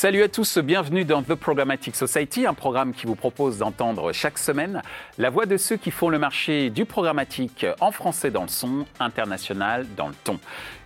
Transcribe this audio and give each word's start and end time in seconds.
Salut 0.00 0.22
à 0.22 0.28
tous, 0.28 0.58
bienvenue 0.58 1.04
dans 1.04 1.24
The 1.24 1.34
Programmatic 1.34 1.96
Society, 1.96 2.46
un 2.46 2.54
programme 2.54 2.94
qui 2.94 3.04
vous 3.04 3.16
propose 3.16 3.58
d'entendre 3.58 4.12
chaque 4.12 4.38
semaine 4.38 4.80
la 5.18 5.28
voix 5.28 5.44
de 5.44 5.56
ceux 5.56 5.76
qui 5.76 5.90
font 5.90 6.08
le 6.08 6.20
marché 6.20 6.70
du 6.70 6.84
programmatique 6.84 7.66
en 7.80 7.90
français 7.90 8.30
dans 8.30 8.42
le 8.42 8.48
son, 8.48 8.86
international 9.00 9.88
dans 9.96 10.06
le 10.06 10.14
ton. 10.22 10.38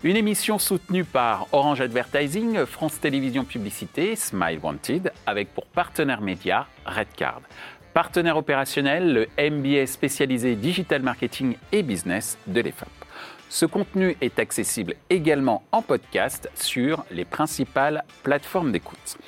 Une 0.03 0.17
émission 0.17 0.59
soutenue 0.59 1.05
par 1.05 1.47
Orange 1.53 1.83
Advertising, 1.83 2.65
France 2.65 3.01
Télévisions 3.01 3.45
Publicité, 3.45 4.17
Smile 4.17 4.61
Wanted, 4.63 5.13
avec 5.27 5.53
pour 5.53 5.67
partenaire 5.67 6.23
média 6.23 6.67
Redcard. 6.87 7.43
Partenaire 7.93 8.39
opérationnel, 8.39 9.13
le 9.37 9.51
MBA 9.51 9.89
spécialisé 9.89 10.57
Digital 10.57 11.03
Marketing 11.03 11.57
et 11.71 11.83
Business 11.83 12.39
de 12.47 12.63
l'EFAP. 12.63 13.02
Ce 13.53 13.67
contenu 13.67 14.17
est 14.23 14.39
accessible 14.39 14.95
également 15.11 15.63
en 15.73 15.83
podcast 15.83 16.49
sur 16.55 17.05
les 17.11 17.27
principales 17.27 18.03
plateformes 18.23 18.73
d'écoute. 18.73 19.19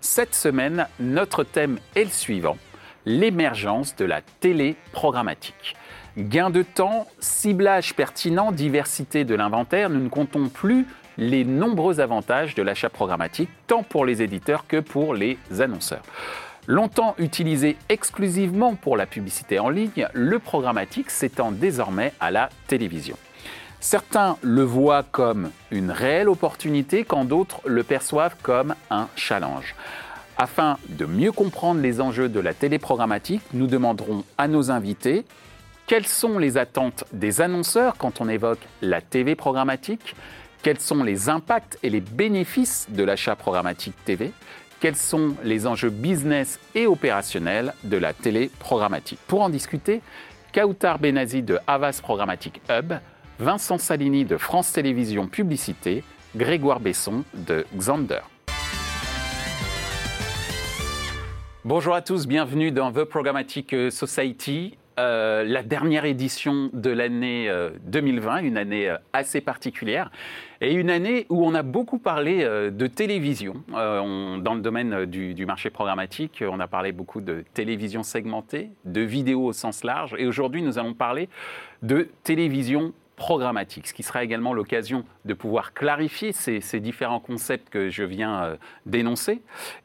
Cette 0.00 0.36
semaine, 0.36 0.86
notre 1.00 1.42
thème 1.42 1.80
est 1.96 2.04
le 2.04 2.10
suivant, 2.10 2.56
l'émergence 3.06 3.96
de 3.96 4.04
la 4.04 4.20
télé 4.38 4.76
programmatique. 4.92 5.74
Gain 6.16 6.50
de 6.50 6.62
temps, 6.62 7.08
ciblage 7.18 7.96
pertinent, 7.96 8.52
diversité 8.52 9.24
de 9.24 9.34
l'inventaire, 9.34 9.90
nous 9.90 10.04
ne 10.04 10.08
comptons 10.08 10.48
plus 10.48 10.86
les 11.18 11.44
nombreux 11.44 11.98
avantages 11.98 12.54
de 12.54 12.62
l'achat 12.62 12.88
programmatique, 12.88 13.50
tant 13.66 13.82
pour 13.82 14.04
les 14.04 14.22
éditeurs 14.22 14.68
que 14.68 14.78
pour 14.78 15.12
les 15.12 15.38
annonceurs. 15.58 16.04
Longtemps 16.68 17.16
utilisé 17.18 17.76
exclusivement 17.88 18.76
pour 18.76 18.96
la 18.96 19.06
publicité 19.06 19.58
en 19.58 19.70
ligne, 19.70 20.06
le 20.12 20.38
programmatique 20.38 21.10
s'étend 21.10 21.50
désormais 21.50 22.12
à 22.20 22.30
la 22.30 22.48
télévision. 22.68 23.16
Certains 23.82 24.38
le 24.42 24.62
voient 24.62 25.02
comme 25.02 25.50
une 25.72 25.90
réelle 25.90 26.28
opportunité 26.28 27.02
quand 27.02 27.24
d'autres 27.24 27.60
le 27.66 27.82
perçoivent 27.82 28.36
comme 28.40 28.76
un 28.90 29.08
challenge. 29.16 29.74
Afin 30.38 30.78
de 30.88 31.04
mieux 31.04 31.32
comprendre 31.32 31.80
les 31.80 32.00
enjeux 32.00 32.28
de 32.28 32.38
la 32.38 32.54
téléprogrammatique, 32.54 33.42
nous 33.52 33.66
demanderons 33.66 34.22
à 34.38 34.46
nos 34.46 34.70
invités 34.70 35.24
quelles 35.88 36.06
sont 36.06 36.38
les 36.38 36.58
attentes 36.58 37.02
des 37.12 37.40
annonceurs 37.40 37.96
quand 37.98 38.20
on 38.20 38.28
évoque 38.28 38.60
la 38.82 39.00
TV 39.00 39.34
programmatique, 39.34 40.14
quels 40.62 40.78
sont 40.78 41.02
les 41.02 41.28
impacts 41.28 41.76
et 41.82 41.90
les 41.90 42.00
bénéfices 42.00 42.86
de 42.88 43.02
l'achat 43.02 43.34
programmatique 43.34 43.96
TV, 44.04 44.32
quels 44.78 44.94
sont 44.94 45.34
les 45.42 45.66
enjeux 45.66 45.90
business 45.90 46.60
et 46.76 46.86
opérationnels 46.86 47.74
de 47.82 47.96
la 47.96 48.12
télé 48.12 48.48
programmatique. 48.60 49.18
Pour 49.26 49.42
en 49.42 49.48
discuter, 49.48 50.02
Kautar 50.54 51.00
Benazi 51.00 51.42
de 51.42 51.58
Havas 51.66 51.98
Programmatic 52.00 52.60
Hub 52.70 52.94
Vincent 53.42 53.76
Salini 53.76 54.24
de 54.24 54.36
France 54.36 54.72
Télévisions 54.72 55.26
Publicité, 55.26 56.04
Grégoire 56.36 56.78
Besson 56.78 57.24
de 57.34 57.66
Xander. 57.76 58.20
Bonjour 61.64 61.92
à 61.96 62.02
tous, 62.02 62.28
bienvenue 62.28 62.70
dans 62.70 62.92
The 62.92 63.02
Programmatic 63.02 63.74
Society. 63.90 64.78
Euh, 65.00 65.42
la 65.42 65.64
dernière 65.64 66.04
édition 66.04 66.70
de 66.72 66.90
l'année 66.90 67.50
2020, 67.86 68.36
euh, 68.36 68.46
une 68.46 68.56
année 68.58 68.90
euh, 68.90 68.96
assez 69.12 69.40
particulière, 69.40 70.12
et 70.60 70.74
une 70.74 70.90
année 70.90 71.26
où 71.28 71.44
on 71.44 71.54
a 71.54 71.62
beaucoup 71.62 71.98
parlé 71.98 72.44
de 72.44 72.86
télévision. 72.86 73.64
dans 73.72 74.54
le 74.54 74.60
domaine 74.60 75.06
du, 75.06 75.34
du, 75.34 75.46
marché 75.46 75.70
programmatique, 75.70 76.44
on 76.48 76.60
a 76.60 76.68
parlé 76.68 76.92
beaucoup 76.92 77.20
de 77.20 77.42
télévision 77.54 78.04
segmentée, 78.04 78.70
de 78.84 79.00
vidéo 79.00 79.46
au 79.46 79.52
sens 79.52 79.82
large, 79.82 80.14
et 80.16 80.26
aujourd'hui 80.26 80.62
nous 80.62 80.78
allons 80.78 80.94
parler 80.94 81.28
de 81.82 82.08
télévision 82.22 82.92
programmatique, 83.22 83.86
ce 83.86 83.94
qui 83.94 84.02
sera 84.02 84.24
également 84.24 84.52
l'occasion 84.52 85.04
de 85.26 85.32
pouvoir 85.32 85.74
clarifier 85.74 86.32
ces, 86.32 86.80
différents 86.80 87.20
concepts 87.20 87.68
que 87.68 87.88
je 87.88 88.02
viens 88.02 88.42
euh, 88.42 88.56
d'énoncer. 88.84 89.42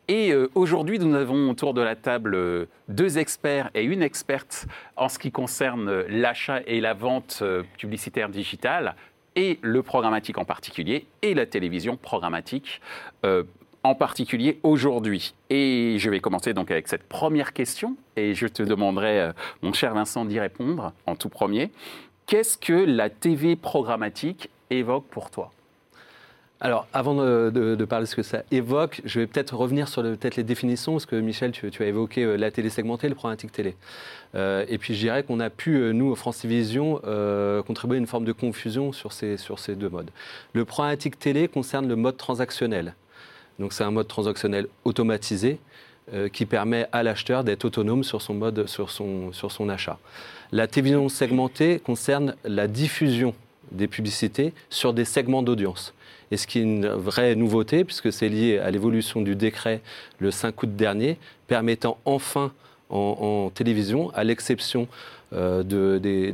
Et 0.07 0.33
euh, 0.33 0.49
aujourd'hui, 0.55 0.97
nous 0.97 1.13
avons 1.13 1.51
autour 1.51 1.75
de 1.75 1.81
la 1.81 1.95
table 1.95 2.33
euh, 2.33 2.65
deux 2.87 3.19
experts 3.19 3.69
et 3.75 3.83
une 3.83 4.01
experte 4.01 4.65
en 4.95 5.07
ce 5.07 5.19
qui 5.19 5.31
concerne 5.31 6.01
l'achat 6.09 6.61
et 6.65 6.81
la 6.81 6.95
vente 6.95 7.43
publicitaire 7.77 8.29
digitale 8.29 8.95
et 9.35 9.59
le 9.61 9.83
programmatique 9.83 10.39
en 10.39 10.45
particulier, 10.45 11.05
et 11.21 11.35
la 11.35 11.45
télévision 11.45 11.95
programmatique 11.95 12.81
en 13.83 13.93
particulier 13.93 14.59
aujourd'hui. 14.63 15.35
Et 15.51 15.97
je 15.99 16.09
vais 16.09 16.19
commencer 16.21 16.55
donc 16.55 16.71
avec 16.71 16.87
cette 16.87 17.03
première 17.03 17.53
question, 17.53 17.97
et 18.15 18.33
je 18.33 18.47
te 18.47 18.63
demanderai, 18.63 19.31
mon 19.61 19.73
cher 19.73 19.93
Vincent, 19.93 20.25
d'y 20.25 20.39
répondre 20.39 20.91
en 21.05 21.15
tout 21.15 21.29
premier. 21.29 21.69
Qu'est-ce 22.27 22.57
que 22.57 22.73
la 22.73 23.09
TV 23.09 23.55
programmatique 23.55 24.49
évoque 24.69 25.05
pour 25.05 25.31
toi? 25.31 25.49
Alors, 26.59 26.85
avant 26.91 27.15
de, 27.15 27.85
parler 27.85 28.03
de 28.03 28.09
ce 28.09 28.17
que 28.17 28.21
ça 28.21 28.43
évoque, 28.51 29.01
je 29.05 29.21
vais 29.21 29.27
peut-être 29.27 29.55
revenir 29.55 29.87
sur 29.87 30.01
peut-être 30.01 30.35
les 30.35 30.43
définitions, 30.43 30.91
parce 30.91 31.05
que 31.05 31.15
Michel, 31.15 31.53
tu, 31.53 31.71
as 31.81 31.85
évoqué 31.85 32.25
euh, 32.25 32.35
la 32.35 32.51
télé 32.51 32.69
segmentée, 32.69 33.07
le 33.07 33.15
programmatique 33.15 33.53
télé. 33.53 33.77
Euh, 34.35 34.65
et 34.67 34.77
puis, 34.77 34.93
je 34.93 34.99
dirais 34.99 35.23
qu'on 35.23 35.39
a 35.39 35.49
pu, 35.49 35.77
euh, 35.77 35.93
nous, 35.93 36.07
au 36.07 36.15
France 36.15 36.39
Télévisions, 36.39 36.95
contribuer 37.65 37.95
à 37.95 37.99
une 37.99 38.07
forme 38.07 38.25
de 38.25 38.33
confusion 38.33 38.91
sur 38.91 39.13
ces, 39.13 39.37
sur 39.37 39.57
ces 39.59 39.75
deux 39.75 39.87
modes. 39.87 40.11
Le 40.51 40.65
programmatique 40.65 41.17
télé 41.17 41.47
concerne 41.47 41.87
le 41.87 41.95
mode 41.95 42.17
transactionnel. 42.17 42.93
Donc, 43.57 43.71
c'est 43.71 43.85
un 43.85 43.91
mode 43.91 44.09
transactionnel 44.09 44.67
automatisé 44.83 45.59
qui 46.31 46.45
permet 46.45 46.87
à 46.91 47.03
l'acheteur 47.03 47.43
d'être 47.43 47.65
autonome 47.65 48.03
sur 48.03 48.21
son 48.21 48.33
mode, 48.33 48.67
sur 48.67 48.89
son, 48.89 49.33
sur 49.33 49.51
son 49.51 49.67
achat. 49.67 49.99
La 50.51 50.67
télévision 50.67 51.09
segmentée 51.09 51.79
concerne 51.79 52.35
la 52.45 52.67
diffusion 52.67 53.33
des 53.71 53.87
publicités 53.87 54.53
sur 54.69 54.93
des 54.93 55.05
segments 55.05 55.43
d'audience. 55.43 55.93
Et 56.31 56.37
ce 56.37 56.47
qui 56.47 56.59
est 56.59 56.63
une 56.63 56.87
vraie 56.87 57.35
nouveauté, 57.35 57.83
puisque 57.83 58.11
c'est 58.11 58.29
lié 58.29 58.59
à 58.59 58.71
l'évolution 58.71 59.21
du 59.21 59.35
décret 59.35 59.81
le 60.19 60.31
5 60.31 60.63
août 60.63 60.75
dernier, 60.75 61.17
permettant 61.47 61.97
enfin 62.05 62.51
en, 62.89 63.51
télévision, 63.53 64.11
à 64.13 64.23
l'exception 64.23 64.87
euh, 65.33 65.99
des, 65.99 66.33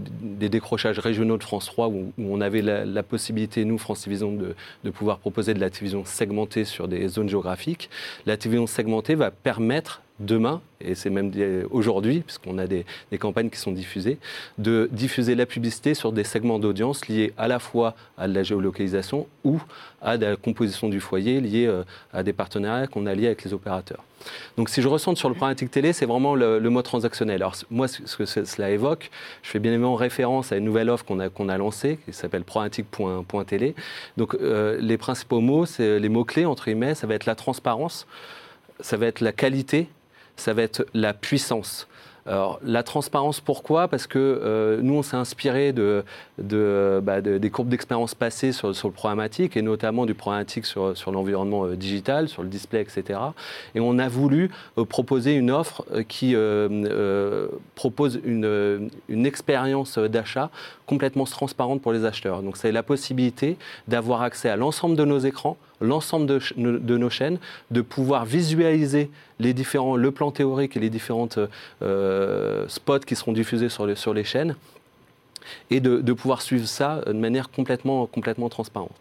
décrochages 0.50 1.00
régionaux 1.00 1.38
de 1.38 1.44
France 1.44 1.66
3, 1.66 1.88
où, 1.88 2.12
on 2.18 2.42
avait 2.42 2.62
la, 2.62 3.04
possibilité, 3.04 3.66
nous, 3.66 3.78
France 3.78 4.04
Télévisions, 4.04 4.34
de, 4.34 4.56
de, 4.84 4.90
pouvoir 4.90 5.20
proposer 5.20 5.54
de 5.54 5.60
la 5.60 5.70
télévision 5.70 6.06
segmentée 6.06 6.66
sur 6.66 6.88
des 6.88 7.08
zones 7.08 7.30
géographiques. 7.30 7.90
La 8.26 8.38
télévision 8.38 8.68
segmentée 8.68 9.16
va 9.16 9.32
permettre 9.32 10.02
demain, 10.24 10.62
et 10.82 10.96
c'est 10.96 11.10
même 11.10 11.32
aujourd'hui, 11.72 12.22
puisqu'on 12.22 12.58
a 12.58 12.68
des, 12.68 12.86
campagnes 13.20 13.50
qui 13.50 13.60
sont 13.60 13.72
diffusées, 13.72 14.18
de 14.58 14.90
diffuser 14.92 15.36
la 15.36 15.46
publicité 15.46 15.94
sur 15.94 16.12
des 16.12 16.24
segments 16.24 16.60
d'audience 16.60 17.08
liés 17.08 17.34
à 17.38 17.48
la 17.48 17.60
fois 17.60 17.96
à 18.18 18.28
la 18.28 18.44
géolocalisation 18.44 19.28
ou 19.44 19.62
à 20.02 20.18
la 20.18 20.36
composition 20.36 20.90
du 20.90 21.00
foyer 21.00 21.40
liés 21.40 21.68
euh, 21.68 21.84
à 22.12 22.24
des 22.24 22.34
partenariats 22.34 22.88
qu'on 22.88 23.06
a 23.06 23.14
liés 23.16 23.28
avec 23.28 23.44
les 23.44 23.54
opérateurs. 23.54 24.04
Donc 24.58 24.70
si 24.70 24.82
je 24.82 24.88
ressens 24.88 25.16
sur 25.16 25.30
le 25.30 25.36
programmatique 25.36 25.72
télé, 25.72 25.94
c'est 25.94 26.06
vraiment 26.06 26.36
le, 26.36 26.60
mode 26.70 26.86
transactionnel. 26.86 27.36
Alors 27.36 27.56
moi, 27.70 27.88
ce 27.88 28.16
que 28.16 28.26
cela 28.26 28.70
évoque, 28.70 29.10
je 29.42 29.50
fais 29.50 29.60
bien 29.60 29.72
évidemment 29.72 29.96
référence 29.96 30.52
à 30.52 30.58
une 30.58 30.66
nouvelle 30.66 30.90
offre 30.90 31.06
qu'on 31.06 31.20
a, 31.20 31.30
qu'on 31.30 31.50
a 31.50 31.58
lancée, 31.58 32.00
qui 32.06 32.14
s'appelle 32.14 32.44
programmatique.télé. 32.44 33.76
Donc 34.18 34.36
euh, 34.36 34.78
les 34.80 34.98
principaux 34.98 35.42
mots, 35.42 35.66
les 35.80 36.10
mots-clés, 36.10 36.46
entre 36.46 36.66
guillemets, 36.66 36.96
ça 36.96 37.08
va 37.08 37.16
être 37.16 37.26
la 37.26 37.36
transparence, 37.36 38.08
ça 38.80 38.98
va 38.98 39.08
être 39.08 39.22
la 39.22 39.32
qualité, 39.32 39.88
ça 40.36 40.54
va 40.54 40.64
être 40.64 40.86
la 40.94 41.14
puissance. 41.14 41.88
Alors, 42.26 42.60
la 42.64 42.84
transparence, 42.84 43.42
pourquoi? 43.42 43.90
Parce 43.90 44.08
que 44.08 44.18
euh, 44.18 44.80
nous, 44.82 44.94
on 44.94 45.04
s'est 45.04 45.18
inspiré 45.18 45.74
bah, 45.74 47.22
des 47.22 47.50
courbes 47.50 47.68
d'expérience 47.68 48.16
passées 48.16 48.54
sur, 48.54 48.70
le 48.70 48.92
programmatique, 48.92 49.58
et 49.58 49.62
notamment 49.62 50.06
du 50.06 50.14
programmatique 50.14 50.66
sur, 50.66 50.94
l'environnement 51.12 51.66
euh, 51.66 51.76
digital, 51.76 52.30
sur 52.30 52.42
le 52.42 52.48
display, 52.48 52.82
etc. 52.82 53.20
Et 53.76 53.82
on 53.82 54.00
a 54.00 54.08
voulu 54.08 54.52
euh, 54.78 54.86
proposer 54.86 55.34
une 55.34 55.52
offre 55.52 55.86
qui 56.08 56.36
propose 57.76 58.22
une 58.24 58.90
expérience 59.26 59.98
d'achat 59.98 60.50
complètement 60.86 61.26
transparente 61.26 61.82
pour 61.82 61.94
les 61.94 62.06
acheteurs. 62.06 62.42
Donc, 62.42 62.58
c'est 62.58 62.72
la 62.72 62.84
possibilité 62.84 63.58
d'avoir 63.88 64.22
accès 64.22 64.50
à 64.50 64.56
l'ensemble 64.56 64.96
de 64.96 65.06
nos 65.06 65.20
écrans, 65.20 65.58
l'ensemble 65.82 66.26
de, 66.26 66.98
nos 66.98 67.10
chaînes, 67.10 67.40
de 67.72 67.82
pouvoir 67.82 68.26
visualiser 68.26 69.10
les 69.40 69.54
différents, 69.54 69.96
le 69.96 70.12
plan 70.12 70.32
théorique 70.32 70.78
et 70.78 70.80
les 70.80 70.90
différentes 70.90 71.40
euh, 71.82 72.68
spots 72.68 73.00
qui 73.00 73.16
seront 73.16 73.34
diffusés 73.34 73.70
sur 73.70 73.86
les, 73.86 74.24
chaînes, 74.24 74.56
et 75.70 75.80
de, 75.80 75.98
de, 75.98 76.14
pouvoir 76.14 76.42
suivre 76.42 76.68
ça 76.68 77.02
de 77.06 77.14
manière 77.14 77.50
complètement, 77.50 78.06
complètement 78.06 78.50
transparente. 78.50 78.96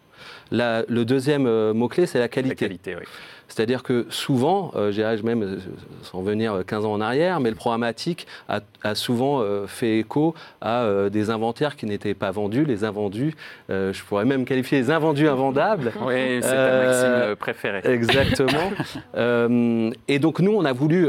Le 0.51 1.03
deuxième 1.03 1.47
euh, 1.47 1.73
mot-clé, 1.73 2.05
c'est 2.05 2.19
la 2.19 2.27
qualité. 2.27 2.65
La 2.65 2.69
qualité 2.69 2.95
oui. 2.95 3.05
C'est-à-dire 3.53 3.83
que 3.83 4.07
souvent, 4.09 4.71
euh, 4.75 4.91
j'irais 4.91 5.21
même 5.21 5.43
euh, 5.43 5.57
sans 6.01 6.23
venir 6.23 6.63
15 6.65 6.85
ans 6.85 6.93
en 6.93 7.01
arrière, 7.01 7.39
mais 7.39 7.51
le 7.51 7.55
programmatique 7.55 8.25
a, 8.49 8.61
souvent 8.95 9.41
euh, 9.41 9.67
fait 9.67 9.99
écho 9.99 10.33
à 10.61 10.87
des 11.11 11.29
inventaires 11.29 11.75
qui 11.75 11.85
n'étaient 11.85 12.15
pas 12.15 12.31
vendus, 12.31 12.65
les 12.65 12.83
invendus, 12.83 13.35
je 13.69 14.03
pourrais 14.03 14.25
même 14.25 14.45
qualifier 14.45 14.79
les 14.79 14.91
invendus 14.91 15.27
invendables. 15.27 15.91
Oui, 16.03 16.39
c'est 16.41 16.49
ta 16.49 16.83
maxime 16.83 17.35
préférée. 17.37 17.81
Exactement. 17.85 18.71
et 20.07 20.19
donc 20.19 20.39
nous, 20.39 20.53
on 20.53 20.65
a 20.65 20.73
voulu, 20.73 21.07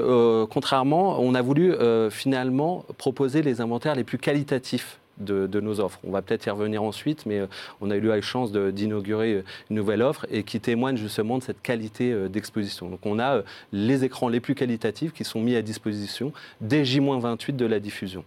contrairement, 0.50 1.20
on 1.20 1.34
a 1.34 1.43
voulu 1.43 1.75
finalement 2.11 2.84
proposer 2.96 3.43
les 3.43 3.61
inventaires 3.61 3.94
les 3.94 4.05
plus 4.05 4.19
qualitatifs 4.19 4.99
de, 5.19 5.61
nos 5.61 5.81
offres. 5.81 5.99
On 6.05 6.11
va 6.11 6.22
peut-être 6.22 6.46
y 6.46 6.50
revenir 6.50 6.82
ensuite, 6.82 7.26
mais 7.26 7.43
on 7.81 7.90
a 7.90 7.96
eu 7.96 8.00
la 8.00 8.20
chance 8.20 8.52
d'inaugurer 8.52 9.44
une 9.70 9.76
nouvelle 9.76 10.02
offre 10.02 10.26
et 10.31 10.43
qui 10.43 10.61
témoigne 10.61 10.96
justement 10.96 11.38
de 11.38 11.43
cette 11.43 11.62
qualité 11.62 12.28
d'exposition. 12.28 12.88
Donc 12.88 13.00
on 13.05 13.19
a 13.19 13.43
les 13.72 14.05
écrans 14.05 14.28
les 14.28 14.40
plus 14.40 14.55
qualitatifs 14.55 15.12
qui 15.12 15.25
sont 15.25 15.40
mis 15.40 15.56
à 15.56 15.62
disposition 15.62 16.32
dès 16.61 16.84
J-28 16.84 17.56
de 17.56 17.66
la 17.66 17.81
diffusion. 17.81 18.25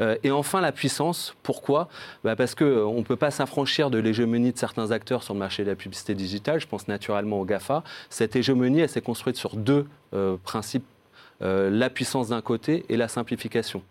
Euh, 0.00 0.16
et 0.22 0.30
enfin, 0.30 0.60
la 0.60 0.72
puissance. 0.72 1.34
Pourquoi? 1.42 1.88
Bah, 2.22 2.36
Parce 2.36 2.54
qu'on 2.54 2.64
euh, 2.64 2.98
ne 2.98 3.02
peut 3.02 3.16
pas 3.16 3.30
s'affranchir 3.30 3.90
de 3.90 3.98
l'hégémonie 3.98 4.52
de 4.52 4.58
certains 4.58 4.90
acteurs 4.90 5.22
sur 5.22 5.34
le 5.34 5.40
marché 5.40 5.64
de 5.64 5.70
la 5.70 5.76
publicité 5.76 6.14
digitale. 6.14 6.60
Je 6.60 6.66
pense 6.66 6.88
naturellement 6.88 7.40
au 7.40 7.44
GAFA. 7.44 7.82
Cette 8.10 8.36
hégémonie, 8.36 8.80
elle 8.80 8.88
s'est 8.88 9.00
construite 9.00 9.36
sur 9.36 9.56
deux 9.56 9.86
euh, 10.14 10.36
principes 10.42 10.84
la 11.40 11.90
puissance 11.90 12.28
d'un 12.28 12.40
côté 12.40 12.86
et 12.88 12.96
la 12.96 13.06
simplification 13.06 13.82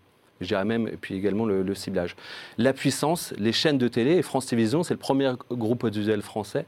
je 0.44 0.50
dirais 0.50 0.66
même, 0.66 0.88
et 0.88 0.98
puis 0.98 1.16
également 1.16 1.46
le, 1.46 1.76
ciblage. 1.76 2.16
La 2.58 2.74
puissance, 2.74 3.34
les 3.38 3.52
chaînes 3.52 3.78
de 3.78 3.88
télé, 3.88 4.18
et 4.18 4.22
France 4.22 4.46
Télévisions, 4.46 4.84
c'est 4.84 4.94
le 4.94 5.00
premier 5.00 5.32
groupe 5.52 5.84
audiovisuel 5.84 6.22
français. 6.22 6.66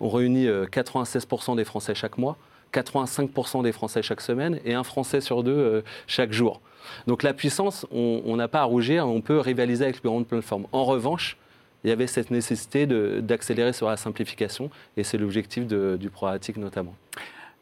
On 0.00 0.08
réunit 0.08 0.46
96% 0.46 1.56
des 1.56 1.64
Français 1.64 1.94
chaque 1.94 2.18
mois, 2.18 2.36
85% 2.72 3.62
des 3.62 3.72
Français 3.72 4.02
chaque 4.02 4.20
semaine, 4.20 4.60
et 4.64 4.74
un 4.74 4.84
Français 4.84 5.20
sur 5.20 5.42
deux 5.42 5.82
chaque 6.06 6.32
jour. 6.32 6.60
Donc 7.06 7.22
la 7.22 7.34
puissance, 7.34 7.86
on 7.90 8.36
n'a 8.36 8.48
pas 8.48 8.60
à 8.60 8.64
rougir, 8.64 9.06
on 9.06 9.20
peut 9.20 9.40
rivaliser 9.40 9.84
avec 9.84 9.96
les 9.96 10.08
grandes 10.08 10.26
plateformes. 10.26 10.66
En 10.72 10.84
revanche, 10.84 11.36
il 11.84 11.90
y 11.90 11.92
avait 11.92 12.06
cette 12.06 12.30
nécessité 12.30 12.86
d'accélérer 12.86 13.72
sur 13.72 13.88
la 13.88 13.96
simplification, 13.96 14.70
et 14.96 15.04
c'est 15.04 15.18
l'objectif 15.18 15.66
du 15.66 16.10
programmatique 16.10 16.56
notamment. 16.56 16.94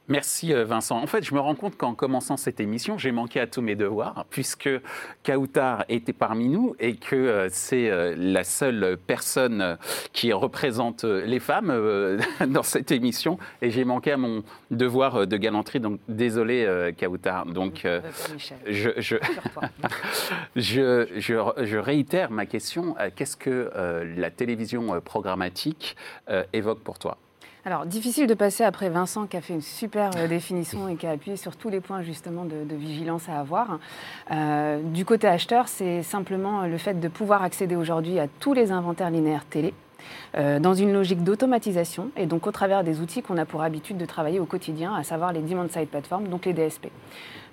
Merci 0.09 0.53
euh, 0.53 0.67
Vincent. 0.67 0.99
En 0.99 1.07
fait, 1.07 1.25
je 1.25 1.35
me 1.35 1.41
rends 1.41 1.55
compte 1.55 1.79
qu'en 1.79 1.95
commençant 1.95 2.37
cette 2.37 2.61
émission, 2.61 2.99
j'ai 2.99 3.11
manqué 3.11 3.41
à 3.41 3.47
tous 3.47 3.63
mes 3.63 3.75
devoirs, 3.75 4.27
puisque 4.29 4.69
Kautar 5.25 5.87
était 5.89 6.13
parmi 6.13 6.49
nous 6.49 6.77
et 6.79 6.97
que 6.97 7.17
euh, 7.17 7.49
c'est 7.51 7.89
euh, 7.89 8.15
la 8.19 8.45
seule 8.45 8.99
personne 9.07 9.79
qui 10.13 10.35
représente 10.35 11.05
les 11.05 11.41
femmes 11.41 12.19
dans 12.47 12.63
cette 12.63 12.93
émission. 12.93 13.39
Et 13.63 13.71
j'ai 13.71 13.87
manqué 13.87 14.13
à 14.13 14.19
mon 14.19 14.43
devoir 14.71 15.27
de 15.27 15.37
galanterie. 15.39 15.81
Donc, 15.81 15.99
désolé 16.07 16.93
Kautar. 16.99 17.47
Donc, 17.47 17.87
je, 18.67 18.91
je, 18.97 19.17
je, 20.57 21.65
je, 21.65 21.77
réitère 21.77 22.31
ma 22.31 22.45
question. 22.45 22.95
Qu'est-ce 23.17 23.37
que 23.37 23.71
la 24.17 24.31
télévision 24.31 25.01
programmatique 25.01 25.97
évoque 26.53 26.81
pour 26.81 26.99
toi? 26.99 27.17
Alors, 27.67 27.87
difficile 27.87 28.27
de 28.27 28.35
passer 28.35 28.63
après 28.63 28.91
Vincent 28.91 29.27
qui 29.27 29.39
a 29.39 29.41
fait 29.41 29.55
une 29.55 29.63
super 29.63 30.11
euh, 30.17 30.29
définition 30.29 30.87
et 30.87 30.97
qui 30.97 31.07
a 31.07 31.13
appuyé 31.13 31.39
sur 31.39 31.57
tous 31.57 31.71
les 31.71 31.81
points 31.81 32.03
justement 32.03 32.45
de, 32.45 32.75
vigilance 32.75 33.31
à 33.31 33.41
avoir. 33.41 33.79
Euh, 34.31 34.83
du 34.83 35.07
côté 35.07 35.27
acheteur, 35.27 35.69
c'est 35.69 36.03
simplement 36.03 36.67
le 36.67 36.77
fait 36.77 37.01
de 37.01 37.09
pouvoir 37.09 37.43
accéder 37.43 37.75
aujourd'hui 37.75 38.19
à 38.19 38.29
tous 38.29 38.53
les 38.53 38.71
inventaires 38.71 39.09
linéaires 39.09 39.47
télé. 39.47 39.73
Euh, 40.37 40.59
dans 40.59 40.75
une 40.75 40.93
logique 40.93 41.25
d'automatisation 41.25 42.11
et 42.19 42.27
donc 42.27 42.47
au 42.47 42.51
travers 42.51 42.85
des 42.85 43.01
outils 43.01 43.23
qu'on 43.23 43.39
a 43.39 43.47
pour 43.47 43.63
habitude 43.63 43.97
de 43.97 44.05
travailler 44.05 44.39
au 44.39 44.45
quotidien, 44.45 44.95
à 44.95 45.03
savoir 45.03 45.33
les 45.33 45.41
demand-side 45.41 45.89
platforms, 45.89 46.29
donc 46.29 46.45
les 46.45 46.53
DSP. 46.53 46.89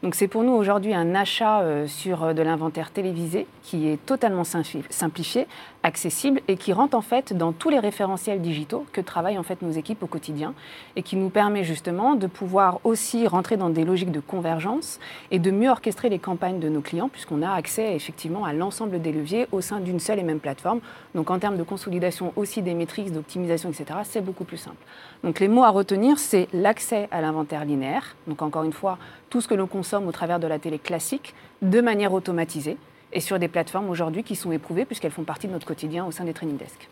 Donc 0.04 0.16
c'est 0.16 0.28
pour 0.28 0.42
nous 0.42 0.54
aujourd'hui 0.54 0.96
un 0.96 1.14
achat 1.14 1.62
euh, 1.62 1.86
sur 1.86 2.24
euh, 2.24 2.34
de 2.34 2.42
l'inventaire 2.42 2.90
télévisé 2.90 3.46
qui 3.62 3.88
est 3.88 4.04
totalement 4.04 4.44
simplifié, 4.44 5.46
accessible 5.84 6.42
et 6.48 6.58
qui 6.58 6.74
rentre 6.74 6.98
en 6.98 7.02
fait 7.02 7.38
dans 7.38 7.52
tous 7.52 7.70
les 7.70 7.78
référentiels 7.78 8.42
digitaux 8.42 8.84
que 8.94 9.02
travaillent 9.02 9.38
en 9.38 9.44
fait 9.44 9.62
nos 9.62 9.70
équipes 9.70 10.02
au 10.02 10.08
quotidien 10.08 10.56
et 10.96 11.04
qui 11.04 11.18
nous 11.18 11.30
permet 11.30 11.64
justement 11.64 12.16
de 12.16 12.26
pouvoir 12.26 12.80
aussi 12.84 13.28
rentrer 13.28 13.58
dans 13.58 13.70
des 13.70 13.86
logiques 13.86 14.12
de 14.12 14.20
convergence 14.20 15.00
et 15.30 15.38
de 15.38 15.52
mieux 15.52 15.70
orchestrer 15.70 16.10
les 16.10 16.18
campagnes 16.18 16.60
de 16.60 16.68
nos 16.68 16.82
clients 16.82 17.08
puisqu'on 17.08 17.44
a 17.44 17.52
accès 17.52 17.96
effectivement 17.96 18.44
à 18.44 18.54
l'ensemble 18.54 19.04
des 19.04 19.12
leviers 19.12 19.46
au 19.52 19.62
sein 19.62 19.80
d'une 19.82 20.00
seule 20.00 20.18
et 20.18 20.24
même 20.24 20.40
plateforme. 20.40 20.80
Donc 21.14 21.30
en 21.30 21.38
termes 21.38 21.58
de 21.58 21.64
consolidation 21.64 22.34
aussi 22.36 22.64
des 22.64 22.74
métriques, 22.74 23.14
d'optimisation, 23.14 23.70
etc., 23.70 24.00
c'est 24.04 24.22
beaucoup 24.22 24.46
plus 24.46 24.58
simple. 24.58 24.84
Donc 25.24 25.40
les 25.40 25.48
mots 25.48 25.64
à 25.64 25.70
retenir, 25.70 26.18
c'est 26.18 26.48
l'accès 26.54 27.08
à 27.12 27.22
l'inventaire 27.22 27.66
linéaire. 27.66 28.16
Donc 28.26 28.42
encore 28.42 28.64
une 28.64 28.74
fois, 28.74 28.98
tout 29.30 29.42
ce 29.42 29.48
que 29.48 29.54
l'on 29.54 29.68
consomme 29.68 29.91
au 30.00 30.12
travers 30.12 30.40
de 30.40 30.48
la 30.48 30.60
télé 30.60 30.80
classique 30.80 31.34
de 31.62 31.82
manière 31.82 32.14
automatisée 32.14 32.78
et 33.14 33.20
sur 33.20 33.40
des 33.40 33.48
plateformes 33.48 33.90
aujourd'hui 33.90 34.24
qui 34.24 34.36
sont 34.36 34.52
éprouvées 34.52 34.86
puisqu'elles 34.86 35.12
font 35.12 35.24
partie 35.24 35.48
de 35.48 35.54
notre 35.54 35.68
quotidien 35.68 36.06
au 36.06 36.12
sein 36.12 36.24
des 36.24 36.34
training 36.34 36.58
desks. 36.58 36.90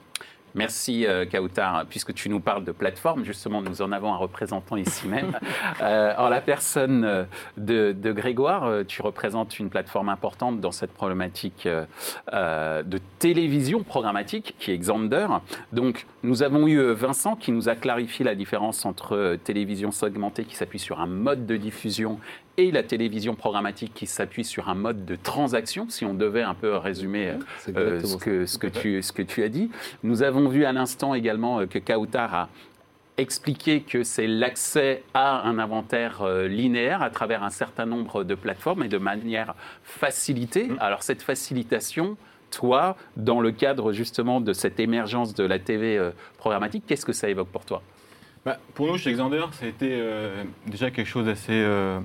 Merci 0.56 1.06
euh, 1.06 1.25
Kautar, 1.25 1.86
puisque 1.88 2.13
tu 2.13 2.30
nous 2.30 2.40
parles 2.40 2.63
de 2.63 2.72
plateforme, 2.72 3.24
justement 3.24 3.62
nous 3.62 3.81
en 3.81 3.92
avons 3.92 4.13
un 4.13 4.18
représentant 4.18 4.78
ici 4.78 5.07
même. 5.07 5.38
euh, 5.81 6.13
en 6.18 6.30
la 6.30 6.42
personne 6.42 7.04
euh, 7.06 7.24
de, 7.57 8.12
Grégoire, 8.12 8.63
euh, 8.63 8.84
tu 8.84 9.01
représentes 9.01 9.60
une 9.60 9.69
plateforme 9.69 10.10
importante 10.10 10.60
dans 10.60 10.72
cette 10.72 10.92
problématique 10.92 11.68
de 11.68 13.00
télévision 13.19 13.84
programmatique 13.84 14.56
qui 14.60 14.72
est 14.72 14.78
Xander. 14.78 15.28
Donc 15.74 16.06
nous 16.24 16.44
avons 16.44 16.68
eu 16.68 16.92
Vincent 16.94 17.36
qui 17.36 17.51
nous 17.51 17.69
a 17.69 17.75
clarifié 17.75 18.25
la 18.25 18.36
différence 18.36 18.86
entre 18.86 19.38
télévision 19.44 19.92
segmentée 19.92 20.46
qui 20.46 20.56
s'appuie 20.56 20.80
sur 20.80 21.00
un 21.00 21.07
mode 21.07 21.46
de 21.46 21.57
diffusion 21.57 22.19
et 22.60 22.72
la 22.72 22.84
télévision 22.84 23.36
programmatique 23.36 23.94
qui 23.94 24.06
s'appuie 24.06 24.44
sur 24.44 24.68
un 24.68 24.76
mode 24.76 25.06
de 25.06 25.16
transaction, 25.16 25.88
si 25.90 26.04
on 26.04 26.14
devait 26.14 26.42
un 26.42 26.54
peu 26.54 26.76
résumer 26.76 27.36
euh, 27.70 28.02
ce, 28.02 28.18
que, 28.18 28.46
ce, 28.46 28.58
que 28.58 28.68
tu, 28.68 29.02
ce 29.02 29.14
que 29.14 29.22
tu 29.22 29.44
as 29.44 29.50
dit. 29.50 29.72
Nous 30.04 30.24
avons 30.24 30.50
vu 30.50 30.66
à 30.66 30.74
l'instant 30.74 31.14
également 31.14 31.62
euh, 31.62 31.66
que 31.68 31.80
Kautar 31.80 32.36
a 32.36 32.50
expliqué 33.18 33.82
que 33.82 34.04
c'est 34.04 34.28
l'accès 34.28 35.04
à 35.14 35.48
un 35.48 35.58
inventaire 35.58 36.22
euh, 36.22 36.48
linéaire 36.48 37.02
à 37.02 37.10
travers 37.10 37.44
un 37.44 37.50
certain 37.50 37.86
nombre 37.86 38.26
de 38.26 38.36
plateformes 38.36 38.84
et 38.84 38.90
de 38.90 38.98
manière 38.98 39.56
facilitée. 39.84 40.68
Mm. 40.68 40.78
Alors 40.82 41.04
cette 41.04 41.22
facilitation, 41.22 42.18
toi, 42.52 42.98
dans 43.16 43.40
le 43.40 43.52
cadre 43.52 43.94
justement 43.94 44.42
de 44.42 44.52
cette 44.52 44.82
émergence 44.82 45.34
de 45.34 45.46
la 45.46 45.60
TV 45.60 46.12
programmatique, 46.38 46.84
qu'est-ce 46.88 47.06
que 47.06 47.14
ça 47.14 47.30
évoque 47.30 47.50
pour 47.50 47.64
toi? 47.64 47.82
Bah, 48.46 48.58
Pour 48.74 48.88
nous, 48.88 48.98
chez 48.98 49.14
Xander, 49.14 49.46
ça 49.52 49.66
a 49.66 49.70
été 49.70 50.02
déjà 50.66 50.90
quelque 50.90 51.08
chose 51.08 51.26
d'assez 51.26 51.52
euh, 51.52 52.00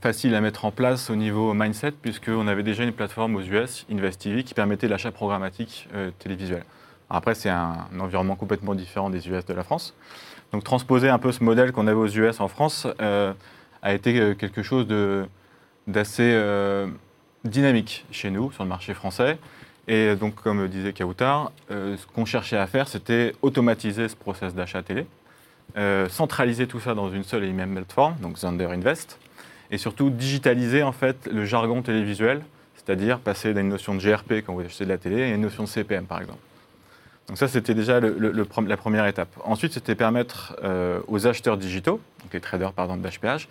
facile 0.00 0.34
à 0.34 0.40
mettre 0.40 0.64
en 0.64 0.70
place 0.70 1.10
au 1.10 1.16
niveau 1.16 1.54
mindset, 1.54 1.92
puisqu'on 1.92 2.48
avait 2.48 2.62
déjà 2.62 2.84
une 2.84 2.92
plateforme 2.92 3.36
aux 3.36 3.42
US, 3.42 3.86
InvestTV, 3.90 4.42
qui 4.42 4.54
permettait 4.54 4.88
l'achat 4.88 5.12
programmatique 5.12 5.88
euh, 5.94 6.10
télévisuel. 6.18 6.64
Après, 7.10 7.34
c'est 7.34 7.48
un, 7.48 7.86
environnement 7.98 8.36
complètement 8.36 8.74
différent 8.74 9.08
des 9.10 9.28
US 9.28 9.44
de 9.46 9.54
la 9.54 9.62
France. 9.62 9.94
Donc, 10.52 10.64
transposer 10.64 11.08
un 11.08 11.18
peu 11.18 11.32
ce 11.32 11.44
modèle 11.44 11.72
qu'on 11.72 11.86
avait 11.86 11.96
aux 11.96 12.08
US 12.08 12.40
en 12.40 12.48
France 12.48 12.86
euh, 13.00 13.32
a 13.82 13.94
été 13.94 14.34
quelque 14.36 14.62
chose 14.62 14.86
d'assez 15.86 16.88
dynamique 17.44 18.04
chez 18.10 18.30
nous, 18.30 18.50
sur 18.50 18.64
le 18.64 18.68
marché 18.68 18.92
français. 18.92 19.38
Et 19.86 20.16
donc, 20.16 20.34
comme 20.34 20.66
disait 20.66 20.92
Kautar, 20.92 21.52
ce 21.70 22.06
qu'on 22.12 22.24
cherchait 22.24 22.56
à 22.56 22.66
faire, 22.66 22.88
c'était 22.88 23.34
automatiser 23.40 24.08
ce 24.08 24.16
process 24.16 24.54
d'achat 24.54 24.82
télé, 24.82 25.06
centraliser 26.08 26.66
tout 26.66 26.80
ça 26.80 26.94
dans 26.94 27.10
une 27.10 27.22
seule 27.22 27.44
et 27.44 27.52
même 27.52 27.74
plateforme, 27.74 28.16
donc 28.20 28.38
Zander 28.38 28.64
Invest, 28.64 29.18
et 29.70 29.78
surtout 29.78 30.10
digitaliser 30.10 30.82
en 30.82 30.92
fait 30.92 31.28
le 31.30 31.44
jargon 31.44 31.82
télévisuel, 31.82 32.42
c'est-à-dire 32.74 33.18
passer 33.18 33.52
d'une 33.54 33.68
notion 33.68 33.94
de 33.94 34.00
GRP 34.00 34.44
quand 34.44 34.54
vous 34.54 34.62
achetez 34.62 34.84
de 34.84 34.88
la 34.88 34.98
télé 34.98 35.22
à 35.22 35.28
une 35.28 35.42
notion 35.42 35.64
de 35.64 35.68
CPM 35.68 36.06
par 36.06 36.20
exemple. 36.20 36.38
Donc 37.28 37.36
ça, 37.36 37.46
c'était 37.46 37.74
déjà 37.74 38.00
la 38.00 38.76
première 38.78 39.06
étape. 39.06 39.28
Ensuite, 39.44 39.74
c'était 39.74 39.94
permettre 39.94 40.56
euh, 40.64 41.00
aux 41.08 41.26
acheteurs 41.26 41.58
digitaux, 41.58 42.00
donc 42.22 42.32
les 42.32 42.40
traders 42.40 42.72
par 42.72 42.86
exemple 42.86 43.06
d'HPH, 43.06 43.48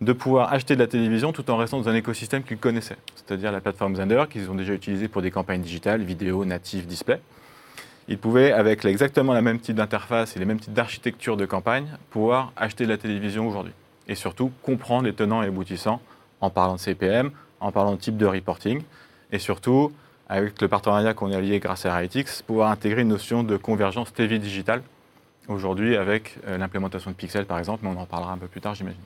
de 0.00 0.12
pouvoir 0.14 0.52
acheter 0.52 0.74
de 0.74 0.80
la 0.80 0.86
télévision 0.86 1.32
tout 1.32 1.50
en 1.50 1.58
restant 1.58 1.78
dans 1.78 1.88
un 1.90 1.94
écosystème 1.94 2.42
qu'ils 2.42 2.56
connaissaient, 2.56 2.96
c'est-à-dire 3.14 3.52
la 3.52 3.60
plateforme 3.60 3.94
Zender 3.96 4.24
qu'ils 4.30 4.50
ont 4.50 4.54
déjà 4.54 4.72
utilisée 4.72 5.08
pour 5.08 5.20
des 5.20 5.30
campagnes 5.30 5.60
digitales, 5.60 6.02
vidéo, 6.02 6.46
native, 6.46 6.86
display. 6.86 7.20
Ils 8.08 8.18
pouvaient, 8.18 8.52
avec 8.52 8.84
exactement 8.86 9.34
la 9.34 9.42
même 9.42 9.60
type 9.60 9.76
d'interface 9.76 10.36
et 10.36 10.38
les 10.38 10.44
mêmes 10.46 10.60
types 10.60 10.72
d'architecture 10.72 11.36
de 11.36 11.44
campagne, 11.44 11.86
pouvoir 12.10 12.52
acheter 12.56 12.84
de 12.84 12.90
la 12.90 12.98
télévision 12.98 13.46
aujourd'hui 13.46 13.72
et 14.08 14.14
surtout 14.14 14.52
comprendre 14.62 15.04
les 15.04 15.14
tenants 15.14 15.42
et 15.42 15.46
aboutissants 15.46 16.00
en 16.40 16.50
parlant 16.50 16.74
de 16.74 16.80
CPM, 16.80 17.30
en 17.60 17.72
parlant 17.72 17.92
de 17.92 17.96
type 18.00 18.16
de 18.16 18.26
reporting 18.26 18.82
et 19.32 19.38
surtout, 19.38 19.92
avec 20.28 20.60
le 20.60 20.68
partenariat 20.68 21.14
qu'on 21.14 21.32
a 21.32 21.40
lié 21.40 21.58
grâce 21.58 21.86
à 21.86 21.96
RITX, 21.96 22.42
pouvoir 22.46 22.70
intégrer 22.70 23.02
une 23.02 23.08
notion 23.08 23.42
de 23.42 23.56
convergence 23.56 24.12
TV 24.12 24.38
digitale 24.38 24.82
aujourd'hui 25.48 25.96
avec 25.96 26.38
euh, 26.46 26.56
l'implémentation 26.56 27.10
de 27.10 27.16
Pixel 27.16 27.44
par 27.44 27.58
exemple, 27.58 27.80
mais 27.82 27.90
on 27.90 28.00
en 28.00 28.06
parlera 28.06 28.32
un 28.32 28.38
peu 28.38 28.46
plus 28.46 28.60
tard 28.60 28.74
j'imagine. 28.74 29.00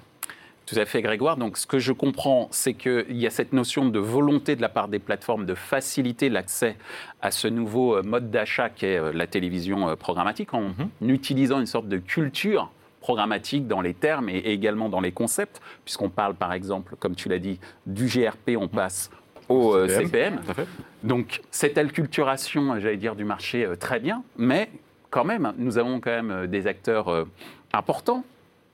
Tout 0.67 0.79
à 0.79 0.85
fait, 0.85 1.01
Grégoire. 1.01 1.39
Donc, 1.39 1.57
ce 1.57 1.67
que 1.67 1.79
je 1.79 1.93
comprends, 1.93 2.49
c'est 2.51 2.75
qu'il 2.75 3.17
y 3.17 3.27
a 3.27 3.31
cette 3.31 3.55
notion 3.55 3.89
de 3.89 3.99
volonté 3.99 4.55
de 4.55 4.61
la 4.61 4.69
part 4.69 4.89
des 4.89 4.99
plateformes 4.99 5.47
de 5.47 5.55
faciliter 5.55 6.29
l'accès 6.29 6.77
à 7.23 7.31
ce 7.31 7.49
nouveau 7.49 7.97
euh, 7.97 8.03
mode 8.03 8.31
d'achat 8.31 8.69
qu'est 8.69 8.99
euh, 8.99 9.11
la 9.15 9.27
télévision 9.27 9.97
programmatique 9.97 10.53
en 10.53 10.75
mhm. 11.01 11.11
utilisant 11.11 11.59
une 11.59 11.67
sorte 11.67 11.89
de 11.89 11.97
culture 11.97 12.71
programmatique 13.09 13.67
dans 13.67 13.81
les 13.81 13.95
termes 13.95 14.29
et, 14.29 14.37
également 14.37 14.91
dans 14.91 15.01
les 15.01 15.13
concepts, 15.13 15.63
puisqu'on 15.83 16.11
parle 16.11 16.35
par 16.35 16.53
exemple, 16.53 16.95
comme 16.99 17.15
tu 17.15 17.31
l'as 17.31 17.39
dit, 17.39 17.59
du 17.87 18.05
GRP, 18.05 18.51
on 18.59 18.69
passe 18.69 19.11
au 19.49 19.89
CPM. 19.89 20.43
Euh, 20.59 20.65
Donc 21.03 21.41
cette 21.51 21.79
acculturation, 21.79 22.79
j'allais 22.79 22.99
dire, 22.99 23.17
du 23.17 23.25
marché, 23.25 23.65
euh, 23.65 23.77
très 23.77 23.99
bien, 23.99 24.23
mais 24.37 24.69
quand 25.09 25.25
même, 25.25 25.55
nous 25.57 25.79
avons 25.79 26.01
quand 26.01 26.11
même 26.11 26.31
euh, 26.31 26.47
des 26.47 26.67
acteurs 26.67 27.27
importants 27.73 28.25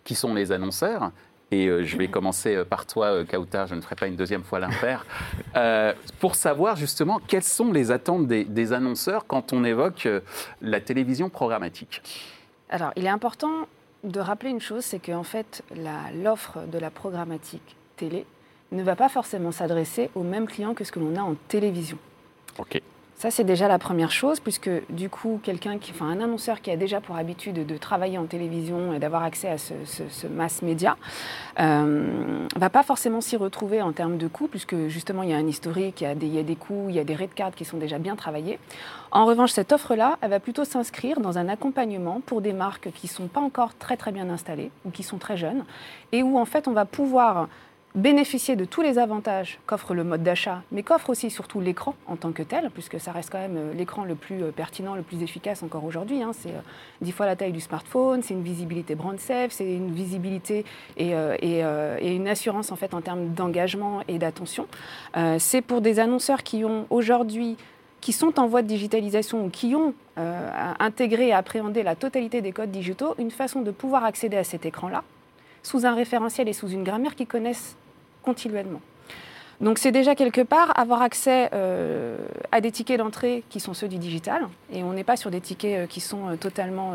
qui 0.02 0.16
sont 0.16 0.34
les 0.34 0.50
annonceurs. 0.50 1.12
Et 1.52 1.68
je 1.84 1.96
vais 1.96 2.08
commencer 2.08 2.64
par 2.68 2.86
toi, 2.86 3.24
Kauta, 3.24 3.66
je 3.66 3.76
ne 3.76 3.80
ferai 3.80 3.94
pas 3.94 4.08
une 4.08 4.16
deuxième 4.16 4.42
fois 4.42 4.58
l'impair, 4.58 5.06
euh, 5.56 5.92
pour 6.18 6.34
savoir 6.34 6.74
justement 6.74 7.20
quelles 7.24 7.44
sont 7.44 7.72
les 7.72 7.92
attentes 7.92 8.26
des, 8.26 8.44
des 8.44 8.72
annonceurs 8.72 9.28
quand 9.28 9.52
on 9.52 9.62
évoque 9.62 10.08
la 10.60 10.80
télévision 10.80 11.28
programmatique. 11.30 12.02
Alors, 12.68 12.90
il 12.96 13.06
est 13.06 13.10
important 13.20 13.68
de 14.04 14.20
rappeler 14.20 14.50
une 14.50 14.60
chose, 14.60 14.84
c'est 14.84 15.00
qu'en 15.00 15.24
fait, 15.24 15.62
l'offre 16.22 16.60
de 16.70 16.78
la 16.78 16.90
programmatique 16.90 17.76
télé 17.96 18.26
ne 18.72 18.82
va 18.82 18.96
pas 18.96 19.08
forcément 19.08 19.52
s'adresser 19.52 20.10
aux 20.14 20.22
mêmes 20.22 20.46
clients 20.46 20.74
que 20.74 20.84
ce 20.84 20.92
que 20.92 21.00
l'on 21.00 21.16
a 21.16 21.22
en 21.22 21.34
télévision. 21.48 21.98
Ça, 23.24 23.30
c'est 23.30 23.44
déjà 23.44 23.68
la 23.68 23.78
première 23.78 24.10
chose, 24.10 24.38
puisque 24.38 24.68
du 24.90 25.08
coup, 25.08 25.40
quelqu'un 25.42 25.78
enfin, 25.90 26.10
un 26.10 26.20
annonceur 26.20 26.60
qui 26.60 26.70
a 26.70 26.76
déjà 26.76 27.00
pour 27.00 27.16
habitude 27.16 27.64
de 27.64 27.76
travailler 27.78 28.18
en 28.18 28.26
télévision 28.26 28.92
et 28.92 28.98
d'avoir 28.98 29.22
accès 29.22 29.48
à 29.48 29.56
ce, 29.56 30.26
mass 30.26 30.60
média, 30.60 30.98
euh, 31.58 32.46
va 32.54 32.68
pas 32.68 32.82
forcément 32.82 33.22
s'y 33.22 33.38
retrouver 33.38 33.80
en 33.80 33.92
termes 33.92 34.18
de 34.18 34.28
coûts, 34.28 34.46
puisque 34.46 34.76
justement, 34.88 35.22
il 35.22 35.30
y 35.30 35.32
a 35.32 35.38
un 35.38 35.46
historique, 35.46 36.02
il 36.02 36.04
y 36.04 36.06
a 36.06 36.14
des, 36.14 36.26
il 36.26 36.34
y 36.34 36.38
a 36.38 36.54
coûts, 36.54 36.90
il 36.90 36.96
y 36.96 36.98
a 36.98 37.04
des 37.04 37.14
rate 37.14 37.32
cards 37.34 37.54
qui 37.54 37.64
sont 37.64 37.78
déjà 37.78 37.98
bien 37.98 38.14
travaillés. 38.14 38.58
En 39.10 39.24
revanche, 39.24 39.52
cette 39.52 39.72
offre-là, 39.72 40.18
elle 40.20 40.28
va 40.28 40.38
plutôt 40.38 40.66
s'inscrire 40.66 41.20
dans 41.20 41.38
un 41.38 41.48
accompagnement 41.48 42.20
pour 42.26 42.42
des 42.42 42.52
marques 42.52 42.90
qui 42.92 43.08
sont 43.08 43.28
pas 43.28 43.40
encore 43.40 43.74
très 43.74 43.96
très 43.96 44.12
bien 44.12 44.28
installées 44.28 44.70
ou 44.84 44.90
qui 44.90 45.02
sont 45.02 45.16
très 45.16 45.38
jeunes, 45.38 45.64
et 46.12 46.22
où 46.22 46.38
en 46.38 46.44
fait, 46.44 46.68
on 46.68 46.72
va 46.72 46.84
pouvoir 46.84 47.48
bénéficier 47.94 48.56
de 48.56 48.64
tous 48.64 48.82
les 48.82 48.98
avantages 48.98 49.60
qu'offre 49.66 49.94
le 49.94 50.02
mode 50.02 50.24
d'achat, 50.24 50.62
mais 50.72 50.82
qu'offre 50.82 51.10
aussi 51.10 51.30
surtout 51.30 51.60
l'écran 51.60 51.94
en 52.08 52.16
tant 52.16 52.32
que 52.32 52.42
tel, 52.42 52.70
puisque 52.70 52.98
ça 52.98 53.12
reste 53.12 53.30
quand 53.30 53.38
même 53.38 53.56
euh, 53.56 53.72
l'écran 53.72 54.04
le 54.04 54.16
plus 54.16 54.42
euh, 54.42 54.50
pertinent, 54.50 54.96
le 54.96 55.02
plus 55.02 55.22
efficace 55.22 55.62
encore 55.62 55.84
aujourd'hui. 55.84 56.20
hein. 56.20 56.32
C'est 56.32 56.50
euh, 56.50 56.60
dix 57.02 57.12
fois 57.12 57.26
la 57.26 57.36
taille 57.36 57.52
du 57.52 57.60
smartphone, 57.60 58.22
c'est 58.22 58.34
une 58.34 58.42
visibilité 58.42 58.96
brand 58.96 59.18
safe, 59.18 59.52
c'est 59.52 59.72
une 59.72 59.92
visibilité 59.92 60.64
et, 60.96 61.12
une 61.12 62.28
assurance 62.28 62.72
en 62.72 62.76
fait 62.76 62.94
en 62.94 63.00
termes 63.00 63.28
d'engagement 63.28 64.00
et 64.08 64.18
d'attention. 64.18 64.66
C'est 65.38 65.62
pour 65.62 65.80
des 65.80 66.00
annonceurs 66.00 66.42
qui 66.42 66.64
ont 66.64 66.86
aujourd'hui 66.90 67.56
qui 68.00 68.12
sont 68.12 68.38
en 68.38 68.46
voie 68.46 68.62
de 68.62 68.66
digitalisation 68.66 69.44
ou 69.44 69.50
qui 69.50 69.74
ont 69.74 69.94
intégré 70.16 71.28
et 71.28 71.32
appréhendé 71.32 71.82
la 71.82 71.96
totalité 71.96 72.40
des 72.40 72.52
codes 72.52 72.70
digitaux, 72.70 73.14
une 73.18 73.30
façon 73.30 73.62
de 73.62 73.70
pouvoir 73.70 74.04
accéder 74.04 74.36
à 74.36 74.44
cet 74.44 74.66
écran-là 74.66 75.04
sous 75.62 75.86
un 75.86 75.94
référentiel 75.94 76.48
et 76.48 76.52
sous 76.52 76.68
une 76.68 76.84
grammaire 76.84 77.14
qu'ils 77.14 77.26
connaissent 77.26 77.76
continuellement. 78.24 78.80
Donc 79.60 79.78
c'est 79.78 79.92
déjà 79.92 80.14
quelque 80.14 80.40
part 80.40 80.78
avoir 80.78 81.00
accès 81.02 81.48
euh, 81.52 82.16
à 82.52 82.60
des 82.60 82.72
tickets 82.72 82.98
d'entrée 82.98 83.44
qui 83.50 83.60
sont 83.60 83.72
ceux 83.74 83.88
du 83.88 83.98
digital 83.98 84.48
et 84.72 84.82
on 84.82 84.92
n'est 84.92 85.04
pas 85.04 85.16
sur 85.16 85.30
des 85.30 85.40
tickets 85.40 85.78
euh, 85.78 85.86
qui 85.86 86.00
sont 86.00 86.28
euh, 86.30 86.36
totalement, 86.36 86.92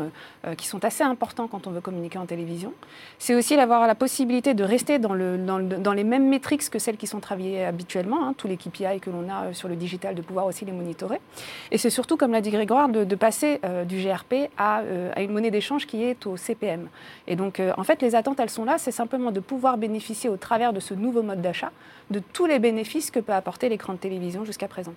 qui 0.56 0.66
sont 0.66 0.84
assez 0.84 1.02
importants 1.02 1.48
quand 1.48 1.66
on 1.66 1.70
veut 1.70 1.80
communiquer 1.80 2.18
en 2.18 2.26
télévision. 2.26 2.72
C'est 3.18 3.34
aussi 3.34 3.56
d'avoir 3.56 3.86
la 3.86 3.94
possibilité 3.94 4.54
de 4.54 4.64
rester 4.64 4.98
dans, 4.98 5.14
le, 5.14 5.38
dans, 5.38 5.58
le- 5.58 5.66
dans 5.78 5.92
les 5.92 6.04
mêmes 6.04 6.28
métriques 6.28 6.68
que 6.70 6.78
celles 6.78 6.96
qui 6.96 7.06
sont 7.06 7.20
travaillées 7.20 7.64
habituellement, 7.64 8.24
hein, 8.26 8.34
tous 8.36 8.46
les 8.48 8.56
KPI 8.56 9.00
que 9.00 9.10
l'on 9.10 9.28
a 9.30 9.52
sur 9.52 9.68
le 9.68 9.76
digital, 9.76 10.14
de 10.14 10.22
pouvoir 10.22 10.46
aussi 10.46 10.64
les 10.64 10.72
monitorer. 10.72 11.20
Et 11.70 11.78
c'est 11.78 11.90
surtout, 11.90 12.16
comme 12.16 12.32
l'a 12.32 12.40
dit 12.40 12.50
Grégoire, 12.50 12.88
de, 12.88 13.04
de 13.04 13.14
passer 13.14 13.60
du 13.88 14.02
GRP 14.02 14.50
à, 14.58 14.82
à 15.14 15.20
une 15.22 15.32
monnaie 15.32 15.50
d'échange 15.50 15.86
qui 15.86 16.02
est 16.04 16.26
au 16.26 16.36
CPM. 16.36 16.88
Et 17.26 17.36
donc, 17.36 17.60
en 17.76 17.84
fait, 17.84 18.02
les 18.02 18.14
attentes, 18.14 18.40
elles 18.40 18.50
sont 18.50 18.64
là, 18.64 18.76
c'est 18.78 18.90
simplement 18.92 19.30
de 19.30 19.40
pouvoir 19.40 19.78
bénéficier 19.78 20.28
au 20.30 20.36
travers 20.36 20.72
de 20.72 20.80
ce 20.80 20.94
nouveau 20.94 21.22
mode 21.22 21.40
d'achat 21.42 21.70
de 22.10 22.20
tous 22.32 22.46
les 22.46 22.58
bénéfices 22.60 23.10
que 23.10 23.20
peut 23.20 23.32
apporter 23.32 23.68
l'écran 23.68 23.94
de 23.94 23.98
télévision 23.98 24.44
jusqu'à 24.44 24.68
présent. 24.68 24.94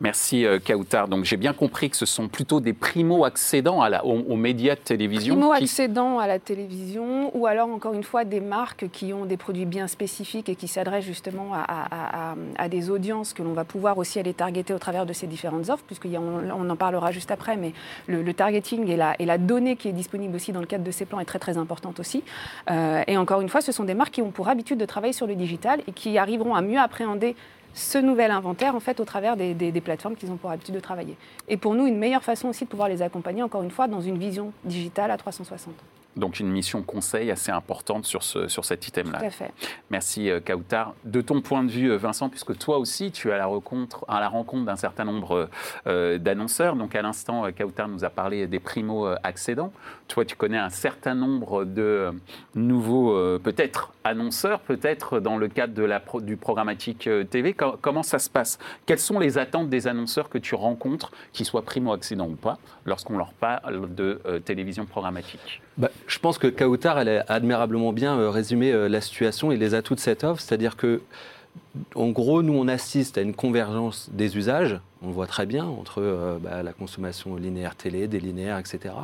Merci 0.00 0.46
euh, 0.46 0.58
Kautar. 0.58 1.08
Donc 1.08 1.24
j'ai 1.24 1.36
bien 1.36 1.52
compris 1.52 1.90
que 1.90 1.96
ce 1.96 2.06
sont 2.06 2.28
plutôt 2.28 2.60
des 2.60 2.72
primo-accédants 2.72 3.82
aux, 4.02 4.36
médias 4.36 4.74
de 4.74 4.80
télévision. 4.80 5.34
Primo 5.34 5.52
qui- 5.54 5.64
accédant 5.64 6.18
à 6.18 6.26
la 6.26 6.38
télévision 6.38 7.30
ou 7.36 7.46
alors 7.46 7.68
encore 7.68 7.92
une 7.92 8.02
fois 8.02 8.24
des 8.24 8.40
marques 8.40 8.88
qui 8.90 9.12
ont 9.12 9.26
des 9.26 9.36
produits 9.36 9.66
bien 9.66 9.88
spécifiques 9.88 10.48
et 10.48 10.56
qui 10.56 10.68
s'adressent 10.68 11.04
justement 11.04 11.52
à, 11.52 12.68
des 12.68 12.88
audiences 12.88 13.34
que 13.34 13.42
l'on 13.42 13.52
va 13.52 13.64
pouvoir 13.64 13.98
aussi 13.98 14.18
aller 14.18 14.32
targeter 14.32 14.72
au 14.72 14.78
travers 14.78 15.04
de 15.04 15.12
ces 15.12 15.26
différentes 15.26 15.68
offres, 15.68 15.84
puisqu'on 15.86 16.08
on 16.16 16.70
en 16.70 16.76
parlera 16.76 17.10
juste 17.10 17.30
après, 17.30 17.56
mais 17.56 17.72
le, 18.06 18.32
targeting 18.32 18.88
et 18.88 18.96
la, 18.96 19.14
et 19.18 19.26
la 19.26 19.38
donnée 19.38 19.76
qui 19.76 19.88
est 19.88 19.92
disponible 19.92 20.34
aussi 20.36 20.52
dans 20.52 20.60
le 20.60 20.66
cadre 20.66 20.84
de 20.84 20.90
ces 20.90 21.04
plans 21.04 21.20
est 21.20 21.24
très 21.24 21.38
très 21.38 21.58
importante 21.58 22.00
aussi. 22.00 22.22
Euh, 22.70 23.02
et 23.06 23.16
encore 23.16 23.40
une 23.40 23.48
fois, 23.48 23.60
ce 23.60 23.72
sont 23.72 23.84
des 23.84 23.94
marques 23.94 24.14
qui 24.14 24.22
ont 24.22 24.30
pour 24.30 24.48
habitude 24.48 24.78
de 24.78 24.86
travailler 24.86 25.12
sur 25.12 25.26
le 25.26 25.34
digital 25.34 25.80
et 25.86 25.92
qui 25.92 26.16
arriveront 26.16 26.54
à 26.54 26.62
mieux 26.62 26.78
appréhender 26.78 27.36
ce 27.74 27.98
nouvel 27.98 28.30
inventaire 28.30 28.74
en 28.74 28.80
fait 28.80 29.00
au 29.00 29.04
travers 29.04 29.36
des, 29.36 29.54
des- 29.54 29.72
des 29.72 29.80
plateformes 29.80 30.16
qu'ils 30.16 30.30
ont 30.30 30.36
pour 30.36 30.50
habitude 30.50 30.74
de 30.74 30.80
travailler. 30.80 31.16
Et 31.48 31.56
pour 31.56 31.74
nous, 31.74 31.86
une 31.86 31.98
meilleure 31.98 32.22
façon 32.24 32.48
aussi 32.48 32.64
de 32.64 32.68
pouvoir 32.70 32.88
les 32.88 33.02
accompagner, 33.02 33.42
encore 33.42 33.62
une 33.62 33.70
fois, 33.70 33.86
dans 33.88 34.00
une 34.00 34.18
vision 34.18 34.52
digitale 34.64 35.10
à 35.10 35.16
360. 35.16 35.74
Donc 36.16 36.40
une 36.40 36.50
mission 36.50 36.82
conseil 36.82 37.30
assez 37.30 37.52
importante 37.52 38.04
sur, 38.04 38.22
ce, 38.22 38.48
sur 38.48 38.64
cet 38.64 38.88
item-là. 38.88 39.18
Tout 39.20 39.24
à 39.26 39.30
fait. 39.30 39.52
Merci 39.90 40.28
euh, 40.28 40.40
Kautar. 40.40 40.94
De 41.04 41.20
ton 41.20 41.40
point 41.40 41.62
de 41.62 41.70
vue, 41.70 41.90
euh, 41.92 41.96
Vincent, 41.96 42.28
puisque 42.28 42.58
toi 42.58 42.78
aussi, 42.78 43.12
tu 43.12 43.28
es 43.28 43.32
à 43.32 43.38
la 43.38 43.46
rencontre, 43.46 44.04
à 44.08 44.18
la 44.20 44.28
rencontre 44.28 44.64
d'un 44.64 44.76
certain 44.76 45.04
nombre 45.04 45.48
euh, 45.86 46.18
d'annonceurs. 46.18 46.74
Donc 46.74 46.94
à 46.96 47.02
l'instant, 47.02 47.44
Kautar 47.56 47.86
nous 47.88 48.04
a 48.04 48.10
parlé 48.10 48.46
des 48.48 48.58
primo-accédants. 48.58 49.72
Toi, 50.08 50.24
tu 50.24 50.34
connais 50.36 50.58
un 50.58 50.68
certain 50.70 51.14
nombre 51.14 51.64
de 51.64 52.10
nouveaux, 52.54 53.12
euh, 53.14 53.38
peut-être 53.38 53.92
annonceurs, 54.04 54.60
peut-être 54.60 55.20
dans 55.20 55.36
le 55.36 55.48
cadre 55.48 55.74
de 55.74 55.82
la 55.84 56.00
pro- 56.00 56.20
du 56.20 56.36
programmatique 56.36 57.08
TV. 57.30 57.52
Co- 57.54 57.76
comment 57.80 58.02
ça 58.02 58.18
se 58.18 58.28
passe? 58.30 58.58
Quelles 58.86 58.98
sont 58.98 59.18
les 59.18 59.38
attentes 59.38 59.68
des 59.68 59.86
annonceurs 59.86 60.28
que 60.28 60.38
tu 60.38 60.54
rencontres, 60.54 61.12
qu'ils 61.32 61.46
soient 61.46 61.62
primo-accédants 61.62 62.28
ou 62.28 62.34
pas, 62.36 62.58
lorsqu'on 62.90 63.16
leur 63.16 63.32
parle 63.32 63.94
de 63.94 64.20
euh, 64.26 64.40
télévision 64.40 64.84
programmatique 64.84 65.62
Bah, 65.78 65.90
je 66.06 66.18
pense 66.18 66.36
que 66.38 66.48
Kautar, 66.48 66.98
elle 66.98 67.08
a 67.08 67.24
admirablement 67.28 67.92
bien 67.92 68.18
euh, 68.18 68.28
résumé 68.28 68.72
euh, 68.72 68.88
la 68.88 69.00
situation 69.00 69.52
et 69.52 69.56
les 69.56 69.74
atouts 69.74 69.94
de 69.94 70.00
cette 70.00 70.24
offre. 70.24 70.42
C'est-à-dire 70.42 70.76
que, 70.76 71.00
en 71.94 72.08
gros, 72.08 72.42
nous, 72.42 72.52
on 72.52 72.68
assiste 72.68 73.16
à 73.16 73.22
une 73.22 73.34
convergence 73.34 74.10
des 74.12 74.36
usages. 74.36 74.80
On 75.02 75.06
le 75.08 75.12
voit 75.14 75.26
très 75.26 75.46
bien 75.46 75.64
entre 75.64 76.02
euh, 76.02 76.38
bah, 76.38 76.62
la 76.62 76.72
consommation 76.74 77.36
linéaire 77.36 77.74
télé, 77.74 78.06
des 78.06 78.20
linéaires, 78.20 78.58
etc. 78.58 78.94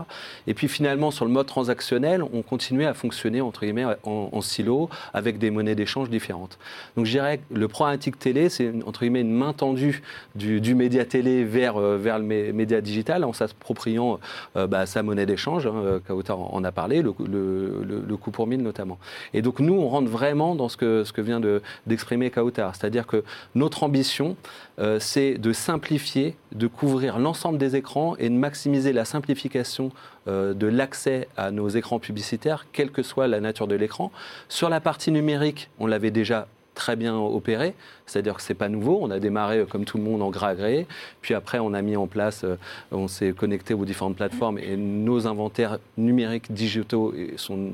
Et 0.46 0.52
puis 0.52 0.68
finalement, 0.68 1.10
sur 1.10 1.24
le 1.24 1.30
mode 1.30 1.46
transactionnel, 1.46 2.22
on 2.22 2.42
continuait 2.42 2.84
à 2.84 2.92
fonctionner 2.92 3.40
entre 3.40 3.60
guillemets 3.64 3.86
en, 4.04 4.28
en 4.30 4.40
silo 4.42 4.90
avec 5.14 5.38
des 5.38 5.50
monnaies 5.50 5.74
d'échange 5.74 6.10
différentes. 6.10 6.58
Donc 6.96 7.06
je 7.06 7.12
dirais 7.12 7.38
que 7.38 7.54
le 7.54 7.66
programmatique 7.68 8.18
télé, 8.18 8.50
c'est 8.50 8.72
entre 8.84 9.00
guillemets 9.00 9.22
une 9.22 9.32
main 9.32 9.54
tendue 9.54 10.02
du, 10.34 10.74
média 10.74 11.04
télé 11.06 11.44
vers, 11.44 11.78
euh, 11.78 11.96
vers 11.96 12.18
le 12.18 12.24
mé- 12.26 12.52
média 12.52 12.80
digital 12.82 13.24
en 13.24 13.32
s'appropriant 13.32 14.20
euh, 14.56 14.66
bah, 14.66 14.84
sa 14.84 15.02
monnaie 15.02 15.24
d'échange. 15.26 15.66
Hein, 15.66 16.00
en 16.28 16.64
a 16.64 16.72
parlé, 16.72 17.00
le, 17.02 17.14
le, 17.26 17.82
le- 17.84 18.04
le 18.06 18.16
coût 18.18 18.30
pour 18.30 18.46
mille 18.46 18.62
notamment. 18.62 18.98
Et 19.32 19.40
donc 19.40 19.60
nous, 19.60 19.74
on 19.74 19.88
rentre 19.88 20.08
vraiment 20.10 20.54
dans 20.54 20.68
ce 20.68 20.76
que, 20.76 21.04
ce 21.04 21.12
que 21.12 21.22
vient 21.22 21.40
de- 21.40 21.62
d'exprimer 21.86 22.30
Kautar. 22.30 22.74
C'est-à-dire 22.76 23.06
que 23.06 23.24
notre 23.54 23.82
ambition, 23.82 24.36
euh, 24.78 24.98
c'est 25.00 25.34
de 25.34 25.52
simplifier, 25.52 26.36
de 26.52 26.66
couvrir 26.66 27.18
l'ensemble 27.18 27.58
des 27.58 27.76
écrans 27.76 28.16
et 28.18 28.28
de 28.28 28.34
maximiser 28.34 28.92
la 28.92 29.04
simplification 29.04 29.90
euh, 30.28 30.54
de 30.54 30.66
l'accès 30.66 31.28
à 31.36 31.50
nos 31.50 31.68
écrans 31.68 31.98
publicitaires, 31.98 32.66
quelle 32.72 32.90
que 32.90 33.02
soit 33.02 33.26
la 33.26 33.40
nature 33.40 33.66
de 33.66 33.74
l'écran. 33.74 34.12
Sur 34.48 34.68
la 34.68 34.80
partie 34.80 35.10
numérique, 35.10 35.70
on 35.78 35.86
l'avait 35.86 36.10
déjà 36.10 36.46
très 36.76 36.94
bien 36.94 37.16
opéré, 37.16 37.74
c'est-à-dire 38.06 38.34
que 38.34 38.42
c'est 38.42 38.54
pas 38.54 38.68
nouveau. 38.68 38.98
On 39.02 39.10
a 39.10 39.18
démarré 39.18 39.58
euh, 39.58 39.64
comme 39.64 39.84
tout 39.84 39.98
le 39.98 40.04
monde 40.04 40.22
en 40.22 40.30
gras 40.30 40.50
agréé, 40.50 40.86
puis 41.22 41.34
après 41.34 41.58
on 41.58 41.74
a 41.74 41.82
mis 41.82 41.96
en 41.96 42.06
place, 42.06 42.44
euh, 42.44 42.56
on 42.92 43.08
s'est 43.08 43.32
connecté 43.32 43.74
aux 43.74 43.84
différentes 43.84 44.14
plateformes 44.14 44.58
et 44.58 44.76
nos 44.76 45.26
inventaires 45.26 45.78
numériques 45.96 46.52
digitaux 46.52 47.12
euh, 47.16 47.32
sont 47.36 47.70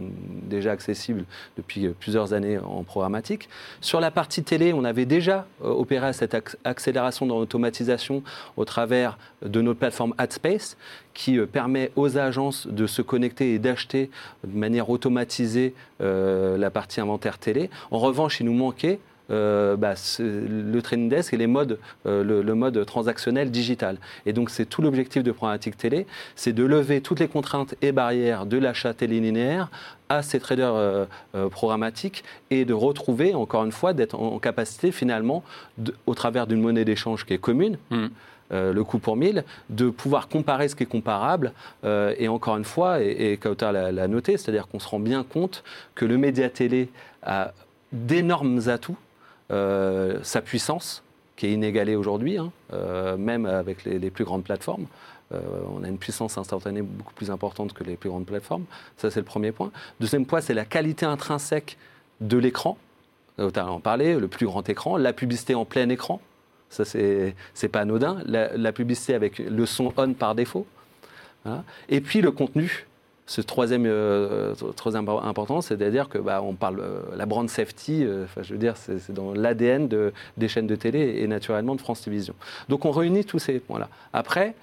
déjà 0.49 0.71
accessibles 0.71 1.25
depuis 1.59 1.89
plusieurs 1.89 2.33
années 2.33 2.59
en 2.59 2.85
programmatique. 2.85 3.49
Sur 3.81 4.01
la 4.01 4.11
partie 4.11 4.43
télé, 4.43 4.73
on 4.73 4.85
avait 4.85 5.05
déjà 5.05 5.47
opéré 5.61 6.13
cette 6.13 6.35
ac- 6.35 6.57
accélération 6.65 7.27
dans 7.27 7.39
l'automatisation 7.39 8.23
au 8.57 8.65
travers 8.65 9.19
de 9.45 9.61
notre 9.61 9.81
plateforme 9.81 10.15
AdSpace 10.17 10.77
qui 11.15 11.39
euh, 11.39 11.47
permet 11.47 11.91
aux 11.97 12.19
agences 12.19 12.67
de 12.67 12.87
se 12.87 13.03
connecter 13.03 13.55
et 13.55 13.59
d'acheter 13.59 14.11
de 14.45 14.57
manière 14.59 14.91
automatisée 14.91 15.75
euh, 16.01 16.57
la 16.57 16.71
partie 16.71 17.01
inventaire 17.01 17.39
télé. 17.39 17.71
En 17.91 17.99
revanche, 17.99 18.41
il 18.41 18.47
nous 18.47 18.55
manquait 18.55 18.99
euh, 19.31 19.77
bah, 19.77 19.95
le 20.19 20.81
trading 20.81 21.09
desk 21.09 21.33
et 21.33 21.37
les 21.37 21.47
modes, 21.47 21.79
le, 22.05 22.43
mode 22.55 22.85
transactionnel 22.85 23.51
digital. 23.51 23.97
Et 24.27 24.33
donc 24.33 24.51
c'est 24.51 24.67
tout 24.67 24.83
l'objectif 24.83 25.23
de 25.23 25.33
Programmatic 25.33 25.77
Télé, 25.77 26.07
c'est 26.35 26.53
de 26.53 26.65
lever 26.65 27.01
toutes 27.01 27.21
les 27.21 27.29
contraintes 27.29 27.75
et 27.81 27.93
barrières 27.93 28.47
de 28.47 28.59
l'achat 28.59 28.93
télélinéaire 28.93 29.71
à 30.09 30.23
ces 30.23 30.41
traders 30.41 31.07
programmatiques 31.51 32.25
et 32.51 32.67
de 32.67 32.75
retrouver, 32.75 33.35
encore 33.35 33.65
une 33.65 33.73
fois, 33.73 33.95
d'être 33.95 34.17
en, 34.17 34.39
capacité 34.39 34.93
finalement, 34.93 35.43
au 36.07 36.15
travers 36.15 36.47
d'une 36.47 36.61
monnaie 36.61 36.85
d'échange 36.85 37.25
qui 37.25 37.33
est 37.33 37.39
commune, 37.39 37.79
Mhm. 37.91 38.11
Euh, 38.53 38.73
le 38.73 38.85
coût 38.85 38.99
pour 38.99 39.17
mille, 39.17 39.45
de 39.71 39.89
pouvoir 39.89 40.29
comparer 40.29 40.69
ce 40.69 40.77
qui 40.77 40.83
est 40.83 40.87
comparable. 40.87 41.53
euh, 41.85 42.15
et 42.19 42.29
encore 42.29 42.57
une 42.57 42.65
fois, 42.65 43.03
et, 43.03 43.33
et 43.33 43.39
l'a 43.73 44.09
noté, 44.09 44.37
c'est-à-dire 44.37 44.69
qu'on 44.69 44.79
se 44.79 44.89
rend 44.89 45.01
bien 45.01 45.25
compte 45.25 45.65
que 45.95 46.05
le 46.05 46.19
média 46.19 46.51
télé 46.51 46.91
a 47.23 47.53
d'énormes 47.93 48.61
atouts, 48.69 48.97
euh, 49.51 50.19
sa 50.23 50.43
puissance, 50.43 51.03
qui 51.37 51.47
est 51.47 51.53
inégalée 51.53 51.97
aujourd'hui, 51.97 52.39
hein, 52.39 52.53
même 53.19 53.47
avec 53.47 53.85
les, 53.85 54.11
plus 54.11 54.25
grandes 54.25 54.45
plateformes. 54.45 54.87
On 55.33 55.83
a 55.83 55.89
une 55.89 55.99
puissance 55.99 56.37
instantanée 56.37 56.83
beaucoup 56.83 57.15
plus 57.15 57.31
importante 57.31 57.73
que 57.73 57.85
les 57.85 57.97
plus 57.97 58.11
grandes 58.11 58.27
plateformes. 58.27 58.65
Ça, 58.99 59.11
c'est 59.11 59.21
le 59.21 59.25
premier 59.25 59.51
point. 59.51 59.71
Deuxième 59.99 60.27
point, 60.27 60.43
c'est 60.43 60.55
la 60.55 60.67
qualité 60.67 61.07
intrinsèque 61.07 61.79
de 62.21 62.37
l'écran, 62.37 62.77
tu 63.39 63.61
en 63.61 63.81
parlé, 63.81 64.15
le 64.15 64.29
plus 64.29 64.47
grand 64.47 64.69
écran, 64.69 64.99
la 64.99 65.15
publicité 65.15 65.55
en 65.55 65.65
plein 65.65 65.89
écran, 65.89 66.21
ça 66.73 66.85
c'est 66.85 67.69
pas 67.71 67.81
anodin, 67.81 68.19
la, 68.27 68.73
publicité 68.73 69.15
avec 69.15 69.39
le 69.39 69.67
son 69.67 69.93
on 69.97 70.13
par 70.15 70.35
défaut, 70.35 70.67
hein. 71.45 71.63
et 71.89 72.01
puis 72.01 72.21
le 72.21 72.31
contenu 72.31 72.87
ce 73.27 73.41
troisième, 73.41 73.85
euh, 73.87 74.55
très 74.77 74.97
important, 74.97 75.61
c'est-à-dire 75.61 76.09
que 76.09 76.19
bah, 76.19 76.43
on 76.43 76.55
parle 76.55 76.81
euh, 76.81 77.01
la 77.17 77.25
brand 77.25 77.49
safety. 77.49 78.05
Euh, 78.05 78.27
je 78.41 78.53
veux 78.53 78.59
dire, 78.59 78.77
c'est 78.77 79.11
dans 79.13 79.33
l'ADN 79.33 79.89
de, 79.89 80.13
des 80.37 80.49
chaînes 80.49 80.67
de 80.67 80.77
télé 80.77 81.21
et 81.21 81.27
naturellement 81.27 81.75
de 81.75 81.81
France 81.81 82.03
Télévisions. 82.03 82.35
Donc 82.69 82.85
on 82.85 82.91
réunit 82.91 83.25
tous 83.25 83.39
ces 83.39 83.59
points-là. 83.59 83.89
Après, 84.13 84.55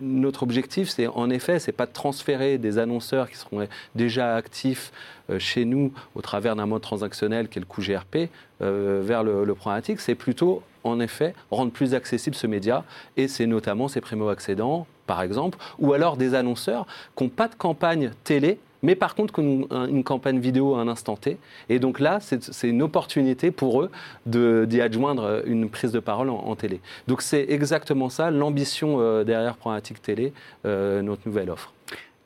notre 0.00 0.44
objectif, 0.44 0.88
c'est 0.88 1.08
en 1.08 1.28
effet, 1.28 1.58
c'est 1.58 1.72
pas 1.72 1.84
de 1.84 1.92
transférer 1.92 2.56
des 2.56 2.78
annonceurs 2.78 3.28
qui 3.28 3.36
seront 3.36 3.68
déjà 3.94 4.34
actifs 4.34 4.92
chez 5.38 5.66
nous 5.66 5.92
au 6.14 6.22
travers 6.22 6.56
d'un 6.56 6.64
mode 6.64 6.80
transactionnel 6.80 7.48
qui 7.48 7.58
est 7.58 7.60
le 7.60 7.66
coût 7.66 7.82
GRP 7.82 8.30
vers 8.60 9.22
le, 9.22 9.44
le 9.44 9.54
programmatique. 9.54 10.00
C'est 10.00 10.14
plutôt 10.14 10.62
en 10.88 11.00
effet 11.00 11.34
rendre 11.50 11.72
plus 11.72 11.94
accessible 11.94 12.36
ce 12.36 12.46
média 12.46 12.84
et 13.16 13.28
c'est 13.28 13.46
notamment 13.46 13.88
ces 13.88 14.00
primo-accédants 14.00 14.86
par 15.08 15.22
exemple, 15.22 15.58
ou 15.80 15.92
alors 15.94 16.16
des 16.16 16.34
annonceurs 16.34 16.86
qui 17.16 17.24
n'ont 17.24 17.30
pas 17.30 17.48
de 17.48 17.54
campagne 17.56 18.12
télé, 18.22 18.60
mais 18.82 18.94
par 18.94 19.16
contre 19.16 19.34
qui 19.34 19.40
ont 19.40 19.66
une, 19.86 20.04
campagne 20.04 20.38
vidéo 20.38 20.76
à 20.76 20.80
un 20.80 20.86
instant 20.86 21.16
T. 21.16 21.38
Et 21.68 21.80
donc 21.80 21.98
là, 21.98 22.18
c'est 22.20 22.68
une 22.68 22.82
opportunité 22.82 23.50
pour 23.50 23.82
eux 23.82 23.90
d'y 24.26 24.80
adjoindre 24.80 25.42
une 25.46 25.68
prise 25.68 25.90
de 25.90 25.98
parole 25.98 26.30
en, 26.30 26.54
télé. 26.54 26.80
Donc 27.08 27.22
c'est 27.22 27.46
exactement 27.48 28.08
ça 28.08 28.30
l'ambition 28.30 29.00
euh, 29.00 29.24
derrière 29.24 29.56
Programmatique 29.56 30.00
Télé, 30.02 30.32
euh, 30.66 31.02
notre 31.02 31.22
nouvelle 31.26 31.50
offre. 31.50 31.72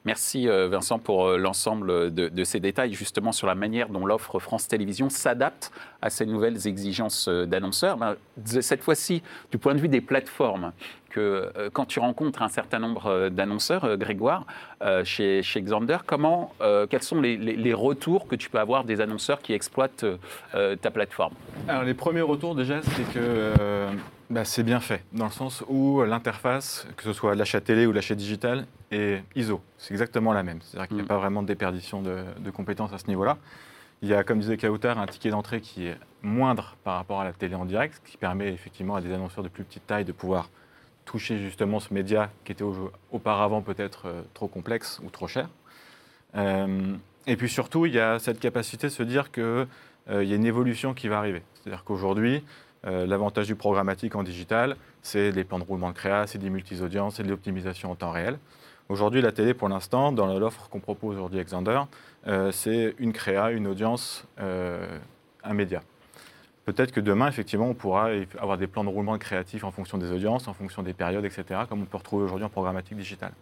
Merci 0.04 0.48
euh, 0.48 0.68
Vincent 0.68 0.98
pour 0.98 1.28
l'ensemble 1.30 2.12
de, 2.12 2.44
ces 2.44 2.58
détails 2.58 2.92
justement 2.92 3.30
sur 3.32 3.46
la 3.46 3.54
manière 3.54 3.88
dont 3.88 4.04
l'offre 4.04 4.38
France 4.38 4.66
Télévisions 4.66 5.10
s'adapte 5.10 5.70
à 6.00 6.10
ces 6.10 6.26
nouvelles 6.26 6.66
exigences 6.66 7.28
d'annonceurs. 7.28 7.96
Ben, 7.96 8.16
cette 8.44 8.82
fois-ci, 8.82 9.22
du 9.50 9.58
point 9.58 9.74
de 9.74 9.80
vue 9.80 9.88
des 9.88 10.00
plateformes, 10.00 10.72
que 11.12 11.52
euh, 11.56 11.70
quand 11.72 11.84
tu 11.84 12.00
rencontres 12.00 12.42
un 12.42 12.48
certain 12.48 12.78
nombre 12.78 13.06
euh, 13.06 13.30
d'annonceurs, 13.30 13.84
euh, 13.84 13.96
Grégoire, 13.96 14.46
chez, 15.04 15.44
chez 15.44 15.62
Xander, 15.62 15.98
comment, 16.04 16.52
quels 16.90 17.04
sont 17.04 17.20
les, 17.20 17.72
retours 17.72 18.26
que 18.26 18.34
tu 18.34 18.50
peux 18.50 18.58
avoir 18.58 18.82
des 18.82 19.00
annonceurs 19.00 19.40
qui 19.40 19.52
exploitent 19.52 20.04
ta 20.52 20.90
plateforme? 20.90 21.34
Alors 21.68 21.84
les 21.84 21.94
premiers 21.94 22.20
retours 22.20 22.56
déjà, 22.56 22.82
c'est 22.82 23.14
que 23.14 23.52
bah, 24.28 24.44
c'est 24.44 24.64
bien 24.64 24.80
fait, 24.80 25.04
dans 25.12 25.26
le 25.26 25.30
sens 25.30 25.62
où 25.68 26.02
l'interface, 26.02 26.88
que 26.96 27.04
ce 27.04 27.12
soit 27.12 27.36
l'achat 27.36 27.60
télé 27.60 27.86
ou 27.86 27.92
l'achat 27.92 28.16
digital, 28.16 28.66
est 28.90 29.22
ISO. 29.36 29.60
C'est 29.78 29.94
exactement 29.94 30.32
la 30.32 30.42
même. 30.42 30.58
C'est-à-dire 30.62 30.88
qu'il 30.88 30.96
n'y 30.96 31.02
a 31.02 31.04
mm. 31.04 31.08
pas 31.08 31.18
vraiment 31.18 31.42
de 31.42 31.46
déperdition 31.46 32.02
de, 32.02 32.24
de 32.40 32.50
compétences 32.50 32.92
à 32.92 32.98
ce 32.98 33.06
niveau-là. 33.06 33.38
Il 34.02 34.08
y 34.08 34.14
a, 34.14 34.24
comme 34.24 34.40
disait 34.40 34.56
Kautar, 34.56 34.98
un 34.98 35.06
ticket 35.06 35.30
d'entrée 35.30 35.60
qui 35.60 35.86
est 35.86 35.96
moindre 36.22 36.74
par 36.82 36.96
rapport 36.96 37.20
à 37.20 37.24
la 37.24 37.32
télé 37.32 37.54
en 37.54 37.64
direct, 37.64 38.00
ce 38.04 38.10
qui 38.10 38.16
permet 38.16 38.52
effectivement 38.52 38.96
à 38.96 39.00
des 39.00 39.12
annonceurs 39.12 39.44
de 39.44 39.48
plus 39.48 39.62
petite 39.62 39.86
taille 39.86 40.04
de 40.04 40.10
pouvoir 40.10 40.50
toucher 41.12 41.36
justement 41.36 41.78
ce 41.78 41.92
média 41.92 42.30
qui 42.44 42.52
était 42.52 42.64
auparavant 43.10 43.60
peut-être 43.60 44.06
euh, 44.06 44.22
trop 44.32 44.48
complexe 44.48 44.98
ou 45.04 45.10
trop 45.10 45.28
cher. 45.28 45.46
Euh, 46.36 46.94
et 47.26 47.36
puis 47.36 47.50
surtout, 47.50 47.84
il 47.84 47.92
y 47.92 48.00
a 48.00 48.18
cette 48.18 48.40
capacité 48.40 48.86
de 48.86 48.92
se 48.92 49.02
dire 49.02 49.30
qu'il 49.30 49.42
euh, 49.42 50.24
y 50.24 50.32
a 50.32 50.36
une 50.36 50.46
évolution 50.46 50.94
qui 50.94 51.08
va 51.08 51.18
arriver. 51.18 51.42
C'est-à-dire 51.54 51.84
qu'aujourd'hui, 51.84 52.42
l'avantage 52.84 53.46
du 53.46 53.54
programmatique 53.54 54.16
en 54.16 54.24
digital, 54.24 54.76
c'est 55.02 55.30
les 55.30 55.44
plans 55.44 55.60
de 55.60 55.64
roulement 55.64 55.90
de 55.90 55.94
créa, 55.94 56.26
c'est 56.26 56.38
des 56.38 56.50
multi-audiences, 56.50 57.14
c'est 57.14 57.22
de 57.22 57.28
l'optimisation 57.28 57.92
en 57.92 57.94
temps 57.94 58.10
réel. 58.10 58.40
Aujourd'hui, 58.88 59.22
la 59.22 59.30
télé, 59.30 59.54
pour 59.54 59.68
l'instant, 59.68 60.10
dans 60.10 60.26
l'offre 60.36 60.68
qu'on 60.68 60.80
propose 60.80 61.14
aujourd'hui 61.14 61.38
avec 61.38 61.46
Xander, 61.46 61.82
c'est 62.50 62.96
une 62.98 63.12
créa, 63.12 63.52
une 63.52 63.68
audience, 63.68 64.26
un 64.36 65.54
média. 65.54 65.80
Peut-être 66.64 66.92
que 66.92 67.00
demain, 67.00 67.26
effectivement, 67.26 67.68
on 67.68 67.74
pourra 67.74 68.10
avoir 68.38 68.56
des 68.56 68.68
plans 68.68 68.84
de 68.84 68.88
roulement 68.88 69.18
créatifs 69.18 69.64
en 69.64 69.72
fonction 69.72 69.98
des 69.98 70.12
audiences, 70.12 70.46
en 70.46 70.54
fonction 70.54 70.82
des 70.82 70.92
périodes, 70.92 71.24
etc., 71.24 71.62
comme 71.68 71.82
on 71.82 71.86
peut 71.86 71.96
retrouver 71.96 72.24
aujourd'hui 72.24 72.46
en 72.46 72.50
programmatique 72.50 72.96
digitale. 72.96 73.32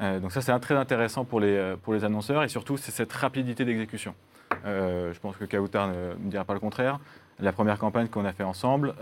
Euh, 0.00 0.18
donc 0.18 0.32
ça, 0.32 0.40
c'est 0.40 0.58
très 0.60 0.76
intéressant 0.76 1.24
pour 1.24 1.40
les, 1.40 1.54
euh, 1.54 1.76
pour 1.76 1.92
les 1.92 2.04
annonceurs 2.04 2.42
et 2.42 2.48
surtout, 2.48 2.76
c'est 2.76 2.92
cette 2.92 3.12
rapidité 3.12 3.64
d'exécution. 3.64 4.14
Euh, 4.64 5.12
je 5.12 5.20
pense 5.20 5.36
que 5.36 5.44
Kautar 5.44 5.88
ne 5.88 6.14
me 6.14 6.30
dira 6.30 6.44
pas 6.44 6.54
le 6.54 6.60
contraire. 6.60 6.98
La 7.38 7.52
première 7.52 7.78
campagne 7.78 8.08
qu'on 8.08 8.24
a 8.24 8.32
fait 8.32 8.44
ensemble, 8.44 8.94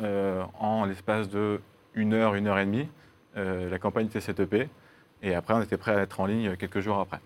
en 0.60 0.84
l'espace 0.84 1.28
de 1.28 1.60
une 1.94 2.14
heure, 2.14 2.36
une 2.36 2.46
heure 2.46 2.58
et 2.58 2.66
demie, 2.66 2.88
la 3.34 3.78
campagne 3.80 4.06
était 4.06 4.20
setupée 4.20 4.68
et 5.24 5.34
après, 5.34 5.54
on 5.54 5.60
était 5.60 5.76
prêt 5.76 5.96
à 5.96 6.02
être 6.02 6.20
en 6.20 6.26
ligne 6.26 6.54
quelques 6.54 6.78
jours 6.78 7.00
après. 7.00 7.18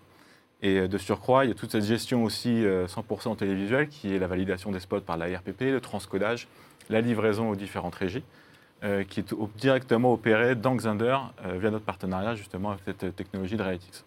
Et 0.63 0.79
euh, 0.79 0.87
de 0.87 0.97
surcroît, 0.97 1.45
il 1.45 1.49
y 1.49 1.51
a 1.51 1.55
toute 1.55 1.71
cette 1.71 1.83
gestion 1.83 2.23
aussi 2.23 2.63
100% 2.63 2.63
euh, 2.63 3.35
télévisuelle 3.35 3.89
qui 3.89 4.15
est 4.15 4.17
la 4.17 4.27
validation 4.27 4.71
des 4.71 4.79
spots 4.79 5.01
par 5.01 5.17
la 5.17 5.25
RPP, 5.37 5.61
le 5.61 5.81
transcodage, 5.81 6.47
la 6.89 7.01
livraison 7.01 7.49
aux 7.49 7.55
différentes 7.55 7.95
régies, 7.95 8.23
euh, 8.83 9.03
qui 9.03 9.19
est 9.19 9.33
directement 9.57 10.13
opérée 10.13 10.55
dans 10.55 10.75
Xander 10.75 11.17
via 11.59 11.69
notre 11.69 11.85
partenariat 11.85 12.35
justement 12.35 12.71
avec 12.71 12.83
cette 12.85 13.15
technologie 13.15 13.57
de 13.57 13.61
Realytics. 13.61 14.03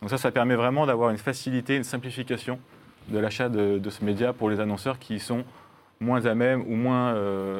Donc 0.00 0.10
ça, 0.10 0.16
ça 0.18 0.30
permet 0.30 0.56
vraiment 0.56 0.86
d'avoir 0.86 1.10
une 1.10 1.18
facilité, 1.18 1.76
une 1.76 1.84
simplification 1.84 2.58
de 3.08 3.18
l'achat 3.18 3.48
de, 3.48 3.90
ce 3.90 4.04
média 4.04 4.32
pour 4.32 4.48
les 4.48 4.60
annonceurs 4.60 4.98
qui 4.98 5.18
sont 5.18 5.44
moins 6.00 6.24
à 6.26 6.34
même 6.34 6.62
ou 6.68 6.76
moins 6.76 7.16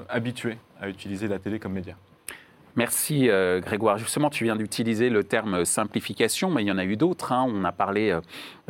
habitués 0.08 0.58
à 0.80 0.88
utiliser 0.88 1.26
la 1.26 1.38
télé 1.38 1.58
comme 1.58 1.72
média. 1.72 1.96
Merci 2.78 3.28
euh, 3.28 3.58
Grégoire. 3.58 3.98
Justement, 3.98 4.30
tu 4.30 4.44
viens 4.44 4.54
d'utiliser 4.54 5.10
le 5.10 5.24
terme 5.24 5.64
simplification, 5.64 6.48
mais 6.48 6.62
il 6.62 6.68
y 6.68 6.70
en 6.70 6.78
a 6.78 6.84
eu 6.84 6.96
d'autres. 6.96 7.32
Hein. 7.32 7.44
On 7.52 7.64
a 7.64 7.72
parlé 7.72 8.10
euh, 8.10 8.20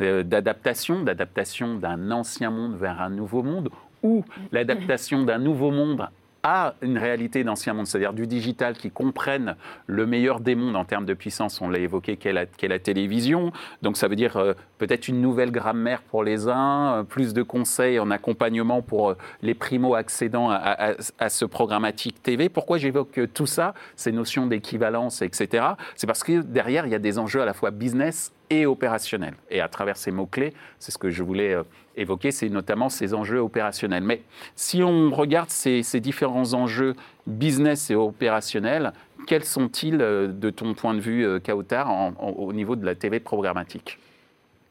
euh, 0.01 0.23
d'adaptation, 0.23 1.03
d'adaptation 1.03 1.75
d'un 1.75 2.09
ancien 2.09 2.49
monde 2.49 2.75
vers 2.75 3.01
un 3.01 3.11
nouveau 3.11 3.43
monde, 3.43 3.69
ou 4.01 4.25
l'adaptation 4.51 5.21
d'un 5.25 5.37
nouveau 5.37 5.69
monde 5.69 6.09
à 6.43 6.75
une 6.81 6.97
réalité 6.97 7.43
d'ancien 7.43 7.73
monde, 7.73 7.87
c'est-à-dire 7.87 8.13
du 8.13 8.27
digital 8.27 8.75
qui 8.75 8.91
comprenne 8.91 9.55
le 9.87 10.05
meilleur 10.05 10.39
des 10.39 10.55
mondes 10.55 10.75
en 10.75 10.85
termes 10.85 11.05
de 11.05 11.13
puissance, 11.13 11.61
on 11.61 11.69
l'a 11.69 11.79
évoqué, 11.79 12.17
qu'est 12.17 12.33
la, 12.33 12.45
la, 12.61 12.79
télévision. 12.79 13.51
Donc 13.81 13.97
ça 13.97 14.07
veut 14.07 14.15
dire 14.15 14.37
euh, 14.37 14.53
peut-être 14.77 15.07
une 15.07 15.21
nouvelle 15.21 15.51
grammaire 15.51 16.01
pour 16.01 16.23
les 16.23 16.47
uns, 16.47 16.99
euh, 16.99 17.03
plus 17.03 17.33
de 17.33 17.43
conseils 17.43 17.99
en 17.99 18.11
accompagnement 18.11 18.81
pour 18.81 19.09
euh, 19.09 19.17
les 19.41 19.53
primo-accédants 19.53 20.49
à, 20.49 20.93
à, 21.19 21.29
ce 21.29 21.45
programmatique 21.45 22.21
TV. 22.23 22.49
Pourquoi 22.49 22.77
j'évoque 22.77 23.19
tout 23.33 23.45
ça, 23.45 23.73
ces 23.95 24.11
notions 24.11 24.47
d'équivalence, 24.47 25.21
etc. 25.21 25.65
C'est 25.95 26.07
parce 26.07 26.23
que 26.23 26.41
derrière, 26.41 26.85
il 26.85 26.91
y 26.91 26.95
a 26.95 26.99
des 26.99 27.19
enjeux 27.19 27.41
à 27.41 27.45
la 27.45 27.53
fois 27.53 27.71
business 27.71 28.31
et 28.49 28.65
opérationnel. 28.65 29.35
Et 29.49 29.61
à 29.61 29.67
travers 29.67 29.97
ces 29.97 30.11
mots-clés, 30.11 30.53
c'est 30.79 30.91
ce 30.91 30.97
que 30.97 31.09
je 31.09 31.23
voulais 31.23 31.53
euh, 31.53 31.63
évoquer, 31.95 32.31
c'est 32.31 32.49
notamment 32.49 32.89
ces 32.89 33.13
enjeux 33.13 33.39
opérationnels. 33.39 34.03
Mais 34.03 34.21
si 34.55 34.83
on 34.83 35.11
regarde 35.11 35.49
ces, 35.49 35.81
différents 35.99 36.53
enjeux 36.53 36.95
business 37.27 37.91
et 37.91 37.95
opérationnels, 37.95 38.93
quels 39.27 39.45
sont-ils 39.45 40.01
euh, 40.01 40.27
de 40.27 40.49
ton 40.49 40.73
point 40.73 40.93
de 40.93 40.99
vue, 40.99 41.25
euh, 41.25 41.39
Kautar, 41.39 41.89
au 42.19 42.53
niveau 42.53 42.75
de 42.75 42.85
la 42.85 42.95
TV 42.95 43.19
programmatique? 43.19 43.99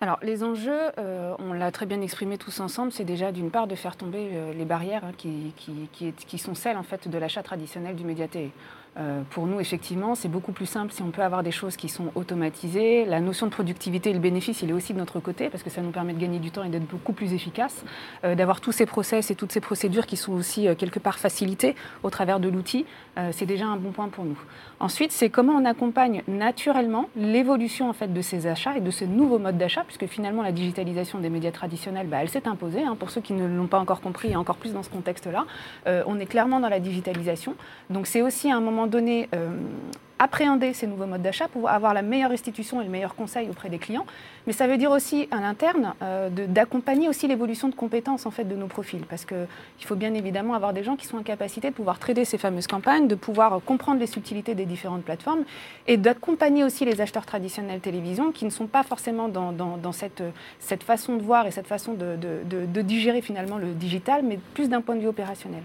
Alors, 0.01 0.19
les 0.23 0.45
enjeux, 0.45 0.93
on 1.41 1.53
l'a 1.53 1.73
très 1.73 1.85
bien 1.85 2.01
exprimé 2.01 2.39
tous 2.39 2.61
ensemble, 2.61 2.93
c'est 2.93 3.05
déjà 3.05 3.33
d'une 3.33 3.51
part 3.51 3.67
de 3.67 3.75
faire 3.75 3.97
tomber 3.97 4.31
les 4.57 4.65
barrières 4.65 5.05
hein, 5.05 5.11
qui, 5.17 5.53
qui, 5.57 6.13
qui, 6.13 6.39
sont 6.39 6.55
celles 6.55 6.77
en 6.77 6.85
fait 6.85 7.09
de 7.09 7.19
l'achat 7.19 7.43
traditionnel 7.43 7.97
du 7.97 8.05
média 8.05 8.29
télé. 8.29 8.53
Euh, 8.99 9.23
pour 9.31 9.47
nous, 9.47 9.61
effectivement, 9.61 10.15
c'est 10.15 10.29
beaucoup 10.29 10.53
plus 10.53 10.67
simple 10.67 10.93
si 10.93 11.03
on 11.03 11.11
peut 11.11 11.23
avoir 11.23 11.43
des 11.43 11.53
choses 11.53 11.77
qui 11.77 11.89
sont 11.89 12.11
automatisées. 12.15 13.05
La 13.05 13.21
notion 13.21 13.47
de 13.47 13.53
productivité 13.53 14.11
et 14.11 14.13
le 14.13 14.19
bénéfice, 14.19 14.63
il 14.63 14.71
est 14.71 14.73
aussi 14.73 14.93
de 14.93 14.99
notre 14.99 15.21
côté 15.21 15.49
parce 15.51 15.63
que 15.63 15.71
ça 15.71 15.83
nous 15.83 15.91
permet 15.91 16.15
de 16.15 16.19
gagner 16.19 16.41
du 16.41 16.51
temps 16.51 16.65
et 16.65 16.69
d'être 16.69 16.87
beaucoup 16.87 17.13
plus 17.13 17.33
efficace, 17.33 17.85
euh, 18.25 18.35
d'avoir 18.35 18.61
tous 18.61 18.73
ces 18.73 18.87
process 18.87 19.31
et 19.31 19.37
toutes 19.37 19.53
ces 19.53 19.61
procédures 19.61 20.07
qui 20.07 20.17
sont 20.17 20.33
aussi 20.33 20.67
euh, 20.67 20.75
quelque 20.75 20.99
part 20.99 21.19
facilitées 21.19 21.77
au 22.03 22.11
travers 22.11 22.41
de 22.41 22.49
l'outil. 22.49 22.87
c'est 23.33 23.47
déjà 23.47 23.67
un 23.67 23.77
bon 23.77 23.91
point 23.91 24.09
pour 24.09 24.25
nous. 24.25 24.39
Ensuite, 24.79 25.11
c'est 25.11 25.29
comment 25.29 25.55
on 25.55 25.65
accompagne 25.65 26.23
naturellement 26.29 27.09
l'évolution 27.17 27.91
en 27.91 27.93
fait 27.93 28.13
de 28.13 28.23
ces 28.23 28.47
achats 28.47 28.77
et 28.77 28.81
de 28.81 28.91
ces 28.93 29.09
nouveaux 29.09 29.41
modes 29.41 29.59
d'achat, 29.59 29.83
puisque 29.83 30.07
finalement 30.07 30.43
la 30.43 30.53
digitalisation 30.53 31.19
des 31.19 31.29
médias 31.29 31.51
traditionnels, 31.51 32.07
bah, 32.07 32.19
elle 32.23 32.29
s'est 32.29 32.47
imposée. 32.47 32.85
Hein, 32.85 32.97
pour 32.97 33.11
ceux 33.11 33.21
qui 33.21 33.33
ne 33.33 33.47
l'ont 33.49 33.67
pas 33.67 33.81
encore 33.81 34.01
compris, 34.01 34.31
et 34.31 34.37
encore 34.37 34.57
plus 34.57 34.73
dans 34.73 34.85
ce 34.85 34.91
contexte-là, 34.91 35.47
on 35.87 36.19
est 36.21 36.27
clairement 36.27 36.61
dans 36.61 36.69
la 36.69 36.81
digitalisation. 36.81 37.55
Donc 37.91 38.07
c'est 38.07 38.23
aussi 38.23 38.53
un 38.53 38.61
moment 38.61 38.88
donné, 38.89 39.29
euh, 39.35 39.51
appréhender 40.19 40.73
ces 40.73 40.87
nouveaux 40.87 41.07
modes 41.07 41.23
d'achat, 41.23 41.47
pour 41.49 41.69
avoir 41.69 41.95
la 41.95 42.03
meilleure 42.03 42.31
restitution 42.31 42.81
et 42.81 42.85
le 42.85 42.91
meilleur 42.91 43.15
conseil 43.15 43.49
auprès 43.49 43.69
des 43.69 43.79
clients. 43.79 44.07
Mais 44.47 44.53
ça 44.53 44.67
veut 44.67 44.77
dire 44.77 44.91
aussi, 44.91 45.29
à 45.31 45.41
l'interne, 45.41 45.95
euh, 46.03 46.29
d'accompagner 46.29 47.09
aussi 47.09 47.29
l'évolution 47.29 47.69
de 47.69 47.75
compétences 47.75 48.27
en 48.27 48.31
fait, 48.31 48.45
de 48.45 48.57
nos 48.57 48.67
profils. 48.67 49.05
Parce 49.07 49.25
qu'il 49.25 49.47
faut 49.85 49.95
bien 49.95 50.15
évidemment 50.15 50.55
avoir 50.55 50.73
des 50.73 50.83
gens 50.83 50.97
qui 50.97 51.07
sont 51.07 51.19
en 51.19 51.23
capacité 51.23 51.71
de 51.71 51.75
pouvoir 51.75 51.99
trader 51.99 52.25
ces 52.25 52.39
fameuses 52.39 52.67
campagnes, 52.67 53.07
de 53.07 53.15
pouvoir 53.15 53.61
comprendre 53.65 54.01
les 54.01 54.07
subtilités 54.07 54.55
des 54.55 54.67
différentes 54.67 55.03
plateformes 55.03 55.45
et 55.87 55.97
d'accompagner 55.97 56.65
aussi 56.65 56.85
les 56.85 57.01
acheteurs 57.01 57.27
traditionnels 57.27 57.81
télévision 57.81 58.33
qui 58.33 58.45
ne 58.45 58.51
sont 58.51 58.67
pas 58.67 58.83
forcément 58.83 59.29
dans, 59.29 59.93
cette, 59.93 60.23
cette, 60.59 60.83
façon 60.83 61.17
de 61.17 61.23
voir 61.23 61.47
et 61.47 61.51
cette 61.51 61.67
façon 61.67 61.95
de 61.95 62.83
digérer 62.83 63.23
finalement 63.23 63.59
le 63.59 63.69
digital, 63.69 64.23
mais 64.25 64.39
plus 64.55 64.69
d'un 64.69 64.81
point 64.81 64.97
de 64.97 65.01
vue 65.01 65.09
opérationnel. 65.09 65.63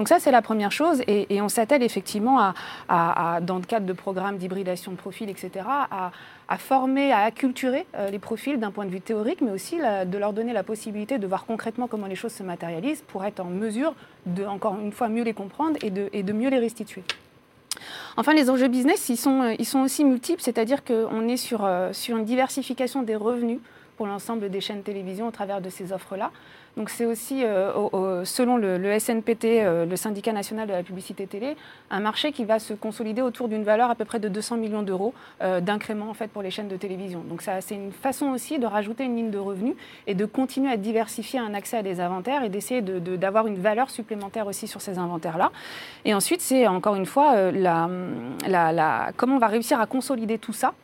Donc 0.00 0.08
ça, 0.08 0.18
c'est 0.18 0.30
la 0.30 0.40
première 0.40 0.72
chose. 0.72 1.02
Et, 1.08 1.42
on 1.42 1.50
s'attelle 1.50 1.82
effectivement, 1.82 2.54
à, 2.88 3.40
dans 3.42 3.56
le 3.56 3.64
cadre 3.64 3.84
de 3.84 3.92
programmes 3.92 4.38
d'hybridation 4.38 4.92
de 4.92 4.96
profils, 4.96 5.28
etc., 5.28 5.66
à, 5.68 6.56
former, 6.56 7.12
à 7.12 7.18
acculturer 7.18 7.84
les 8.10 8.18
profils 8.18 8.58
d'un 8.58 8.70
point 8.70 8.86
de 8.86 8.90
vue 8.90 9.02
théorique, 9.02 9.42
mais 9.42 9.50
aussi 9.50 9.76
de 9.76 10.16
leur 10.16 10.32
donner 10.32 10.54
la 10.54 10.62
possibilité 10.62 11.18
de 11.18 11.26
voir 11.26 11.44
concrètement 11.44 11.86
comment 11.86 12.06
les 12.06 12.14
choses 12.14 12.32
se 12.32 12.42
matérialisent 12.42 13.04
pour 13.08 13.26
être 13.26 13.40
en 13.40 13.50
mesure 13.50 13.92
de, 14.24 14.46
encore 14.46 14.78
une 14.80 14.90
fois, 14.90 15.10
mieux 15.10 15.22
les 15.22 15.34
comprendre 15.34 15.76
et 15.82 15.90
de, 15.90 16.32
mieux 16.32 16.48
les 16.48 16.60
restituer. 16.60 17.02
Enfin, 18.16 18.32
les 18.32 18.48
enjeux 18.48 18.68
business, 18.68 19.10
ils 19.10 19.18
sont, 19.18 19.42
euh, 19.42 19.82
aussi 19.84 20.06
multiples, 20.06 20.40
c'est-à-dire 20.40 20.82
qu'on 20.82 21.28
est 21.28 21.36
sur, 21.36 21.66
euh, 21.66 21.92
sur 21.92 22.16
une 22.16 22.24
diversification 22.24 23.02
des 23.02 23.16
revenus 23.16 23.58
pour 23.98 24.06
l'ensemble 24.06 24.48
des 24.48 24.62
chaînes 24.62 24.82
télévision 24.82 25.28
au 25.28 25.30
travers 25.30 25.60
de 25.60 25.68
ces 25.68 25.92
offres-là. 25.92 26.30
Donc 26.76 26.88
c'est 26.88 27.04
aussi, 27.04 27.44
euh, 27.44 28.24
selon 28.24 28.56
le, 28.56 28.98
SNPT, 28.98 29.44
euh, 29.44 29.84
le 29.86 29.96
syndicat 29.96 30.32
national 30.32 30.68
de 30.68 30.72
la 30.72 30.82
publicité 30.82 31.26
télé, 31.26 31.56
un 31.90 32.00
marché 32.00 32.32
qui 32.32 32.44
va 32.44 32.58
se 32.58 32.74
consolider 32.74 33.22
autour 33.22 33.48
d'une 33.48 33.64
valeur 33.64 33.90
à 33.90 33.94
peu 33.94 34.04
près 34.04 34.20
de 34.20 34.28
200 34.28 34.56
millions 34.56 34.82
d'euros 34.82 35.12
euh, 35.42 35.60
d'incrément 35.60 36.08
en 36.08 36.14
fait 36.14 36.28
pour 36.28 36.42
les 36.42 36.50
chaînes 36.50 36.68
de 36.68 36.76
télévision. 36.76 37.20
Donc 37.28 37.42
c'est 37.42 37.74
une 37.74 37.92
façon 37.92 38.26
aussi 38.26 38.58
de 38.58 38.66
rajouter 38.66 39.04
une 39.04 39.16
ligne 39.16 39.30
de 39.30 39.38
revenus 39.38 39.74
et 40.06 40.14
de 40.14 40.24
continuer 40.24 40.70
à 40.70 40.76
diversifier 40.76 41.40
un 41.40 41.54
accès 41.54 41.78
à 41.78 41.82
des 41.82 42.00
inventaires 42.00 42.44
et 42.44 42.48
d'essayer 42.48 42.82
d'avoir 42.82 43.46
une 43.46 43.56
valeur 43.56 43.90
supplémentaire 43.90 44.46
aussi 44.46 44.68
sur 44.68 44.80
ces 44.80 44.98
inventaires-là. 44.98 45.50
Et 46.04 46.14
ensuite, 46.14 46.40
c'est 46.40 46.66
encore 46.66 46.94
une 46.94 47.06
fois 47.06 47.34
comment 49.16 49.36
on 49.36 49.38
va 49.38 49.46
réussir 49.48 49.80
à 49.80 49.86
consolider 49.86 50.38
tout 50.38 50.52
ça. 50.52 50.74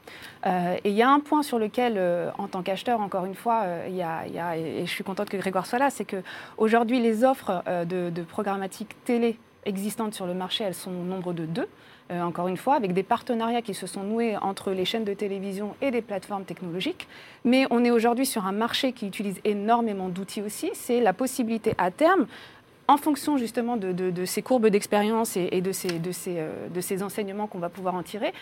Et 0.46 0.90
il 0.90 0.92
y 0.92 1.02
a 1.02 1.10
un 1.10 1.18
point 1.18 1.42
sur 1.42 1.58
lequel, 1.58 2.00
en 2.38 2.46
tant 2.46 2.62
qu'acheteur, 2.62 3.00
encore 3.00 3.24
une 3.24 3.34
fois, 3.34 3.64
a, 3.64 4.56
et 4.56 4.86
je 4.86 4.90
suis 4.90 5.04
contente 5.04 5.28
que 5.28 5.36
Grégoire 5.36 5.66
soit 5.66 5.78
là, 5.78 5.90
c'est 5.90 6.04
qu'aujourd'hui, 6.04 7.00
les 7.00 7.24
offres 7.24 7.62
euh, 7.66 7.84
de, 7.84 8.22
programmatique 8.22 8.96
télé 9.04 9.38
existantes 9.64 10.14
sur 10.14 10.26
le 10.26 10.34
marché, 10.34 10.64
elles 10.64 10.74
sont 10.74 10.90
au 10.90 11.04
nombre 11.04 11.32
de 11.32 11.46
deux. 11.46 11.68
Euh, 12.12 12.22
encore 12.22 12.46
une 12.46 12.56
fois, 12.56 12.74
avec 12.74 12.92
des 12.92 13.02
partenariats 13.02 13.62
qui 13.62 13.74
se 13.74 13.88
sont 13.88 14.04
noués 14.04 14.36
entre 14.36 14.70
les 14.70 14.84
chaînes 14.84 15.04
de 15.04 15.14
télévision 15.14 15.74
et 15.82 15.90
les 15.90 16.02
plateformes 16.02 16.44
technologiques. 16.44 17.08
Mais 17.44 17.66
on 17.70 17.84
est 17.84 17.90
aujourd'hui 17.90 18.26
sur 18.26 18.46
un 18.46 18.52
marché 18.52 18.92
qui 18.92 19.08
utilise 19.08 19.40
énormément 19.44 20.08
d'outils 20.08 20.42
aussi. 20.42 20.70
C'est 20.74 21.00
la 21.00 21.12
possibilité 21.12 21.74
à 21.78 21.90
terme 21.90 22.26
en 22.88 22.96
fonction 22.96 23.36
justement 23.36 23.76
de, 23.76 24.24
ces 24.24 24.42
courbes 24.42 24.68
d'expérience 24.68 25.36
et, 25.36 25.50
euh, 25.52 26.68
de 26.68 26.80
ces 26.80 27.02
enseignements 27.02 27.46
qu'on 27.46 27.58
va 27.58 27.68
pouvoir 27.68 27.94
en 27.94 28.02
tirer, 28.02 28.32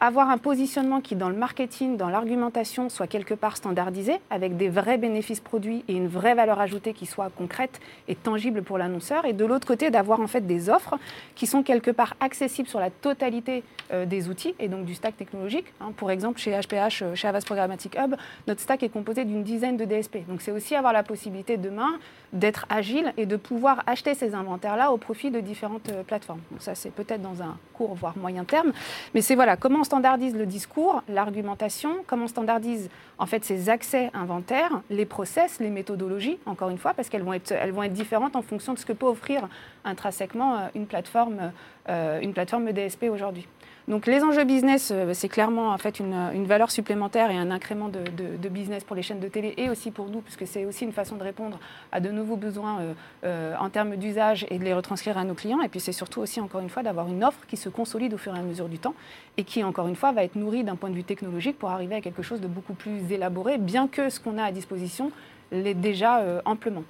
avoir 0.00 0.30
un 0.30 0.38
positionnement 0.38 1.00
qui, 1.00 1.14
dans 1.14 1.28
le 1.28 1.36
marketing, 1.36 1.96
dans 1.96 2.08
l'argumentation, 2.08 2.88
soit 2.88 3.06
quelque 3.06 3.34
part 3.34 3.56
standardisé, 3.56 4.14
avec 4.30 4.56
des 4.56 4.70
vrais 4.70 4.96
bénéfices 4.96 5.40
produits 5.40 5.84
et 5.88 5.94
une 5.94 6.08
vraie 6.08 6.34
valeur 6.34 6.58
ajoutée 6.58 6.94
qui 6.94 7.04
soit 7.04 7.30
concrète 7.36 7.80
et 8.08 8.14
tangible 8.14 8.62
pour 8.62 8.78
l'annonceur. 8.78 9.26
Et 9.26 9.34
de 9.34 9.44
l'autre 9.44 9.66
côté, 9.66 9.90
d'avoir 9.90 10.20
en 10.20 10.26
fait 10.26 10.46
des 10.46 10.70
offres 10.70 10.98
qui 11.34 11.46
sont 11.46 11.62
quelque 11.62 11.90
part 11.90 12.16
accessibles 12.20 12.68
sur 12.68 12.80
la 12.80 12.90
totalité 12.90 13.62
euh, 13.92 14.06
des 14.06 14.28
outils 14.28 14.54
et 14.58 14.68
donc 14.68 14.86
du 14.86 14.94
stack 14.94 15.16
technologique. 15.16 15.66
Hein. 15.80 15.92
Pour 15.96 16.10
exemple, 16.10 16.40
chez 16.40 16.52
HPH, 16.52 17.02
euh, 17.02 17.14
chez 17.14 17.28
Avast 17.28 17.46
Programmatic 17.46 17.96
Hub, 17.96 18.14
notre 18.46 18.60
stack 18.60 18.82
est 18.82 18.88
composé 18.88 19.24
d'une 19.24 19.42
dizaine 19.42 19.76
de 19.76 19.84
DSP. 19.84 20.26
Donc 20.28 20.40
c'est 20.40 20.52
aussi 20.52 20.74
avoir 20.74 20.94
la 20.94 21.02
possibilité 21.02 21.58
demain 21.58 21.98
d'être 22.32 22.64
agile 22.70 23.12
et 23.16 23.26
de 23.26 23.36
pouvoir 23.36 23.82
acheter 23.86 24.14
ces 24.14 24.34
inventaires-là 24.34 24.92
au 24.92 24.96
profit 24.96 25.30
de 25.30 25.40
différentes 25.40 25.88
euh, 25.90 26.02
plateformes. 26.02 26.40
Donc 26.50 26.62
ça, 26.62 26.74
c'est 26.74 26.90
peut-être 26.90 27.20
dans 27.20 27.42
un 27.42 27.56
court, 27.74 27.94
voire 27.94 28.16
moyen 28.16 28.44
terme. 28.44 28.72
Mais 29.14 29.20
c'est 29.20 29.34
voilà, 29.34 29.56
comment 29.56 29.84
standardise 29.90 30.36
le 30.36 30.46
discours, 30.46 31.02
l'argumentation, 31.08 31.96
comment 32.06 32.26
on 32.26 32.28
standardise 32.28 32.90
en 33.18 33.26
fait 33.26 33.44
ces 33.44 33.68
accès 33.68 34.08
inventaires, 34.14 34.82
les 34.88 35.04
process, 35.04 35.58
les 35.58 35.68
méthodologies, 35.68 36.38
encore 36.46 36.70
une 36.70 36.78
fois, 36.78 36.94
parce 36.94 37.08
qu'elles 37.08 37.24
vont 37.24 37.32
être, 37.32 37.50
elles 37.50 37.72
vont 37.72 37.82
être 37.82 37.92
différentes 37.92 38.36
en 38.36 38.42
fonction 38.42 38.72
de 38.72 38.78
ce 38.78 38.86
que 38.86 38.92
peut 38.92 39.06
offrir 39.06 39.48
intrinsèquement 39.84 40.54
euh, 40.54 40.68
une 40.76 40.86
plateforme, 40.86 41.50
euh, 41.88 42.20
une 42.20 42.32
plateforme 42.32 42.70
DSP 42.70 43.06
aujourd'hui. 43.10 43.48
Donc 43.90 44.06
les 44.06 44.22
enjeux 44.22 44.44
business, 44.44 44.92
euh, 44.94 45.10
c'est 45.14 45.28
clairement 45.28 45.70
en 45.72 45.78
fait 45.78 45.98
une, 45.98 46.46
valeur 46.46 46.70
supplémentaire 46.70 47.32
et 47.32 47.36
un 47.36 47.50
incrément 47.50 47.88
de, 47.88 48.48
business 48.48 48.84
pour 48.84 48.94
les 48.94 49.02
chaînes 49.02 49.18
de 49.18 49.26
télé 49.26 49.52
et 49.56 49.68
aussi 49.68 49.90
pour 49.90 50.08
nous, 50.08 50.20
puisque 50.20 50.46
c'est 50.46 50.64
aussi 50.64 50.84
une 50.84 50.92
façon 50.92 51.16
de 51.16 51.24
répondre 51.24 51.58
à 51.90 51.98
de 51.98 52.08
nouveaux 52.10 52.36
besoins 52.36 52.78
euh, 52.80 52.92
euh, 53.24 53.54
en 53.58 53.68
termes 53.68 53.96
d'usage 53.96 54.46
et 54.48 54.60
de 54.60 54.64
les 54.64 54.74
retranscrire 54.74 55.18
à 55.18 55.24
nos 55.24 55.34
clients. 55.34 55.60
Et 55.60 55.68
puis 55.68 55.80
c'est 55.80 55.90
surtout 55.90 56.20
aussi, 56.20 56.40
encore 56.40 56.60
une 56.60 56.68
fois, 56.68 56.84
d'avoir 56.84 57.08
une 57.08 57.24
offre 57.24 57.44
qui 57.48 57.56
se 57.56 57.68
consolide 57.68 58.14
au 58.14 58.18
fur 58.18 58.32
et 58.36 58.38
à 58.38 58.42
mesure 58.42 58.68
du 58.68 58.78
temps 58.78 58.94
et 59.36 59.42
qui, 59.42 59.64
encore 59.64 59.88
une 59.88 59.96
fois, 59.96 60.12
va 60.12 60.22
être 60.22 60.36
nourrie 60.36 60.62
d'un 60.62 60.76
point 60.76 60.90
de 60.90 60.94
vue 60.94 61.02
technologique 61.02 61.58
pour 61.58 61.70
arriver 61.70 61.96
à 61.96 62.00
quelque 62.00 62.22
chose 62.22 62.40
de 62.40 62.46
beaucoup 62.46 62.74
plus 62.74 63.10
élaboré, 63.10 63.58
bien 63.58 63.88
que 63.88 64.08
ce 64.08 64.20
qu'on 64.20 64.38
a 64.38 64.44
à 64.44 64.52
disposition 64.52 65.10
l'est 65.50 65.74
déjà 65.74 66.22
amplement. 66.44 66.84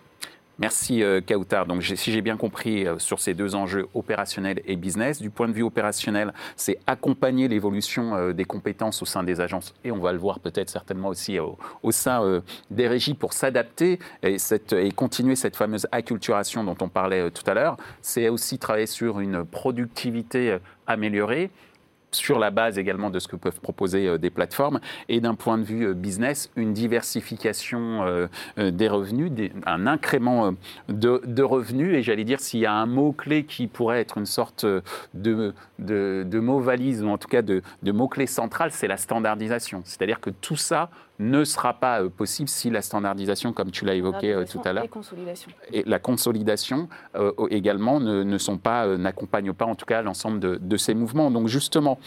Merci 0.61 1.03
euh, 1.03 1.23
Kautar. 1.23 1.65
Donc 1.65 1.83
si 1.83 2.13
j'ai 2.13 2.21
bien 2.21 2.37
compris 2.37 2.87
euh, 2.87 2.99
sur 2.99 3.19
ces 3.19 3.33
deux 3.33 3.55
enjeux 3.55 3.89
opérationnels 3.95 4.61
et 4.67 4.77
business, 4.77 5.23
du 5.23 5.31
point 5.31 5.49
de 5.49 5.55
vue 5.55 5.63
opérationnel, 5.63 6.35
c'est 6.55 6.79
accompagner 6.87 7.49
l'évolution 7.49 8.15
euh, 8.15 8.33
des 8.35 8.45
compétences 8.45 9.01
au 9.01 9.07
sein 9.07 9.23
des 9.23 9.41
agences 9.41 9.75
et 9.85 9.91
on 9.91 10.01
va 10.01 10.13
le 10.13 10.19
voir 10.19 10.39
peut-être 10.39 10.69
certainement 10.69 11.09
aussi 11.09 11.39
au, 11.39 11.57
sein 11.91 12.43
des 12.71 12.89
régies 12.89 13.15
pour 13.15 13.33
s'adapter 13.33 13.99
et, 14.23 14.37
et, 14.73 14.91
continuer 14.93 15.35
cette 15.35 15.57
fameuse 15.57 15.87
acculturation 15.93 16.63
dont 16.63 16.77
on 16.83 16.89
parlait 16.89 17.31
tout 17.31 17.49
à 17.51 17.55
l'heure. 17.55 17.79
C'est 18.03 18.29
aussi 18.29 18.59
travailler 18.59 18.87
sur 18.87 19.21
une 19.21 19.45
productivité 19.45 20.59
améliorée 20.87 21.51
sur 22.13 22.39
la 22.39 22.51
base 22.51 22.79
également 22.79 23.11
de 23.11 23.19
ce 23.19 23.29
que 23.29 23.37
peuvent 23.37 23.61
proposer 23.61 24.07
euh, 24.07 24.19
des 24.19 24.31
plateformes, 24.31 24.81
et 25.09 25.21
d'un 25.21 25.35
point 25.35 25.59
de 25.59 25.65
vue 25.65 25.87
euh, 25.87 25.95
business, 25.95 26.51
une 26.57 26.73
diversification 26.73 28.05
euh, 28.05 28.27
des 28.71 28.89
revenus, 28.89 29.31
un 29.67 29.87
incrément 29.87 30.55
de, 30.89 31.43
revenus, 31.43 31.95
et 31.95 32.03
j'allais 32.03 32.25
dire 32.25 32.41
s'il 32.41 32.61
y 32.61 32.67
a 32.67 32.73
un 32.73 32.87
mot-clé 32.87 33.45
qui 33.45 33.67
pourrait 33.67 34.01
être 34.01 34.19
une 34.19 34.27
sorte 34.27 34.65
de, 35.15 35.55
de, 35.79 36.41
mot 36.41 36.61
valise, 36.61 37.03
ou 37.03 37.09
en 37.09 37.19
tout 37.19 37.29
cas 37.29 37.43
de 37.43 37.63
mot-clé 37.83 38.27
central, 38.27 38.71
c'est 38.73 38.89
la 38.89 38.97
standardisation. 38.97 39.83
C'est-à-dire 39.85 40.21
que 40.21 40.31
tout 40.31 40.57
ça 40.57 40.91
ne 41.21 41.45
sera 41.45 41.75
pas 41.75 42.01
euh, 42.01 42.09
possible 42.09 42.49
si 42.49 42.71
la 42.71 42.81
standardisation, 42.81 43.53
comme 43.53 43.71
tu 43.71 43.85
l'as 43.85 43.95
évoqué 43.95 44.33
euh, 44.33 44.45
tout 44.51 44.61
à 44.65 44.73
l'heure, 44.73 44.87
et 45.71 45.85
la 45.87 45.99
consolidation 45.99 46.89
euh, 47.15 47.33
également 47.51 48.01
ne, 48.01 48.39
sont 48.39 48.57
pas, 48.57 48.97
n'accompagnent 48.97 49.53
pas 49.53 49.67
en 49.67 49.75
tout 49.75 49.85
cas 49.85 50.01
l'ensemble 50.03 50.41
de, 50.41 50.77
ces 50.77 50.95
mouvements. 50.95 51.31
Donc 51.31 51.47
justement, 51.47 51.99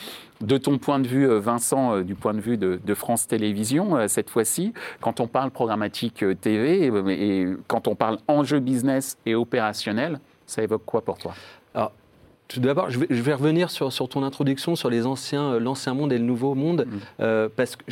de 0.41 0.57
ton 0.57 0.79
point 0.79 0.99
de 0.99 1.07
vue, 1.07 1.27
Vincent, 1.37 2.01
du 2.01 2.15
point 2.15 2.33
de 2.33 2.41
vue 2.41 2.57
de, 2.57 2.93
France 2.95 3.27
Télévisions, 3.27 4.07
cette 4.07 4.29
fois-ci, 4.29 4.73
quand 4.99 5.19
on 5.19 5.27
parle 5.27 5.51
programmatique 5.51 6.25
TV 6.41 6.87
et, 6.87 7.47
quand 7.67 7.87
on 7.87 7.95
parle 7.95 8.17
enjeu 8.27 8.59
business 8.59 9.17
et 9.25 9.35
opérationnel, 9.35 10.19
ça 10.45 10.63
évoque 10.63 10.85
quoi 10.85 11.01
pour 11.01 11.17
toi? 11.17 11.33
Alors, 11.75 11.91
tout 12.47 12.59
d'abord, 12.59 12.89
je 12.89 12.99
vais, 12.99 13.33
revenir 13.33 13.69
sur, 13.69 13.91
sur, 13.91 14.09
ton 14.09 14.23
introduction 14.23 14.75
sur 14.75 14.89
les 14.89 15.05
anciens, 15.05 15.59
l'ancien 15.59 15.93
monde 15.93 16.13
et 16.13 16.17
le 16.17 16.25
nouveau 16.25 16.55
monde, 16.55 16.87
mmh. 17.19 17.25
parce 17.55 17.75
que 17.75 17.83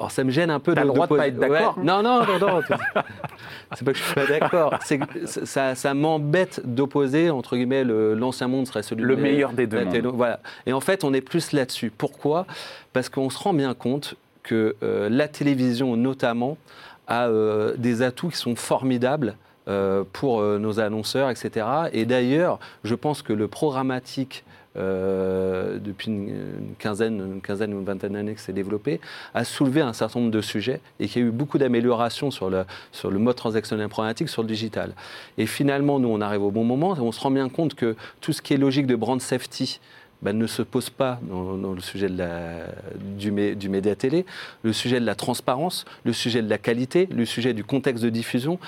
alors 0.00 0.10
ça 0.10 0.24
me 0.24 0.30
gêne 0.30 0.50
un 0.50 0.60
peu 0.60 0.74
de. 0.74 0.80
le 0.80 0.86
droit 0.86 1.06
de, 1.06 1.14
pas 1.14 1.28
être 1.28 1.36
d'accord. 1.36 1.78
Non, 1.78 2.02
non, 2.02 2.24
non, 2.24 2.38
non. 2.38 2.62
c'est 3.74 3.84
pas 3.84 3.92
que 3.92 3.98
je 3.98 4.02
suis 4.02 4.14
pas 4.14 4.26
d'accord. 4.26 4.74
Ça, 5.26 5.74
ça 5.74 5.94
m'embête 5.94 6.62
d'opposer 6.64 7.28
entre 7.28 7.54
guillemets 7.54 7.84
l'ancien 7.84 8.48
monde 8.48 8.66
serait 8.66 8.82
celui 8.82 9.02
le 9.02 9.16
meilleur 9.16 9.52
des 9.52 9.66
deux. 9.66 9.84
Mondes. 9.84 10.14
Voilà. 10.14 10.40
Et 10.64 10.72
en 10.72 10.80
fait, 10.80 11.04
on 11.04 11.12
est 11.12 11.20
plus 11.20 11.52
là-dessus. 11.52 11.92
Pourquoi? 11.96 12.46
Parce 12.94 13.10
qu'on 13.10 13.28
se 13.28 13.38
rend 13.38 13.52
bien 13.52 13.74
compte 13.74 14.14
que 14.42 14.74
euh, 14.82 15.10
la 15.10 15.28
télévision, 15.28 15.96
notamment, 15.96 16.56
a 17.06 17.28
euh, 17.28 17.74
des 17.76 18.00
atouts 18.00 18.30
qui 18.30 18.38
sont 18.38 18.56
formidables. 18.56 19.36
Euh, 19.70 20.02
pour 20.12 20.42
nos 20.42 20.80
annonceurs, 20.80 21.30
etc. 21.30 21.66
Et 21.92 22.04
d'ailleurs, 22.04 22.58
je 22.82 22.94
pense 22.96 23.22
que 23.22 23.32
le 23.32 23.46
programmatique 23.46 24.44
euh, 24.76 25.78
depuis 25.80 26.08
une, 26.08 26.74
quinzaine, 26.78 27.18
une 27.18 27.40
quinzaine 27.40 27.74
ou 27.74 27.78
une 27.80 27.84
vingtaine 27.84 28.12
d'années 28.12 28.34
que 28.34 28.40
c'est 28.40 28.52
développé, 28.52 29.00
a 29.34 29.44
soulevé 29.44 29.80
un 29.80 29.92
certain 29.92 30.20
nombre 30.20 30.30
de 30.30 30.40
sujets 30.40 30.80
et 31.00 31.08
qu'il 31.08 31.22
y 31.22 31.24
a 31.24 31.28
eu 31.28 31.32
beaucoup 31.32 31.58
d'améliorations 31.58 32.30
sur 32.30 32.50
le, 32.50 32.64
mode 33.18 33.34
transactionnel 33.34 33.86
informatique, 33.86 34.28
sur 34.28 34.42
le 34.42 34.48
digital. 34.48 34.92
Et 35.38 35.46
finalement, 35.46 35.98
nous, 35.98 36.08
on 36.08 36.20
arrive 36.20 36.42
au 36.42 36.52
bon 36.52 36.64
moment 36.64 36.96
et 36.96 37.00
on 37.00 37.10
se 37.10 37.20
rend 37.20 37.32
bien 37.32 37.48
compte 37.48 37.74
que 37.74 37.96
tout 38.20 38.32
ce 38.32 38.42
qui 38.42 38.54
est 38.54 38.58
logique 38.58 38.86
de 38.86 38.96
brand 38.96 39.20
safety, 39.20 39.80
ben, 40.22 40.36
ne 40.36 40.46
se 40.46 40.60
pose 40.60 40.90
pas 40.90 41.18
dans, 41.22 41.72
le 41.72 41.80
sujet 41.80 42.08
du, 43.16 43.30
média 43.32 43.96
télé, 43.96 44.26
le 44.62 44.72
sujet 44.74 45.00
de 45.00 45.06
la 45.06 45.14
transparence, 45.14 45.86
le 46.04 46.12
sujet 46.12 46.42
de 46.42 46.50
la 46.50 46.58
qualité, 46.58 47.08
le 47.10 47.24
sujet 47.24 47.54
du 47.54 47.64
contexte 47.64 48.04
de 48.04 48.10
diffusion, 48.10 48.58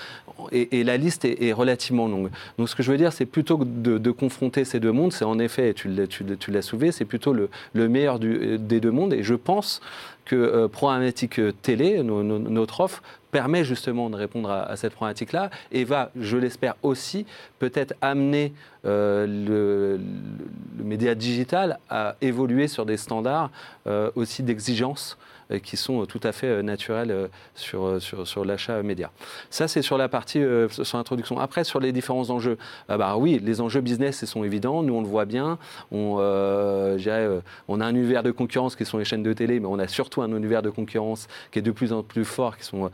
et, 0.51 0.85
la 0.85 0.97
liste 0.97 1.25
est, 1.25 1.53
relativement 1.53 2.09
longue. 2.09 2.31
Donc 2.59 2.69
ce 2.69 2.75
que 2.75 2.83
je 2.83 2.91
veux 2.91 2.99
dire, 2.99 3.13
c'est 3.13 3.27
plutôt 3.27 3.59
que 3.59 3.65
de, 3.65 4.11
confronter 4.11 4.65
ces 4.65 4.81
deux 4.81 4.93
mondes, 4.93 5.13
c'est 5.13 5.25
en 5.25 5.39
effet, 5.39 5.75
tu 5.75 5.89
l'as 5.89 6.63
soulevé, 6.63 6.93
c'est 6.93 7.05
plutôt 7.05 7.33
le, 7.33 7.49
le 7.73 7.89
meilleur 7.89 8.19
du, 8.19 8.59
des 8.59 8.81
deux 8.81 8.91
mondes, 8.91 9.13
et 9.13 9.23
je 9.23 9.35
pense 9.35 9.81
que 10.25 10.37
euh, 10.37 10.69
Programmatique 10.69 11.41
Télé, 11.63 12.03
notre 12.03 12.81
offre, 12.81 13.03
permet 13.33 13.65
justement 13.65 14.11
de 14.11 14.17
répondre 14.17 14.51
à, 14.51 14.77
cette 14.77 14.93
problématique-là 14.93 15.51
et 15.73 15.85
va, 15.85 16.13
je 16.15 16.37
l'espère 16.37 16.77
aussi, 16.83 17.27
peut-être 17.59 17.95
amener 18.01 18.53
euh, 18.85 19.27
le, 19.27 20.85
média 20.85 21.15
digital 21.15 21.79
à 21.89 22.17
évoluer 22.21 22.69
sur 22.69 22.85
des 22.85 22.99
standards 22.99 23.51
euh, 23.87 24.11
aussi 24.15 24.43
d'exigence 24.43 25.17
euh, 25.17 25.32
qui 25.61 25.77
sont 25.77 26.07
tout 26.07 26.21
à 26.23 26.33
fait 26.33 26.63
naturels 26.63 27.29
sur, 27.55 28.01
sur, 28.01 28.27
sur 28.27 28.45
l'achat 28.45 28.83
média. 28.83 29.11
Ça, 29.51 29.69
c'est 29.69 29.83
sur 29.83 29.99
la 29.99 30.09
partie, 30.09 30.43
sur 30.71 30.97
l'introduction. 30.97 31.39
Après, 31.39 31.65
sur 31.65 31.81
les 31.81 31.93
différents 31.93 32.31
enjeux, 32.31 32.59
bah 32.89 33.17
oui, 33.17 33.41
les 33.43 33.61
enjeux 33.61 33.81
business, 33.81 34.23
ils 34.23 34.29
sont 34.29 34.45
évidents. 34.45 34.83
Nous, 34.83 34.95
on 34.95 35.01
le 35.01 35.07
voit 35.07 35.25
bien. 35.25 35.59
On, 35.91 36.19
a 36.19 37.85
un 37.85 37.95
univers 37.95 38.23
de 38.23 38.31
concurrence 38.31 38.77
qui 38.77 38.85
sont 38.85 38.99
les 38.99 39.05
chaînes 39.05 39.23
de 39.23 39.33
télé, 39.33 39.61
mais 39.61 39.67
on 39.67 39.79
a 39.79 39.89
surtout 39.89 40.23
un 40.23 40.35
univers 40.35 40.63
de 40.63 40.71
concurrence 40.71 41.29
qui 41.51 41.59
est 41.59 41.63
de 41.63 41.71
plus 41.71 41.93
en 41.93 42.03
plus 42.03 42.25
fort, 42.25 42.57
qui 42.57 42.65
sont 42.65 42.91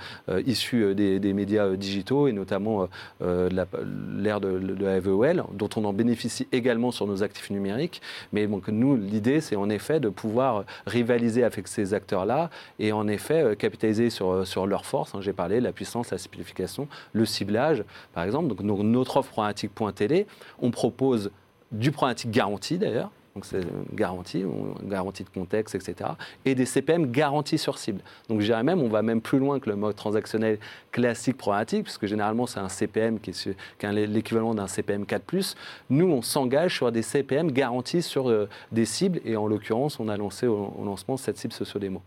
issus 0.47 0.95
des, 0.95 1.33
médias 1.33 1.69
digitaux 1.77 2.29
et 2.29 2.33
notamment 2.33 2.89
l'ère 3.21 4.41
de, 4.41 4.59
de, 4.59 4.85
la 4.85 5.01
FEOL, 5.01 5.45
dont 5.53 5.69
on 5.77 5.85
en 5.85 5.93
bénéficie 5.93 6.49
également 6.53 6.91
sur 6.91 7.07
nos 7.07 7.23
actifs 7.23 7.51
numériques. 7.51 8.01
Mais 8.33 8.47
donc, 8.47 8.69
nous, 8.69 8.97
l'idée, 8.97 9.41
c'est 9.41 9.57
en 9.57 9.71
effet 9.71 10.01
de 10.01 10.09
pouvoir 10.09 10.65
rivaliser 10.87 11.45
avec 11.45 11.69
ces 11.69 11.95
acteurs-là 11.95 12.48
et 12.79 12.93
en 12.93 13.09
effet 13.09 13.43
euh, 13.43 13.55
capitaliser 13.55 14.11
sur, 14.11 14.31
euh, 14.31 14.45
sur 14.45 14.67
leurs 14.67 14.87
forces. 14.87 15.15
Hein. 15.15 15.21
J'ai 15.21 15.33
parlé 15.33 15.61
la 15.61 15.73
puissance, 15.73 16.11
la 16.11 16.19
simplification, 16.19 16.89
le 17.13 17.25
ciblage, 17.27 17.85
par 18.13 18.25
exemple. 18.25 18.49
Donc, 18.49 18.61
notre 18.61 19.19
offre 19.19 19.31
programmatique.télé, 19.31 20.27
on 20.61 20.71
propose 20.71 21.31
du 21.73 21.93
programmatique 21.93 22.31
garanti 22.31 22.79
d'ailleurs, 22.79 23.11
donc 23.39 23.45
c'est 23.45 23.65
garantie, 23.95 24.45
garantie 24.83 25.23
de 25.23 25.29
contexte, 25.29 25.77
etc. 25.77 26.11
Et 26.45 26.57
des 26.57 26.67
CPM 26.67 27.13
garantis 27.13 27.57
sur 27.57 27.79
cible. 27.79 28.01
Donc 28.29 28.41
je 28.41 28.47
dirais 28.47 28.65
même, 28.65 28.83
on 28.83 28.89
va 28.89 29.03
même 29.03 29.21
plus 29.21 29.39
loin 29.39 29.61
que 29.61 29.71
le 29.71 29.77
mode 29.77 29.95
transactionnel 29.95 30.59
classique 30.91 31.37
programmatique, 31.37 31.85
puisque 31.85 32.07
généralement 32.07 32.49
c'est 32.49 32.59
un 32.59 32.69
CPM 32.69 33.21
qui 33.21 33.31
est, 33.31 34.07
l'équivalent 34.07 34.55
d'un 34.55 34.67
CPM 34.67 35.05
4+. 35.05 35.55
Nous, 35.89 36.07
on 36.07 36.21
s'engage 36.21 36.75
sur 36.75 36.91
des 36.91 37.03
CPM 37.03 37.53
garantis 37.53 38.03
sur 38.03 38.29
euh, 38.29 38.49
des 38.73 38.85
cibles, 38.85 39.21
et 39.25 39.37
en 39.37 39.47
l'occurrence, 39.47 40.01
on 40.01 40.09
a 40.09 40.17
lancé 40.17 40.49
au, 40.49 40.83
lancement 40.85 41.17
cette 41.17 41.39
cible 41.39 41.53
socio-démo. 41.53 42.03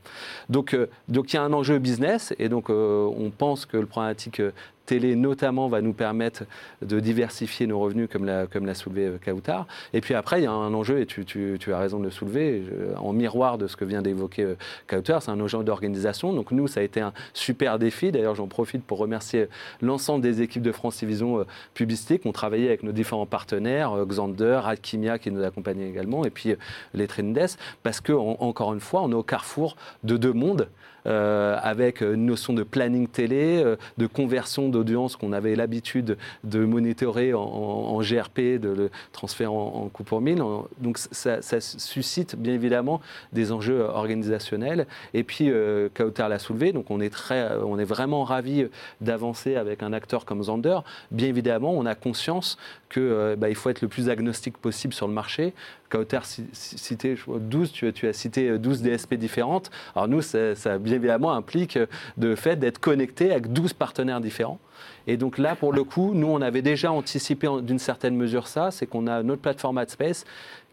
Donc, 0.50 0.74
euh, 0.74 0.90
donc 1.08 1.32
il 1.32 1.38
y 1.38 1.40
a 1.40 1.44
un 1.44 1.54
enjeu 1.54 1.80
business, 1.80 2.34
et 2.40 2.50
donc 2.50 2.70
euh, 2.70 3.10
on 3.18 3.30
pense 3.30 3.66
que 3.66 3.78
le 3.78 3.86
programmatique 3.86 4.42
télé 4.86 5.16
notamment 5.16 5.68
va 5.68 5.82
nous 5.82 5.94
permettre 5.94 6.44
de 6.82 7.00
diversifier 7.00 7.68
nos 7.68 7.80
revenus 7.80 8.10
comme 8.12 8.26
l'a, 8.26 8.48
comme 8.48 8.72
soulevé 8.74 9.08
euh, 9.08 9.18
Kautar. 9.24 9.68
Et 9.94 10.02
puis 10.02 10.14
après, 10.14 10.42
il 10.42 10.44
y 10.44 10.48
a 10.48 10.52
un 10.52 10.74
enjeu, 10.74 11.00
et 11.00 11.06
tu, 11.06 11.26
tu, 11.26 11.74
as 11.74 11.80
raison 11.80 12.00
de 12.00 12.06
le 12.06 12.12
soulever, 12.12 12.64
en 12.98 13.14
miroir 13.14 13.58
de 13.58 13.68
ce 13.68 13.76
que 13.76 13.86
vient 13.86 14.02
d'évoquer 14.02 14.44
euh, 14.44 14.56
Kautar, 14.88 15.22
c'est 15.22 15.32
un 15.32 15.40
enjeu 15.40 15.64
d'organisation. 15.64 16.34
Donc 16.34 16.52
nous, 16.52 16.68
ça 16.68 16.80
a 16.80 16.84
été 16.84 17.02
un 17.02 17.14
super 17.34 17.80
défi. 17.80 18.12
D'ailleurs, 18.12 18.36
j'en 18.36 18.48
profite 18.48 18.84
pour 18.84 18.98
remercier 18.98 19.48
l'ensemble 19.82 20.22
des 20.22 20.42
équipes 20.42 20.64
de 20.64 20.72
France 20.72 21.04
euh, 21.04 21.46
Publicité 21.74 22.20
qui 22.20 22.28
ont 22.28 22.32
travaillé 22.32 22.68
avec 22.68 22.84
nos 22.84 22.92
différents 22.92 23.26
partenaires, 23.26 23.94
Xander, 24.06 24.62
Alchimia 24.66 25.20
qui 25.20 25.32
nous 25.32 25.44
accompagnait 25.44 25.88
également, 25.88 26.26
et 26.26 26.30
puis 26.30 26.56
les 26.94 27.08
Trendes, 27.08 27.40
parce 27.84 28.02
que 28.02 28.14
encore 28.14 28.74
une 28.74 28.80
fois, 28.80 29.02
on 29.04 29.12
est 29.12 29.16
au 29.16 29.24
carrefour 29.24 29.76
de 30.04 30.18
deux 30.18 30.34
mondes. 30.34 30.68
Euh, 31.08 31.58
avec 31.62 32.02
une 32.02 32.28
notion 32.28 32.54
de 32.54 32.62
planning 32.64 33.08
télé, 33.08 33.62
euh, 33.64 33.76
de 33.98 34.06
conversion 34.06 34.70
d'audience 34.70 35.16
qu'on 35.16 35.34
avait 35.34 35.56
l'habitude 35.56 36.18
de 36.44 36.64
monitorer 36.64 37.34
en, 37.34 38.00
GRP, 38.02 38.60
de 38.60 38.70
le 38.70 38.92
transférer 39.12 39.50
en, 39.50 39.90
coup 39.90 40.04
pour 40.04 40.22
mille. 40.22 40.44
Donc 40.80 40.98
ça, 40.98 41.42
suscite 41.60 42.36
bien 42.36 42.54
évidemment 42.54 43.02
des 43.34 43.52
enjeux 43.52 43.82
organisationnels. 43.82 44.86
Et 45.14 45.24
puis, 45.24 45.50
euh, 45.50 45.90
l'a 46.18 46.40
soulevé, 46.40 46.72
donc 46.72 46.92
on 46.92 47.02
est, 47.02 47.10
très, 47.10 47.50
on 47.64 47.80
est 47.80 47.84
vraiment 47.84 48.24
ravis 48.24 48.68
d'avancer 49.02 49.56
avec 49.56 49.82
un 49.82 49.94
acteur 49.94 50.24
comme 50.24 50.44
Zander. 50.44 50.80
Bien 51.10 51.28
évidemment, 51.28 51.74
on 51.74 51.86
a 51.86 51.96
conscience 51.96 52.58
qu'il 52.92 53.02
euh, 53.04 53.36
bah, 53.36 53.54
faut 53.56 53.70
être 53.70 53.82
le 53.82 53.88
plus 53.88 54.10
agnostique 54.10 54.58
possible 54.58 54.94
sur 54.94 55.08
le 55.08 55.14
marché. 55.14 55.54
Kauter 55.92 56.20
cité 56.54 57.16
12, 57.28 57.72
tu, 57.72 58.08
as 58.08 58.14
cité 58.14 58.58
12 58.58 58.82
DSP 58.82 59.16
différentes. 59.16 59.70
Alors 59.96 60.08
nous, 60.08 60.22
ça, 60.22 60.56
ça 60.56 60.78
bien 60.78 60.96
évidemment 60.96 61.34
implique 61.34 61.78
le 62.18 62.36
fait 62.36 62.56
d'être 62.56 62.80
connecté 62.80 63.32
avec 63.32 63.52
12 63.52 63.74
partenaires 63.74 64.22
différents. 64.22 64.60
Et 65.08 65.18
donc 65.18 65.38
là, 65.38 65.56
pour 65.56 65.74
le 65.74 65.84
coup, 65.84 66.14
nous, 66.14 66.28
on 66.28 66.42
avait 66.42 66.62
déjà 66.62 66.92
anticipé 66.92 67.48
d'une 67.62 67.80
certaine 67.80 68.16
mesure 68.16 68.48
ça, 68.48 68.72
c'est 68.72 68.86
qu'on 68.86 69.08
a 69.08 69.24
notre 69.24 69.42
plateforme 69.42 69.78
AdSpace 69.78 70.26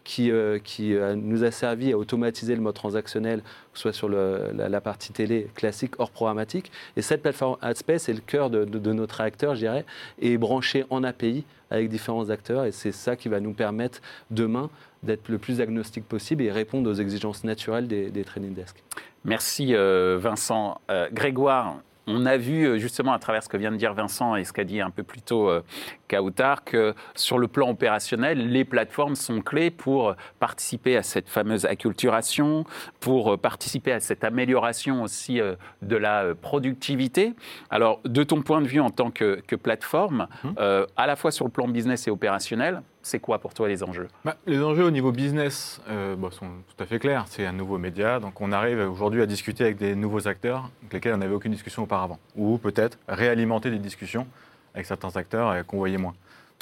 qui, 0.09 0.31
euh, 0.31 0.57
euh, 0.79 1.15
nous 1.15 1.43
a 1.43 1.51
servi 1.51 1.93
à 1.93 1.97
automatiser 1.97 2.55
le 2.55 2.61
mode 2.61 2.73
transactionnel, 2.73 3.43
soit 3.75 3.93
sur 3.93 4.09
la, 4.09 4.81
partie 4.81 5.13
télé 5.13 5.47
classique 5.53 5.99
hors 5.99 6.09
programmatique. 6.09 6.71
Et 6.97 7.03
cette 7.03 7.21
plateforme 7.21 7.57
AdSpace 7.61 8.09
est 8.09 8.13
le 8.13 8.21
cœur 8.21 8.49
de, 8.49 8.91
notre 8.91 9.17
réacteur, 9.17 9.53
je 9.53 9.59
dirais, 9.59 9.85
et 10.17 10.39
branchée 10.39 10.83
en 10.89 11.03
API 11.03 11.45
avec 11.69 11.89
différents 11.89 12.31
acteurs. 12.31 12.65
Et 12.65 12.71
c'est 12.71 12.91
ça 12.91 13.15
qui 13.15 13.29
va 13.29 13.39
nous 13.39 13.53
permettre 13.53 14.01
demain 14.31 14.71
d'être 15.03 15.29
le 15.29 15.37
plus 15.37 15.61
agnostique 15.61 16.05
possible 16.05 16.41
et 16.41 16.51
répondre 16.51 16.89
aux 16.89 16.95
exigences 16.95 17.43
naturelles 17.43 17.87
des, 17.87 18.23
training 18.23 18.55
desks. 18.55 18.83
Merci 19.25 19.75
euh, 19.75 20.17
Vincent. 20.19 20.81
Grégoire, 21.13 21.81
on 22.09 22.25
a 22.25 22.37
vu 22.37 22.65
euh, 22.65 22.77
justement 22.77 23.13
à 23.13 23.19
travers 23.19 23.43
ce 23.43 23.49
que 23.49 23.57
vient 23.57 23.71
de 23.71 23.77
dire 23.77 23.93
Vincent 23.93 24.35
et 24.35 24.43
ce 24.43 24.51
qu'a 24.51 24.63
dit 24.63 24.81
un 24.81 24.89
peu 24.89 25.03
plus 25.03 25.21
tôt 25.21 25.49
euh, 25.49 25.61
Kautar 26.09 26.63
que 26.63 26.95
sur 27.15 27.37
le 27.37 27.47
plan 27.47 27.69
opérationnel, 27.69 28.49
les 28.49 28.65
plateformes 28.65 29.15
sont 29.15 29.41
clés 29.41 29.69
pour 29.69 30.15
participer 30.39 30.97
à 30.97 31.03
cette 31.03 31.29
fameuse 31.29 31.65
acculturation, 31.65 32.65
pour 32.99 33.37
participer 33.37 33.91
à 33.91 33.99
cette 33.99 34.23
amélioration 34.23 35.03
aussi 35.03 35.39
euh, 35.39 35.55
de 35.83 35.95
la 35.95 36.33
productivité. 36.33 37.33
Alors, 37.69 38.01
de 38.05 38.23
ton 38.23 38.41
point 38.41 38.61
de 38.61 38.67
vue 38.67 38.79
en 38.79 38.89
tant 38.89 39.11
que, 39.11 39.39
plateforme, 39.55 40.27
hum. 40.43 40.55
à 40.95 41.07
la 41.07 41.15
fois 41.15 41.31
sur 41.31 41.45
le 41.45 41.51
plan 41.51 41.67
business 41.67 42.07
et 42.07 42.11
opérationnel, 42.11 42.81
c'est 43.01 43.19
quoi 43.19 43.39
pour 43.39 43.53
toi 43.53 43.67
les 43.67 43.83
enjeux? 43.83 44.07
Bah, 44.25 44.37
Les 44.45 44.61
enjeux 44.61 44.83
au 44.83 44.91
niveau 44.91 45.11
business 45.11 45.81
euh, 45.89 46.15
bah, 46.15 46.29
sont 46.31 46.47
tout 46.47 46.83
à 46.83 46.85
fait 46.85 46.99
clairs. 46.99 47.25
C'est 47.27 47.45
un 47.45 47.53
nouveau 47.53 47.77
média, 47.77 48.19
donc 48.19 48.39
on 48.41 48.51
arrive 48.51 48.79
aujourd'hui 48.79 49.21
à 49.21 49.25
discuter 49.25 49.63
avec 49.63 49.77
des 49.77 49.95
nouveaux 49.95 50.27
acteurs 50.27 50.69
avec 50.81 50.93
lesquels 50.93 51.13
on 51.13 51.17
n'avait 51.17 51.35
aucune 51.35 51.51
discussion 51.51 51.83
auparavant. 51.83 52.19
Ou 52.35 52.57
peut-être 52.57 52.97
réalimenter 53.07 53.71
des 53.71 53.79
discussions 53.79 54.27
avec 54.73 54.85
certains 54.85 55.15
acteurs 55.15 55.65
qu'on 55.65 55.77
voyait 55.77 55.97
moins. 55.97 56.13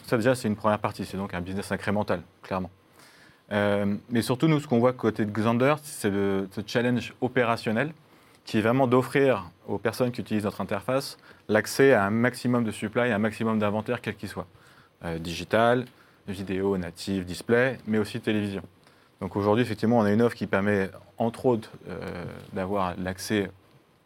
Ça 0.05 0.15
déjà, 0.17 0.35
c'est 0.35 0.47
une 0.47 0.55
première 0.55 0.79
partie. 0.79 1.05
C'est 1.05 1.17
donc 1.17 1.33
un 1.33 1.41
business 1.41 1.71
incrémental, 1.71 2.21
clairement. 2.43 2.71
Euh, 3.51 3.95
mais 4.09 4.21
surtout, 4.21 4.47
nous, 4.47 4.59
ce 4.59 4.67
qu'on 4.67 4.79
voit 4.79 4.93
côté 4.93 5.25
de 5.25 5.31
Xander, 5.31 5.75
c'est 5.83 6.11
ce 6.11 6.61
challenge 6.65 7.13
opérationnel 7.21 7.93
qui 8.45 8.59
est 8.59 8.61
vraiment 8.61 8.87
d'offrir 8.87 9.49
aux 9.67 9.77
personnes 9.77 10.11
qui 10.11 10.21
utilisent 10.21 10.45
notre 10.45 10.61
interface 10.61 11.17
l'accès 11.49 11.93
à 11.93 12.05
un 12.05 12.09
maximum 12.09 12.63
de 12.63 12.71
supply, 12.71 13.11
un 13.11 13.17
maximum 13.17 13.59
d'inventaire, 13.59 14.01
quel 14.01 14.15
qu'il 14.15 14.29
soit. 14.29 14.47
Euh, 15.03 15.19
digital, 15.19 15.85
vidéo, 16.27 16.77
native, 16.77 17.25
display, 17.25 17.77
mais 17.87 17.97
aussi 17.97 18.19
télévision. 18.19 18.61
Donc 19.21 19.35
aujourd'hui, 19.35 19.63
effectivement, 19.63 19.99
on 19.99 20.03
a 20.03 20.11
une 20.11 20.21
offre 20.21 20.35
qui 20.35 20.47
permet, 20.47 20.89
entre 21.17 21.45
autres, 21.45 21.71
euh, 21.89 22.25
d'avoir 22.53 22.95
l'accès 22.97 23.49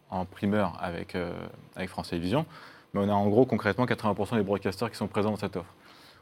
en 0.10 0.26
primeur 0.26 0.78
avec, 0.82 1.16
euh, 1.16 1.34
avec 1.76 1.90
France 1.90 2.10
Télévisions, 2.10 2.46
mais 2.94 3.02
on 3.02 3.10
a 3.10 3.14
en 3.14 3.28
gros 3.28 3.46
concrètement 3.46 3.86
80% 3.86 4.36
des 4.36 4.44
broadcasters 4.44 4.90
qui 4.90 4.98
sont 4.98 5.08
présents 5.08 5.32
dans 5.32 5.38
cette 5.38 5.56
offre. 5.56 5.74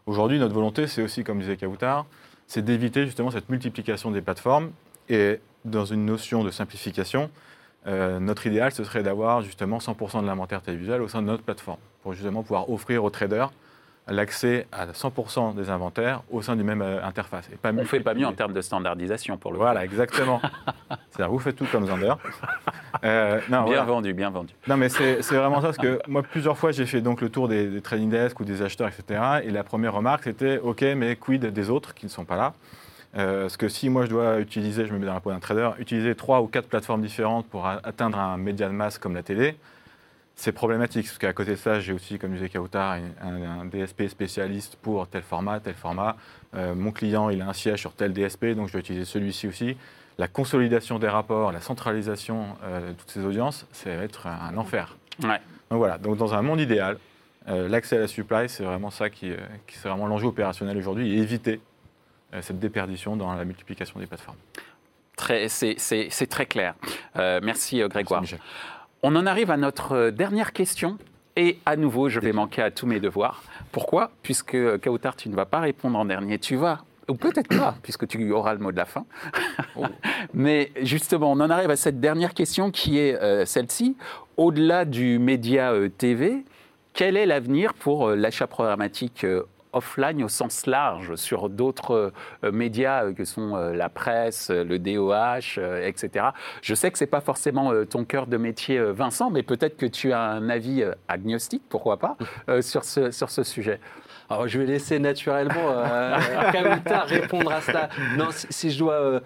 Aujourd'hui, 0.05 0.39
notre 0.39 0.53
volonté, 0.53 0.87
c'est 0.87 1.03
aussi, 1.03 1.23
comme 1.23 1.39
disait 1.39 1.57
Kautar, 1.57 2.05
c'est 2.47 2.63
d'éviter 2.63 3.05
justement 3.05 3.29
cette 3.29 3.49
multiplication 3.49 4.11
des 4.11 4.21
plateformes 4.21 4.71
et 5.07 5.39
dans 5.65 5.85
une 5.85 6.05
notion 6.05 6.43
de 6.43 6.49
simplification, 6.49 7.29
euh, 7.87 8.19
notre 8.19 8.47
idéal, 8.47 8.71
ce 8.71 8.83
serait 8.83 9.03
d'avoir 9.03 9.41
justement 9.41 9.79
100% 9.79 10.21
de 10.21 10.27
l'inventaire 10.27 10.61
télévisuel 10.61 11.01
au 11.01 11.07
sein 11.07 11.21
de 11.21 11.27
notre 11.27 11.43
plateforme 11.43 11.79
pour 12.01 12.13
justement 12.13 12.41
pouvoir 12.41 12.69
offrir 12.69 13.03
aux 13.03 13.09
traders 13.09 13.51
l'accès 14.09 14.67
à 14.71 14.87
100% 14.87 15.55
des 15.55 15.69
inventaires 15.69 16.21
au 16.31 16.41
sein 16.41 16.55
du 16.55 16.63
même 16.63 16.81
euh, 16.81 17.03
interface. 17.03 17.49
Et 17.51 17.55
pas 17.55 17.69
On 17.69 17.73
ne 17.73 17.83
fait 17.83 17.99
pas 17.99 18.13
mieux 18.13 18.25
en 18.25 18.33
termes 18.33 18.53
de 18.53 18.61
standardisation 18.61 19.37
pour 19.37 19.51
le 19.51 19.57
Voilà, 19.57 19.83
exactement. 19.83 20.41
C'est-à-dire, 21.11 21.31
vous 21.31 21.39
faites 21.39 21.55
tout 21.55 21.67
comme 21.71 21.85
Zander. 21.85 22.13
Euh, 23.03 23.39
bien 23.47 23.83
vendu, 23.83 24.13
bien 24.13 24.29
vendu. 24.29 24.53
Non, 24.67 24.77
mais 24.77 24.89
c'est 24.89 25.21
vraiment 25.31 25.61
ça, 25.61 25.67
parce 25.67 25.77
que 25.77 25.99
moi, 26.07 26.23
plusieurs 26.23 26.57
fois, 26.57 26.71
j'ai 26.71 26.85
fait 26.85 27.01
donc 27.01 27.21
le 27.21 27.29
tour 27.29 27.47
des, 27.47 27.67
des 27.67 27.81
trading 27.81 28.09
desks 28.09 28.39
ou 28.39 28.45
des 28.45 28.61
acheteurs, 28.61 28.89
etc. 28.89 29.21
Et 29.43 29.51
la 29.51 29.63
première 29.63 29.93
remarque, 29.93 30.23
c'était, 30.23 30.57
OK, 30.57 30.81
mais 30.95 31.15
quid 31.15 31.45
des 31.45 31.69
autres 31.69 31.93
qui 31.93 32.05
ne 32.05 32.11
sont 32.11 32.25
pas 32.25 32.35
là? 32.35 32.53
Euh, 33.17 33.41
parce 33.43 33.57
que 33.57 33.67
si 33.69 33.89
moi 33.89 34.05
je 34.05 34.09
dois 34.09 34.39
utiliser, 34.39 34.85
je 34.85 34.93
me 34.93 34.99
mets 34.99 35.07
dans 35.07 35.13
la 35.13 35.19
peau 35.19 35.31
d'un 35.31 35.39
trader, 35.39 35.71
utiliser 35.79 36.13
trois 36.13 36.41
ou 36.41 36.47
quatre 36.47 36.67
plateformes 36.67 37.01
différentes 37.01 37.47
pour 37.47 37.67
atteindre 37.67 38.19
un 38.19 38.37
média 38.37 38.67
de 38.67 38.73
masse 38.73 38.97
comme 38.97 39.15
la 39.15 39.23
télé, 39.23 39.55
c'est 40.39 40.53
problématique, 40.53 41.05
parce 41.05 41.17
qu'à 41.17 41.33
côté 41.33 41.51
de 41.51 41.55
ça, 41.57 41.81
j'ai 41.81 41.91
aussi, 41.91 42.17
comme 42.17 42.31
disait 42.31 42.47
Kautar, 42.47 42.97
un, 43.21 43.65
DSP 43.65 44.07
spécialiste 44.07 44.77
pour 44.81 45.05
tel 45.09 45.21
format, 45.21 45.59
tel 45.59 45.73
format. 45.73 46.15
Euh, 46.55 46.73
mon 46.75 46.93
client, 46.93 47.29
il 47.29 47.41
a 47.41 47.49
un 47.49 47.53
siège 47.53 47.81
sur 47.81 47.91
tel 47.91 48.13
DSP, 48.13 48.55
donc 48.55 48.67
je 48.67 48.71
dois 48.71 48.79
utiliser 48.79 49.03
celui-ci 49.03 49.49
aussi. 49.49 49.75
La 50.17 50.29
consolidation 50.29 50.97
des 50.97 51.09
rapports, 51.09 51.51
la 51.51 51.59
centralisation 51.59 52.55
euh, 52.63 52.91
de 52.91 52.93
toutes 52.93 53.11
ces 53.11 53.25
audiences, 53.25 53.67
ça 53.73 53.93
va 53.93 54.01
être 54.01 54.27
un 54.27 54.55
enfer. 54.55 54.95
Donc 55.19 55.39
voilà, 55.71 55.97
donc 55.97 56.15
dans 56.15 56.33
un 56.33 56.41
monde 56.41 56.61
idéal, 56.61 56.97
euh, 57.49 57.67
l'accès 57.67 57.97
à 57.97 57.99
la 57.99 58.07
supply, 58.07 58.47
c'est 58.47 58.63
vraiment 58.63 58.91
ça 58.91 59.09
qui, 59.09 59.33
qui 59.67 59.77
c'est 59.77 59.89
vraiment 59.89 60.07
l'enjeu 60.07 60.27
opérationnel 60.27 60.77
aujourd'hui, 60.77 61.17
et 61.17 61.17
éviter 61.17 61.59
cette 62.39 62.59
déperdition 62.59 63.17
dans 63.17 63.33
la 63.33 63.43
multiplication 63.43 63.99
des 63.99 64.05
plateformes. 64.05 64.37
c'est, 65.17 66.29
très 66.29 66.45
clair. 66.45 66.75
merci 67.15 67.81
Grégoire. 67.89 68.21
Merci, 68.21 68.37
on 69.03 69.15
en 69.15 69.25
arrive 69.25 69.51
à 69.51 69.57
notre 69.57 69.93
euh, 69.93 70.11
dernière 70.11 70.53
question. 70.53 70.97
Et 71.35 71.59
à 71.65 71.75
nouveau, 71.75 72.09
je 72.09 72.19
vais 72.19 72.33
manquer 72.33 72.61
à 72.61 72.71
tous 72.71 72.85
mes 72.85 72.99
devoirs. 72.99 73.43
Pourquoi? 73.71 74.11
Puisque 74.23 74.55
euh, 74.55 74.77
Kautar, 74.77 75.15
tu 75.15 75.29
ne 75.29 75.35
vas 75.35 75.45
pas 75.45 75.59
répondre 75.59 75.97
en 75.97 76.05
dernier, 76.05 76.37
tu 76.37 76.55
vas 76.55 76.83
Ou 77.07 77.13
peut-être 77.13 77.47
pas, 77.47 77.75
puisque 77.83 78.07
tu 78.07 78.31
auras 78.31 78.53
le 78.53 78.59
mot 78.59 78.71
de 78.71 78.77
la 78.77 78.85
fin. 78.85 79.05
Mais 80.33 80.71
justement, 80.81 81.31
on 81.31 81.39
en 81.39 81.49
arrive 81.49 81.69
à 81.69 81.75
cette 81.75 81.99
dernière 81.99 82.33
question 82.33 82.71
qui 82.71 82.99
est 82.99 83.15
euh, 83.15 83.45
celle-ci. 83.45 83.95
Au-delà 84.37 84.85
du 84.85 85.19
média 85.19 85.71
euh, 85.71 85.89
TV, 85.89 86.43
quel 86.93 87.17
est 87.17 87.25
l'avenir 87.25 87.73
pour 87.73 88.09
euh, 88.09 88.15
l'achat 88.15 88.47
programmatique 88.47 89.25
offline 89.73 90.23
au 90.23 90.27
sens 90.27 90.65
large 90.65 91.15
sur 91.15 91.49
d'autres 91.49 92.11
euh, 92.43 92.51
médias 92.51 93.05
euh, 93.05 93.13
que 93.13 93.25
sont 93.25 93.55
euh, 93.55 93.73
la 93.73 93.89
presse, 93.89 94.49
le 94.49 94.79
DOH, 94.79 95.59
etc. 95.83 96.27
Je 96.61 96.75
sais 96.75 96.91
que 96.91 96.97
c'est 96.97 97.07
pas 97.07 97.21
forcément 97.21 97.71
ton 97.85 98.05
cœur 98.05 98.27
de 98.27 98.37
métier, 98.37 98.79
Vincent, 98.79 99.29
mais 99.29 99.43
peut-être 99.43 99.77
que 99.77 99.85
tu 99.85 100.13
as 100.13 100.21
un 100.21 100.49
avis 100.49 100.83
agnostique, 101.07 101.63
pourquoi 101.69 101.97
pas, 101.97 102.17
sur, 102.61 102.83
ce, 102.83 103.11
sur 103.11 103.29
ce 103.29 103.43
sujet. 103.43 103.79
Alors, 104.29 104.47
je 104.47 104.59
vais 104.59 104.65
laisser 104.65 104.99
naturellement 104.99 105.69
euh, 105.69 106.17
Kaouta 106.51 106.99
répondre 107.01 107.51
à 107.51 107.61
cela. 107.61 107.89
Non, 108.17 108.27
si, 108.31 108.69
je 108.71 108.79
dois. 108.79 109.21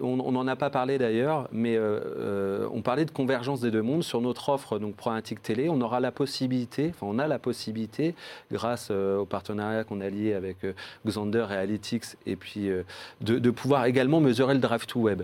On 0.00 0.32
n'en 0.32 0.46
a 0.46 0.56
pas 0.56 0.68
parlé 0.70 0.98
d'ailleurs, 0.98 1.48
mais 1.52 1.76
euh, 1.76 2.00
euh, 2.18 2.68
on 2.72 2.82
parlait 2.82 3.04
de 3.06 3.10
convergence 3.10 3.60
des 3.60 3.70
deux 3.70 3.82
mondes. 3.82 4.02
Sur 4.02 4.20
notre 4.20 4.50
offre, 4.50 4.78
donc 4.78 4.94
Programmatique 4.94 5.42
Télé, 5.42 5.68
on 5.68 5.80
aura 5.80 6.00
la 6.00 6.12
possibilité, 6.12 6.92
enfin 6.94 7.06
on 7.08 7.18
a 7.18 7.26
la 7.26 7.38
possibilité, 7.38 8.14
grâce 8.52 8.88
euh, 8.90 9.18
au 9.18 9.24
partenariat 9.24 9.84
qu'on 9.84 10.00
a 10.00 10.10
lié 10.10 10.34
avec 10.34 10.64
euh, 10.64 10.72
Xander 11.06 11.46
et 11.50 11.54
Analytics, 11.54 12.04
et 12.26 12.36
puis 12.36 12.68
de, 12.68 13.38
de 13.38 13.50
pouvoir 13.50 13.86
également 13.86 14.20
mesurer 14.20 14.54
le 14.54 14.60
drive 14.60 14.86
to 14.86 15.00
web. 15.00 15.22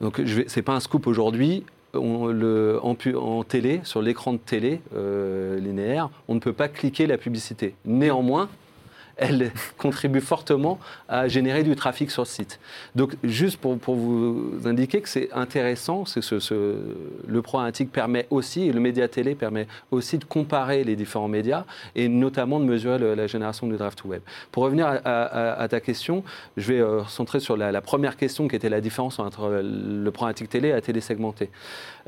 Donc 0.00 0.20
je 0.22 0.34
vais- 0.34 0.44
c'est 0.48 0.62
pas 0.62 0.74
un 0.74 0.80
scoop 0.80 1.06
aujourd'hui. 1.06 1.64
On- 1.94 2.26
le- 2.26 2.78
en, 2.82 2.96
en 3.16 3.44
télé, 3.44 3.80
sur 3.84 4.02
l'écran 4.02 4.32
de 4.34 4.38
télé 4.38 4.80
linéaire, 4.94 6.10
on 6.28 6.34
ne 6.34 6.40
peut 6.40 6.52
pas 6.52 6.68
cliquer 6.68 7.06
la 7.06 7.16
publicité. 7.18 7.74
Néanmoins, 7.84 8.48
elle 9.20 9.52
contribue 9.78 10.20
fortement 10.20 10.78
à 11.08 11.28
générer 11.28 11.62
du 11.62 11.76
trafic 11.76 12.10
sur 12.10 12.22
le 12.22 12.26
site. 12.26 12.58
Donc, 12.96 13.14
juste 13.22 13.58
pour, 13.58 13.76
vous 13.94 14.52
indiquer 14.64 15.00
que 15.00 15.08
c'est 15.08 15.30
intéressant, 15.32 16.06
c'est 16.06 16.22
ce, 16.22 16.38
ce- 16.40 16.76
le 17.26 17.42
programmatique 17.42 17.92
permet 17.92 18.26
aussi, 18.30 18.62
et 18.68 18.72
le 18.72 18.80
média 18.80 19.06
télé 19.08 19.34
permet 19.34 19.66
aussi 19.90 20.18
de 20.18 20.24
comparer 20.24 20.84
les 20.84 20.96
différents 20.96 21.28
médias 21.28 21.64
et 21.94 22.08
notamment 22.08 22.58
de 22.60 22.64
mesurer 22.64 22.98
la 23.14 23.26
génération 23.26 23.66
du 23.66 23.76
draft 23.76 24.04
web. 24.04 24.22
Pour 24.52 24.62
revenir 24.64 24.86
à, 25.04 25.66
ta 25.68 25.80
question, 25.80 26.24
je 26.56 26.72
vais 26.72 26.80
euh, 26.80 27.04
centrer 27.04 27.40
sur 27.40 27.56
la, 27.56 27.70
la 27.72 27.80
première 27.80 28.16
question 28.16 28.48
qui 28.48 28.56
était 28.56 28.68
la 28.68 28.80
différence 28.80 29.18
entre 29.18 29.60
le 29.62 30.10
programmatique 30.10 30.48
télé 30.48 30.68
et 30.68 30.72
la 30.72 30.80
télé 30.80 31.00
segmentée. 31.00 31.50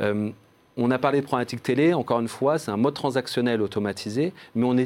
Euh, 0.01 0.31
on 0.76 0.90
a 0.90 0.98
parlé 0.98 1.20
de 1.20 1.26
programmatique 1.26 1.62
télé, 1.62 1.92
encore 1.92 2.20
une 2.20 2.28
fois, 2.28 2.58
c'est 2.58 2.70
un 2.70 2.76
mode 2.76 2.94
transactionnel 2.94 3.61
automatisé, 3.61 4.32
mais 4.54 4.66
on, 4.66 4.76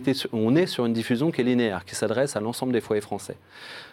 est 0.56 0.66
sur 0.66 0.86
une 0.86 0.92
diffusion 0.92 1.30
qui 1.30 1.40
est 1.42 1.44
linéaire, 1.44 1.84
qui 1.84 1.94
s'adresse 1.94 2.34
à 2.36 2.40
l'ensemble 2.40 2.72
des 2.72 2.80
foyers 2.80 3.00
français. 3.00 3.36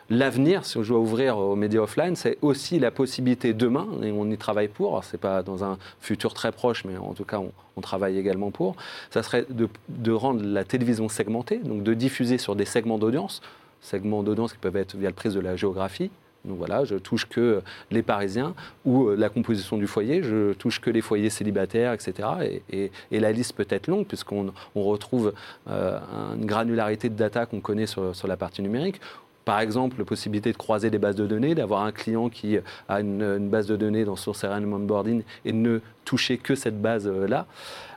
L'avenir, 0.10 0.65
si 0.65 0.84
je 0.84 0.89
dois 0.89 0.99
ouvrir 0.99 1.38
aux 1.38 1.56
médias 1.56 1.82
offline, 1.82 2.15
c'est 2.15 2.38
aussi 2.41 2.79
la 2.79 2.91
possibilité 2.91 3.53
demain, 3.53 3.88
et 4.01 4.12
on 4.12 4.29
y 4.29 4.38
travaille 4.38 4.67
pour, 4.67 5.03
ce 5.03 5.15
n'est 5.15 5.19
pas 5.19 5.43
dans 5.43 5.63
un 5.63 5.77
futur 6.01 6.34
très 6.34 6.51
proche, 6.51 6.84
mais 6.84 6.97
en 6.97 7.13
tout 7.13 7.25
cas 7.25 7.39
on, 7.75 7.82
travaille 7.82 8.17
également 8.17 8.49
pour, 8.49 8.75
ça 9.12 9.23
serait 9.23 9.45
de, 9.49 9.67
de 9.89 10.12
rendre 10.12 10.43
la 10.43 10.63
télévision 10.63 11.10
segmentée, 11.10 11.58
donc 11.58 11.84
de 11.84 11.93
diffuser 11.93 12.38
sur 12.38 12.56
des 12.56 12.65
segments 12.65 12.97
d'audience, 12.97 13.41
segments 13.82 14.23
d'audience 14.23 14.53
qui 14.53 14.60
peuvent 14.60 14.77
être 14.77 14.95
via 14.95 15.10
le 15.10 15.15
prisme 15.15 15.36
de 15.36 15.41
la 15.41 15.56
géographie, 15.56 16.10
donc 16.45 16.58
voilà, 16.58 16.84
je 16.84 16.95
touche 16.95 17.25
que 17.25 17.62
les 17.89 18.03
Parisiens 18.03 18.53
ou 18.84 19.08
euh, 19.08 19.15
la 19.15 19.29
composition 19.29 19.77
du 19.77 19.88
foyer, 19.88 20.21
je 20.23 20.51
touche 20.53 20.82
que 20.82 20.89
les 20.89 21.01
foyers 21.01 21.29
célibataires, 21.29 21.93
etc. 21.93 22.60
Et, 22.69 22.91
la 23.12 23.32
liste 23.32 23.53
peut 23.53 23.67
être 23.69 23.88
longue 23.88 24.06
puisqu'on 24.06 24.53
on 24.75 24.84
retrouve 24.84 25.34
euh, 25.69 25.99
une 26.36 26.45
granularité 26.45 27.08
de 27.08 27.15
data 27.15 27.45
qu'on 27.45 27.62
connaît 27.62 27.86
sur, 27.86 28.27
la 28.27 28.36
partie 28.38 28.62
numérique. 28.62 28.99
Par 29.45 29.60
exemple, 29.60 29.97
la 29.99 30.06
possibilité 30.06 30.51
de 30.51 30.58
croiser 30.58 30.89
des 30.89 30.97
bases 30.97 31.15
de 31.15 31.25
données, 31.25 31.56
d'avoir 31.56 31.84
un 31.84 31.91
client 31.91 32.29
qui 32.29 32.58
a 32.89 32.99
une, 32.99 33.21
une 33.21 33.49
base 33.49 33.67
de 33.67 33.75
données 33.75 34.03
dans 34.03 34.15
son 34.15 34.32
CRM 34.34 34.73
onboarding 34.73 35.23
et 35.45 35.53
ne 35.53 35.79
toucher 36.03 36.38
que 36.38 36.56
cette 36.56 36.82
base-là. 36.82 37.45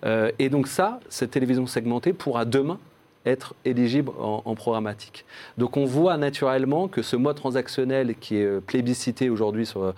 Euh, 0.04 0.30
et 0.38 0.48
donc 0.48 0.68
ça, 0.68 1.00
cette 1.08 1.32
télévision 1.32 1.66
segmentée 1.66 2.12
pourra 2.12 2.44
demain 2.44 2.78
être 3.26 3.54
éligible 3.64 4.12
en, 4.18 4.54
programmatique. 4.54 5.24
Donc 5.58 5.76
on 5.76 5.84
voit 5.84 6.16
naturellement 6.16 6.88
que 6.88 7.02
ce 7.02 7.16
mode 7.16 7.36
transactionnel 7.36 8.14
qui 8.14 8.36
est 8.36 8.44
euh, 8.44 8.60
plébiscité 8.60 9.28
aujourd'hui 9.28 9.66
sur, 9.66 9.92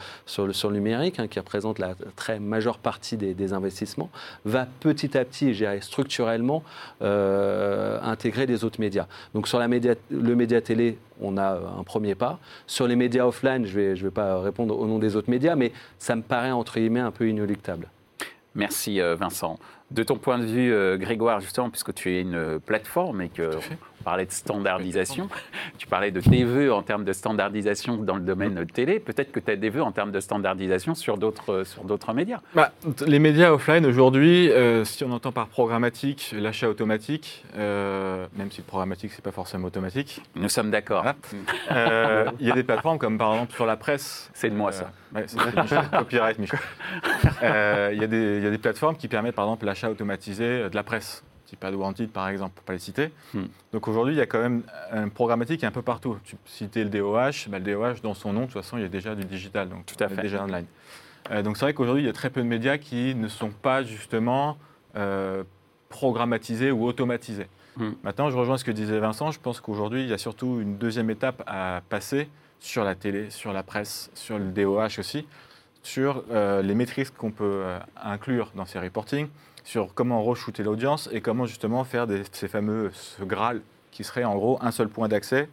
le, 0.46 0.52
sur 0.52 0.70
le 0.70 0.74
numérique, 0.74 1.20
hein, 1.20 1.28
qui 1.28 1.38
représente 1.38 1.78
la 1.78 1.94
très 2.16 2.40
majeure 2.40 2.78
partie 2.78 3.16
des, 3.16 3.52
investissements, 3.52 4.10
va 4.44 4.66
petit 4.80 5.16
à 5.16 5.24
petit, 5.24 5.52
dirais 5.52 5.80
structurellement, 5.80 6.62
euh, 7.02 8.00
intégrer 8.02 8.46
les 8.46 8.64
autres 8.64 8.80
médias. 8.80 9.06
Donc 9.34 9.46
sur 9.46 9.58
le 9.58 10.34
média 10.34 10.60
télé, 10.60 10.98
on 11.20 11.36
a 11.36 11.54
euh, 11.54 11.60
un 11.78 11.84
premier 11.84 12.14
pas. 12.14 12.38
Sur 12.66 12.86
les 12.88 12.96
médias 12.96 13.26
offline, 13.26 13.66
je 13.66 13.78
ne 13.78 13.84
vais, 13.84 13.94
vais 13.94 14.10
pas 14.10 14.40
répondre 14.40 14.78
au 14.78 14.86
nom 14.86 14.98
des 14.98 15.16
autres 15.16 15.30
médias, 15.30 15.54
mais 15.54 15.72
ça 15.98 16.16
me 16.16 16.22
paraît 16.22 16.50
entre 16.50 16.78
guillemets 16.78 17.00
un 17.00 17.10
peu 17.10 17.28
inéluctable. 17.28 17.88
Merci 18.58 19.00
euh, 19.00 19.14
Vincent. 19.14 19.58
De 19.92 20.02
ton 20.02 20.16
point 20.16 20.38
de 20.38 20.44
vue, 20.44 20.74
euh, 20.74 20.98
Grégoire, 20.98 21.40
justement, 21.40 21.70
puisque 21.70 21.94
tu 21.94 22.12
es 22.12 22.20
une 22.20 22.58
plateforme 22.60 23.22
et 23.22 23.28
que 23.28 23.50
parlait 24.08 24.24
de 24.24 24.32
standardisation, 24.32 25.28
tu 25.76 25.86
parlais 25.86 26.10
de 26.10 26.20
tes 26.20 26.42
vœux 26.44 26.72
en 26.72 26.82
termes 26.82 27.04
de 27.04 27.12
standardisation 27.12 27.98
dans 27.98 28.14
le 28.16 28.22
domaine 28.22 28.64
télé, 28.64 29.00
peut-être 29.00 29.30
que 29.32 29.38
tu 29.38 29.50
as 29.50 29.56
des 29.56 29.68
vœux 29.68 29.82
en 29.82 29.92
termes 29.92 30.12
de 30.12 30.20
standardisation 30.20 30.94
sur 30.94 31.18
d'autres 31.18 31.64
sur 31.64 31.84
d'autres 31.84 32.14
médias. 32.14 32.40
Bah, 32.54 32.72
les 33.06 33.18
médias 33.18 33.50
offline 33.52 33.84
aujourd'hui, 33.84 34.50
euh, 34.50 34.86
si 34.86 35.04
on 35.04 35.12
entend 35.12 35.30
par 35.30 35.48
programmatique 35.48 36.34
l'achat 36.38 36.70
automatique, 36.70 37.44
euh, 37.58 38.26
même 38.34 38.50
si 38.50 38.62
le 38.62 38.64
programmatique 38.66 39.12
c'est 39.14 39.22
pas 39.24 39.30
forcément 39.30 39.66
automatique, 39.66 40.22
Nous 40.36 40.48
sommes 40.48 40.70
d'accord. 40.70 41.02
Voilà. 41.02 41.16
euh, 41.72 42.30
il 42.40 42.46
y 42.46 42.50
a 42.50 42.54
des 42.54 42.62
plateformes 42.64 42.96
comme 42.98 43.18
par 43.18 43.34
exemple 43.34 43.52
sur 43.52 43.66
la 43.66 43.76
presse. 43.76 44.30
C'est 44.32 44.48
de 44.48 44.54
moi 44.54 44.72
ça. 44.72 44.90
Ouais, 45.14 45.24
c'est 45.26 45.36
copyright 45.98 46.38
Michel. 46.38 46.58
Euh, 47.42 47.90
Il 47.92 48.00
y, 48.00 48.04
a 48.04 48.06
des- 48.06 48.36
il 48.38 48.42
y 48.44 48.46
a 48.46 48.50
des 48.50 48.58
plateformes 48.58 48.96
qui 48.96 49.08
permettent 49.08 49.34
par 49.34 49.44
exemple 49.44 49.66
l'achat 49.66 49.90
automatisé 49.90 50.68
de 50.70 50.74
la 50.74 50.82
presse, 50.82 51.22
type 51.48 51.64
AdWanted 51.64 52.10
par 52.10 52.28
exemple, 52.28 52.54
pour 52.54 52.64
pas 52.64 52.74
les 52.74 52.78
citer. 52.78 53.10
Hmm. 53.34 53.46
Donc 53.72 53.88
aujourd'hui 53.88 54.14
il 54.14 54.18
y 54.18 54.20
a 54.20 54.26
quand 54.26 54.40
même 54.40 54.62
un 54.92 55.08
programmatique 55.08 55.64
un 55.64 55.70
peu 55.70 55.82
partout. 55.82 56.18
Tu 56.24 56.36
citais 56.46 56.84
le 56.84 56.90
DOH, 56.90 57.48
bah, 57.48 57.58
le 57.58 57.60
DOH 57.60 58.00
dans 58.02 58.14
son 58.14 58.32
nom 58.32 58.42
de 58.42 58.46
toute 58.46 58.54
façon 58.54 58.76
il 58.76 58.82
y 58.82 58.86
a 58.86 58.88
déjà 58.88 59.14
du 59.14 59.24
digital, 59.24 59.68
donc 59.68 59.86
Tout 59.86 60.02
à 60.02 60.08
fait. 60.08 60.22
déjà 60.22 60.44
online. 60.44 60.66
Euh, 61.30 61.42
donc 61.42 61.56
c'est 61.56 61.64
vrai 61.64 61.74
qu'aujourd'hui 61.74 62.02
il 62.04 62.06
y 62.06 62.10
a 62.10 62.12
très 62.12 62.30
peu 62.30 62.42
de 62.42 62.46
médias 62.46 62.78
qui 62.78 63.14
ne 63.14 63.28
sont 63.28 63.50
pas 63.50 63.82
justement 63.82 64.58
euh, 64.96 65.42
programmatisés 65.88 66.70
ou 66.70 66.84
automatisés. 66.84 67.48
Hmm. 67.76 67.92
Maintenant 68.02 68.30
je 68.30 68.36
rejoins 68.36 68.58
ce 68.58 68.64
que 68.64 68.70
disait 68.70 68.98
Vincent, 68.98 69.30
je 69.30 69.40
pense 69.40 69.60
qu'aujourd'hui 69.60 70.02
il 70.02 70.08
y 70.08 70.12
a 70.12 70.18
surtout 70.18 70.60
une 70.60 70.76
deuxième 70.76 71.10
étape 71.10 71.42
à 71.46 71.80
passer 71.88 72.28
sur 72.60 72.84
la 72.84 72.94
télé, 72.94 73.30
sur 73.30 73.52
la 73.52 73.62
presse, 73.62 74.10
sur 74.14 74.38
le 74.38 74.46
DOH 74.46 74.98
aussi, 74.98 75.26
sur 75.82 76.24
euh, 76.30 76.60
les 76.62 76.74
métriques 76.74 77.16
qu'on 77.16 77.30
peut 77.30 77.62
euh, 77.64 77.78
inclure 77.96 78.50
dans 78.54 78.66
ces 78.66 78.78
reportings, 78.78 79.28
sur 79.68 79.92
comment 79.92 80.22
re-shooter 80.24 80.62
l'audience 80.62 81.10
et 81.12 81.20
comment 81.20 81.44
justement 81.44 81.84
faire 81.84 82.06
des- 82.06 82.22
ces 82.32 82.48
fameux 82.48 82.90
ce 82.94 83.22
Graal 83.22 83.60
qui 83.90 84.02
serait 84.02 84.24
en 84.24 84.34
gros 84.34 84.56
un 84.62 84.70
seul 84.70 84.88
point 84.88 85.08
d'accès 85.08 85.46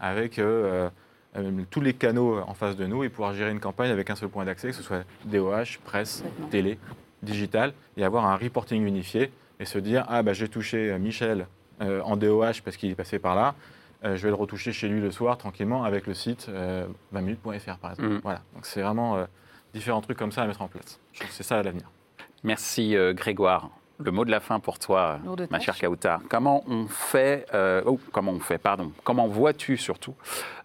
avec 0.00 0.40
euh, 0.40 0.90
euh, 1.36 1.50
tous 1.70 1.80
les 1.80 1.94
canaux 1.94 2.40
en 2.40 2.54
face 2.54 2.74
de 2.74 2.84
nous 2.86 3.04
et 3.04 3.08
pouvoir 3.08 3.32
gérer 3.32 3.52
une 3.52 3.60
campagne 3.60 3.92
avec 3.92 4.10
un 4.10 4.16
seul 4.16 4.28
point 4.28 4.44
d'accès, 4.44 4.70
que 4.70 4.74
ce 4.74 4.82
soit 4.82 5.04
DOH, 5.26 5.78
presse, 5.84 6.24
télé, 6.50 6.80
digital, 7.22 7.72
et 7.96 8.02
avoir 8.02 8.24
un 8.24 8.34
reporting 8.36 8.84
unifié 8.84 9.30
et 9.60 9.64
se 9.64 9.78
dire 9.78 10.04
ah 10.08 10.24
bah 10.24 10.32
j'ai 10.32 10.48
touché 10.48 10.90
euh, 10.90 10.98
Michel 10.98 11.46
euh, 11.80 12.00
en 12.02 12.16
DOH 12.16 12.62
parce 12.64 12.76
qu'il 12.76 12.90
est 12.90 12.96
passé 12.96 13.20
par 13.20 13.36
là, 13.36 13.54
euh, 14.04 14.16
je 14.16 14.22
vais 14.24 14.30
le 14.30 14.34
retoucher 14.34 14.72
chez 14.72 14.88
lui 14.88 15.00
le 15.00 15.12
soir 15.12 15.38
tranquillement 15.38 15.84
avec 15.84 16.08
le 16.08 16.14
site 16.14 16.46
euh, 16.48 16.88
20minutes.fr 17.14 17.76
par 17.78 17.92
exemple. 17.92 18.08
Mhm. 18.08 18.20
Voilà, 18.24 18.42
donc 18.54 18.66
c'est 18.66 18.82
vraiment 18.82 19.16
euh, 19.16 19.26
différents 19.74 20.00
trucs 20.00 20.18
comme 20.18 20.32
ça 20.32 20.42
à 20.42 20.46
mettre 20.48 20.62
en 20.62 20.66
place. 20.66 20.98
Je 21.12 21.20
trouve 21.20 21.30
que 21.30 21.36
c'est 21.36 21.44
ça 21.44 21.58
à 21.60 21.62
l'avenir. 21.62 21.88
Merci 22.42 22.96
euh, 22.96 23.12
Grégoire. 23.12 23.70
Le 24.02 24.10
mot 24.10 24.24
de 24.24 24.30
la 24.30 24.40
fin 24.40 24.60
pour 24.60 24.78
toi, 24.78 25.18
ma 25.24 25.46
tâche. 25.46 25.66
chère 25.66 25.78
Kauta. 25.78 26.20
Comment 26.28 26.64
on 26.66 26.86
fait, 26.86 27.46
euh, 27.52 27.82
oh, 27.84 28.00
comment 28.12 28.32
on 28.32 28.40
fait, 28.40 28.56
pardon, 28.56 28.92
comment 29.04 29.26
vois-tu 29.26 29.76
surtout 29.76 30.14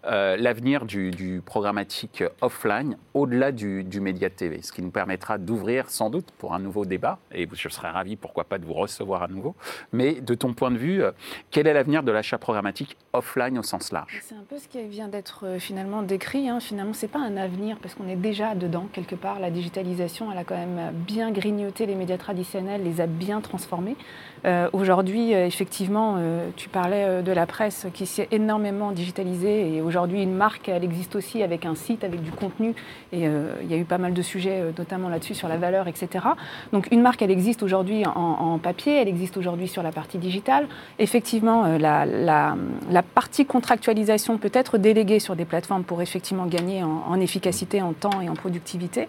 euh, 0.06 0.36
l'avenir 0.36 0.86
du, 0.86 1.10
du 1.10 1.42
programmatique 1.44 2.24
offline 2.40 2.96
au-delà 3.12 3.52
du, 3.52 3.84
du 3.84 4.00
média 4.00 4.30
TV, 4.30 4.62
ce 4.62 4.72
qui 4.72 4.80
nous 4.80 4.90
permettra 4.90 5.36
d'ouvrir 5.36 5.90
sans 5.90 6.10
doute 6.10 6.30
pour 6.38 6.54
un 6.54 6.58
nouveau 6.60 6.86
débat, 6.86 7.18
et 7.32 7.48
je 7.52 7.68
serais 7.68 7.90
ravi, 7.90 8.16
pourquoi 8.16 8.44
pas, 8.44 8.58
de 8.58 8.64
vous 8.64 8.72
recevoir 8.72 9.22
à 9.22 9.28
nouveau. 9.28 9.54
Mais 9.92 10.14
de 10.20 10.34
ton 10.34 10.54
point 10.54 10.70
de 10.70 10.78
vue, 10.78 11.02
euh, 11.02 11.10
quel 11.50 11.66
est 11.66 11.74
l'avenir 11.74 12.02
de 12.02 12.12
l'achat 12.12 12.38
programmatique 12.38 12.96
offline 13.12 13.58
au 13.58 13.62
sens 13.62 13.92
large? 13.92 14.20
C'est 14.22 14.34
un 14.34 14.44
peu 14.48 14.58
ce 14.58 14.68
qui 14.68 14.82
vient 14.84 15.08
d'être 15.08 15.58
finalement 15.58 16.02
décrit. 16.02 16.48
Hein. 16.48 16.60
Finalement, 16.60 16.92
c'est 16.92 17.08
pas 17.08 17.18
un 17.18 17.36
avenir 17.36 17.78
parce 17.82 17.94
qu'on 17.94 18.08
est 18.08 18.16
déjà 18.16 18.54
dedans 18.54 18.86
quelque 18.92 19.16
part. 19.16 19.40
La 19.40 19.50
digitalisation, 19.50 20.30
elle 20.32 20.38
a 20.38 20.44
quand 20.44 20.56
même 20.56 20.92
bien 20.94 21.32
grignoté 21.32 21.86
les 21.86 21.94
médias 21.96 22.18
traditionnels, 22.18 22.82
les 22.82 23.00
a 23.00 23.06
transformé. 23.40 23.96
Euh, 24.44 24.68
aujourd'hui, 24.72 25.34
euh, 25.34 25.46
effectivement, 25.46 26.16
euh, 26.18 26.50
tu 26.56 26.68
parlais 26.68 27.22
de 27.22 27.32
la 27.32 27.46
presse 27.46 27.86
qui 27.94 28.06
s'est 28.06 28.28
énormément 28.30 28.92
digitalisée 28.92 29.74
et 29.74 29.82
aujourd'hui, 29.82 30.22
une 30.22 30.34
marque, 30.34 30.68
elle 30.68 30.84
existe 30.84 31.16
aussi 31.16 31.42
avec 31.42 31.64
un 31.64 31.74
site, 31.74 32.04
avec 32.04 32.22
du 32.22 32.30
contenu 32.30 32.74
et 33.12 33.24
il 33.24 33.70
y 33.70 33.74
a 33.74 33.76
eu 33.76 33.84
pas 33.84 33.98
mal 33.98 34.12
de 34.12 34.22
sujets, 34.22 34.62
notamment 34.76 35.08
là-dessus, 35.08 35.34
sur 35.34 35.48
la 35.48 35.56
valeur, 35.56 35.88
etc. 35.88 36.24
Donc, 36.72 36.88
une 36.90 37.00
marque, 37.00 37.22
elle 37.22 37.30
existe 37.30 37.62
aujourd'hui 37.62 38.04
en, 38.06 38.58
papier, 38.58 39.00
elle 39.00 39.08
existe 39.08 39.36
aujourd'hui 39.36 39.68
sur 39.68 39.82
la 39.82 39.92
partie 39.92 40.18
digitale. 40.18 40.66
Effectivement, 40.98 41.66
la, 41.78 43.02
partie 43.14 43.46
contractualisation 43.46 44.38
peut 44.38 44.50
être 44.52 44.78
déléguée 44.78 45.18
sur 45.18 45.36
des 45.36 45.44
plateformes 45.44 45.84
pour 45.84 46.02
effectivement 46.02 46.46
gagner 46.46 46.82
en, 46.82 47.18
efficacité, 47.20 47.82
en 47.82 47.92
temps 47.92 48.20
et 48.20 48.28
en 48.28 48.34
productivité. 48.34 49.08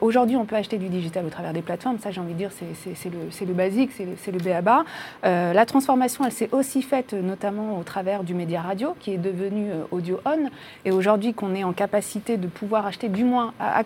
Aujourd'hui, 0.00 0.36
on 0.36 0.44
peut 0.44 0.56
acheter 0.56 0.78
du 0.78 0.88
digital 0.88 1.26
au 1.26 1.30
travers 1.30 1.52
des 1.52 1.62
plateformes. 1.62 1.98
Ça, 1.98 2.10
j'ai 2.10 2.20
envie 2.20 2.34
de 2.34 2.38
dire, 2.38 2.50
c'est 2.52 3.10
le, 3.10 3.46
le, 3.46 3.54
basique, 3.54 3.90
c'est 3.92 4.32
le, 4.32 4.35
BABA. 4.38 4.84
Euh, 5.24 5.52
la 5.52 5.66
transformation, 5.66 6.24
elle 6.24 6.32
s'est 6.32 6.48
aussi 6.52 6.82
faite 6.82 7.12
notamment 7.12 7.78
au 7.78 7.82
travers 7.82 8.24
du 8.24 8.34
média 8.34 8.60
radio, 8.60 8.94
qui 9.00 9.12
est 9.12 9.18
devenu 9.18 9.70
euh, 9.70 9.84
audio 9.90 10.20
on. 10.24 10.50
Et 10.84 10.92
aujourd'hui, 10.92 11.34
qu'on 11.34 11.54
est 11.54 11.64
en 11.64 11.72
capacité 11.72 12.36
de 12.36 12.46
pouvoir 12.46 12.86
acheter, 12.86 13.08
du 13.08 13.24
moins, 13.24 13.52
à, 13.60 13.82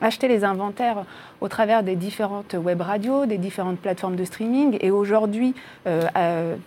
acheter 0.00 0.28
les 0.28 0.44
inventaires 0.44 1.04
au 1.40 1.48
travers 1.48 1.82
des 1.82 1.96
différentes 1.96 2.54
web 2.54 2.80
radios, 2.80 3.26
des 3.26 3.38
différentes 3.38 3.78
plateformes 3.78 4.16
de 4.16 4.24
streaming. 4.24 4.78
Et 4.80 4.90
aujourd'hui, 4.90 5.54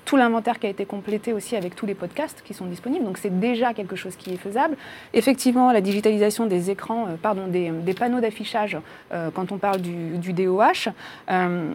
tout 0.05 0.15
l'inventaire 0.15 0.59
qui 0.59 0.67
a 0.67 0.70
été 0.70 0.86
complété 0.86 1.34
aussi 1.34 1.55
avec 1.55 1.76
tous 1.76 1.86
les 1.86 1.95
podcasts 1.95 2.43
qui 2.43 2.53
sont 2.53 2.65
disponibles. 2.65 3.03
Donc, 3.03 3.17
c'est 3.17 3.39
déjà 3.39 3.74
quelque 3.74 3.95
chose 3.95 4.15
qui 4.15 4.32
est 4.32 4.38
faisable. 4.38 4.78
Effectivement, 5.13 5.72
la 5.72 5.82
digitalisation 5.82 6.45
des 6.45 6.70
écrans, 6.70 7.07
pardon, 7.22 7.47
des, 7.47 7.93
panneaux 7.93 8.20
d'affichage 8.20 8.78
euh, 9.11 9.30
quand 9.34 9.51
on 9.51 9.57
parle 9.57 9.82
du, 9.82 10.34
DOH. 10.34 10.91
Euh, 11.30 11.72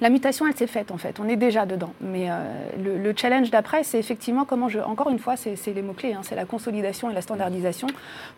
la 0.00 0.10
mutation, 0.10 0.46
elle 0.46 0.56
s'est 0.56 0.66
faite 0.66 0.90
en 0.90 0.98
fait, 0.98 1.18
on 1.20 1.28
est 1.28 1.36
déjà 1.36 1.66
dedans. 1.66 1.92
Mais 2.00 2.30
euh, 2.30 2.98
le, 3.02 3.12
challenge 3.16 3.50
d'après, 3.50 3.82
c'est 3.82 3.98
effectivement 3.98 4.44
comment 4.44 4.68
je. 4.68 4.78
Encore 4.78 5.10
une 5.10 5.18
fois, 5.18 5.36
c'est 5.36 5.56
les 5.66 5.82
mots-clés, 5.82 6.12
hein, 6.12 6.20
c'est 6.22 6.36
la 6.36 6.44
consolidation 6.44 7.10
et 7.10 7.14
la 7.14 7.22
standardisation. 7.22 7.88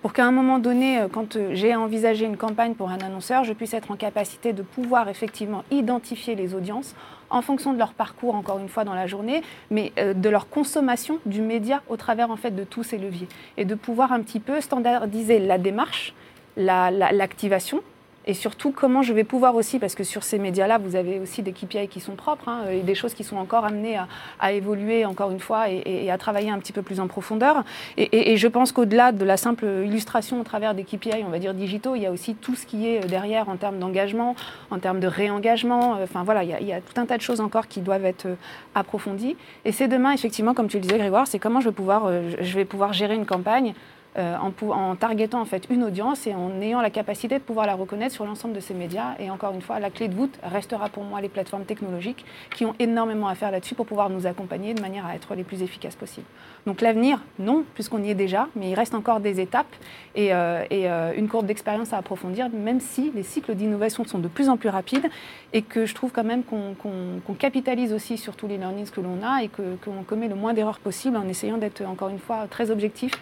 Pour 0.03 0.13
qu'à 0.13 0.25
un 0.25 0.33
moment 0.33 0.59
donné, 0.59 1.01
quand 1.13 1.37
j'ai 1.53 1.75
envisagé 1.75 2.25
une 2.25 2.37
campagne 2.37 2.75
pour 2.75 2.91
un 2.91 2.99
annonceur, 2.99 3.45
je 3.45 3.53
puisse 3.53 3.75
être 3.75 3.91
en 3.91 3.97
capacité 3.97 4.53
de 4.53 4.63
pouvoir 4.63 5.09
effectivement 5.09 5.65
identifier 5.71 6.35
les 6.35 6.55
audiences 6.55 6.95
en 7.29 7.43
fonction 7.43 7.73
de 7.73 7.79
leur 7.79 7.93
parcours, 7.93 8.35
encore 8.35 8.59
une 8.59 8.69
fois, 8.69 8.85
dans 8.85 8.95
la 8.95 9.07
journée, 9.07 9.43
mais 9.71 9.93
de 9.97 10.29
leur 10.29 10.49
consommation 10.49 11.19
du 11.27 11.43
média 11.43 11.83
au 11.89 11.97
travers 11.97 12.31
en 12.31 12.37
fait 12.37 12.51
de 12.51 12.65
tous 12.65 12.83
ces 12.83 12.99
leviers. 12.99 13.29
Et 13.57 13.65
de 13.65 13.75
pouvoir 13.75 14.13
un 14.13 14.21
petit 14.21 14.41
peu 14.41 14.61
standardiser 14.61 15.39
la 15.39 15.59
démarche 15.59 16.15
l'activation. 16.57 17.81
Et 18.27 18.35
surtout, 18.35 18.71
comment 18.71 19.03
je 19.03 19.15
vais 19.15 19.25
pouvoir 19.25 19.55
aussi, 19.55 19.79
parce 19.79 19.95
que 19.95 20.05
sur 20.05 20.25
ces 20.25 20.39
médias-là, 20.39 20.77
vous 20.79 20.95
avez 20.95 21.19
aussi 21.19 21.43
des 21.43 21.53
KPI 21.53 21.89
qui 21.89 22.01
sont 22.01 22.17
propres 22.17 22.49
hein, 22.49 22.65
et 22.71 22.81
des 22.81 22.95
choses 22.95 23.15
qui 23.15 23.25
sont 23.25 23.37
encore 23.37 23.65
amenées 23.65 23.99
à, 24.39 24.53
évoluer, 24.53 25.07
encore 25.07 25.31
une 25.31 25.41
fois, 25.41 25.71
et, 25.71 26.11
à 26.11 26.19
travailler 26.19 26.51
un 26.51 26.59
petit 26.59 26.73
peu 26.73 26.83
plus 26.83 27.01
en 27.01 27.07
profondeur. 27.07 27.65
Et, 27.97 28.37
je 28.37 28.49
pense 28.49 28.73
qu'au-delà 28.73 29.13
de 29.13 29.25
la 29.25 29.37
simple 29.37 29.65
illustration 29.85 30.41
au 30.41 30.45
travers 30.45 30.75
des 30.75 30.85
KPI, 30.85 31.25
on 31.27 31.31
va 31.31 31.39
dire 31.39 31.55
digitaux, 31.55 31.95
il 31.95 32.03
y 32.03 32.07
a 32.07 32.13
aussi 32.13 32.35
tout 32.35 32.55
ce 32.55 32.67
qui 32.67 32.87
est 32.87 33.01
derrière 33.07 33.49
en 33.49 33.57
termes 33.57 33.79
d'engagement, 33.79 34.37
en 34.71 34.79
termes 34.79 35.01
de 35.01 35.07
réengagement. 35.07 35.99
Enfin 36.03 36.23
voilà, 36.23 36.45
il 36.45 36.51
y, 36.51 36.55
a, 36.55 36.61
il 36.61 36.67
y, 36.67 36.73
a, 36.73 36.81
tout 36.81 37.01
un 37.01 37.07
tas 37.07 37.17
de 37.17 37.23
choses 37.23 37.41
encore 37.41 37.69
qui 37.69 37.81
doivent 37.81 38.05
être 38.05 38.27
approfondies. 38.75 39.37
Et 39.65 39.73
c'est 39.73 39.89
demain, 39.89 40.13
effectivement, 40.13 40.53
comme 40.53 40.69
tu 40.69 40.77
le 40.77 40.83
disais, 40.83 40.99
Grégoire, 40.99 41.27
c'est 41.27 41.39
comment 41.39 41.61
je 41.61 41.69
vais 41.71 41.75
pouvoir, 41.75 42.07
euh, 42.07 42.31
je 42.41 42.55
vais 42.55 42.65
pouvoir 42.67 42.93
gérer 42.93 43.15
une 43.15 43.27
campagne 43.27 43.75
euh, 44.19 44.37
en, 44.37 44.97
targetant 44.97 45.41
en 45.41 45.45
fait 45.45 45.69
une 45.71 45.85
audience 45.85 46.27
et 46.27 46.35
en 46.35 46.61
ayant 46.61 46.81
la 46.81 46.91
capacité 46.91 47.39
de 47.39 47.43
pouvoir 47.43 47.67
la 47.67 47.75
reconnaître 47.75 48.15
sur 48.15 48.25
l'ensemble 48.25 48.55
de 48.55 48.61
ces 48.61 48.75
médias. 48.75 49.15
Et 49.19 49.31
encore 49.31 49.53
une 49.53 49.63
fois, 49.63 49.79
la 49.79 49.91
clé 49.91 50.09
de 50.09 50.15
voûte 50.15 50.39
restera 50.43 50.89
pour 50.89 51.05
moi 51.05 51.21
les 51.21 51.29
plateformes 51.29 51.65
technologiques 51.65 52.25
qui 52.55 52.65
ont 52.65 52.75
énormément 52.79 53.29
à 53.29 53.35
faire 53.35 53.51
là-dessus 53.51 53.75
pour 53.75 53.87
pouvoir 53.87 54.11
nous 54.11 54.27
accompagner 54.27 54.75
de 54.75 54.81
manière 54.81 55.07
à 55.07 55.15
être 55.15 55.35
les 55.35 55.45
plus 55.45 55.63
efficaces 55.63 55.95
possibles. 55.95 56.27
Donc 56.67 56.81
l'avenir, 56.81 57.21
non, 57.39 57.65
puisqu'on 57.75 58.03
y 58.03 58.11
est 58.11 58.15
déjà, 58.15 58.49
mais 58.57 58.71
il 58.71 58.75
reste 58.75 58.95
encore 58.95 59.21
des 59.21 59.41
étapes 59.41 59.75
et, 60.15 60.35
euh, 60.35 60.65
euh, 60.73 61.13
une 61.17 61.29
courbe 61.29 61.47
d'expérience 61.47 61.93
à 61.93 61.99
approfondir, 61.99 62.49
même 62.51 62.81
si 62.81 63.13
les 63.15 63.23
cycles 63.23 63.55
d'innovation 63.55 64.05
sont 64.05 64.19
de 64.19 64.29
plus 64.29 64.49
en 64.49 64.57
plus 64.57 64.69
rapides 64.69 65.09
et 65.53 65.63
que 65.63 65.87
je 65.87 65.95
trouve 65.95 66.13
quand 66.13 66.25
même 66.25 66.43
qu'on 66.43 67.35
capitalise 67.39 67.93
aussi 67.93 68.19
sur 68.19 68.37
tous 68.37 68.47
les 68.47 68.59
learnings 68.59 68.91
que 68.91 69.01
l'on 69.01 69.23
a 69.25 69.43
et 69.43 69.49
qu'on 69.49 70.03
commet 70.07 70.29
le 70.29 70.35
moins 70.35 70.53
d'erreurs 70.53 70.79
possible 70.79 71.17
en 71.17 71.27
essayant 71.29 71.57
d'être 71.57 71.83
encore 71.83 72.09
une 72.09 72.19
fois 72.19 72.47
très 72.49 72.71
objectif, 72.71 73.13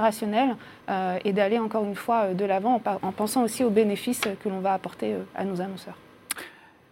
rationnel 0.00 0.56
euh, 0.88 1.18
et 1.24 1.32
d'aller 1.32 1.58
encore 1.58 1.84
une 1.84 1.94
fois 1.94 2.34
de 2.34 2.44
l'avant 2.44 2.80
en, 3.02 3.12
pensant 3.12 3.42
aussi 3.42 3.64
aux 3.64 3.70
bénéfices 3.70 4.22
que 4.42 4.48
l'on 4.48 4.60
va 4.60 4.74
apporter 4.74 5.14
à 5.34 5.44
nos 5.44 5.60
annonceurs. 5.60 5.96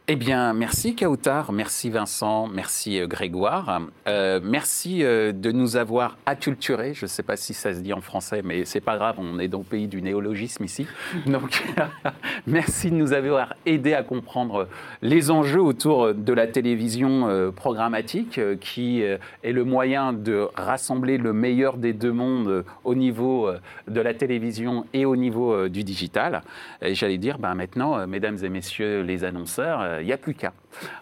Eh 0.09 0.17
bien, 0.17 0.53
merci 0.53 0.97
Kautar, 0.97 1.53
merci 1.53 1.89
Vincent, 1.89 2.49
merci 2.49 2.99
euh, 2.99 3.07
Grégoire. 3.07 3.83
Euh, 4.09 4.41
merci 4.43 5.05
euh, 5.05 5.31
de 5.31 5.53
nous 5.53 5.77
avoir 5.77 6.19
acculturés. 6.27 6.93
Je 6.93 7.05
ne 7.05 7.09
sais 7.09 7.23
pas 7.23 7.37
si 7.37 7.55
ça 7.55 7.73
se 7.73 7.79
dit 7.79 7.93
en 7.93 8.01
français, 8.01 8.43
mais 8.43 8.65
c'est 8.65 8.81
pas 8.81 8.97
grave, 8.97 9.15
on 9.19 9.39
est 9.39 9.47
dans 9.47 9.59
le 9.59 9.65
pays 9.65 9.87
du 9.87 10.03
néologisme 10.03 10.65
ici. 10.65 10.89
Donc, 11.27 11.63
merci 12.49 12.91
de 12.91 12.97
nous 12.97 13.13
avoir 13.13 13.55
aidés 13.65 13.95
à 13.95 14.03
comprendre 14.03 14.67
les 15.03 15.31
enjeux 15.31 15.63
autour 15.63 16.13
de 16.13 16.33
la 16.33 16.49
télévision 16.49 17.53
programmatique, 17.55 18.41
qui 18.59 19.03
est 19.03 19.53
le 19.53 19.65
moyen 19.65 20.13
de 20.13 20.49
rassembler 20.57 21.17
le 21.17 21.33
meilleur 21.33 21.77
des 21.77 21.93
deux 21.93 22.13
mondes 22.13 22.65
au 22.83 22.97
niveau 22.97 23.53
de 23.87 24.01
la 24.01 24.15
télévision 24.15 24.85
et 24.93 25.05
au 25.05 25.15
niveau 25.15 25.69
du 25.69 25.85
digital. 25.85 26.43
J'allais 26.83 27.19
dire, 27.19 27.39
ben 27.39 27.55
maintenant, 27.55 28.05
mesdames 28.09 28.39
et 28.43 28.49
messieurs 28.49 29.03
les 29.03 29.23
annonceurs, 29.23 29.91
il 30.01 30.07
n'y 30.07 30.12
a 30.12 30.18
plus 30.18 30.34
qu'à. 30.34 30.53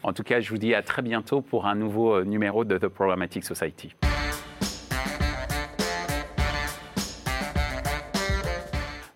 En 0.02 0.12
tout 0.12 0.22
cas, 0.22 0.40
je 0.40 0.50
vous 0.50 0.58
dis 0.58 0.74
à 0.74 0.82
très 0.82 1.02
bientôt 1.02 1.40
pour 1.40 1.66
un 1.66 1.74
nouveau 1.74 2.14
euh, 2.14 2.24
numéro 2.24 2.64
de 2.64 2.78
The 2.78 2.88
Programmatic 2.88 3.44
Society. 3.44 3.94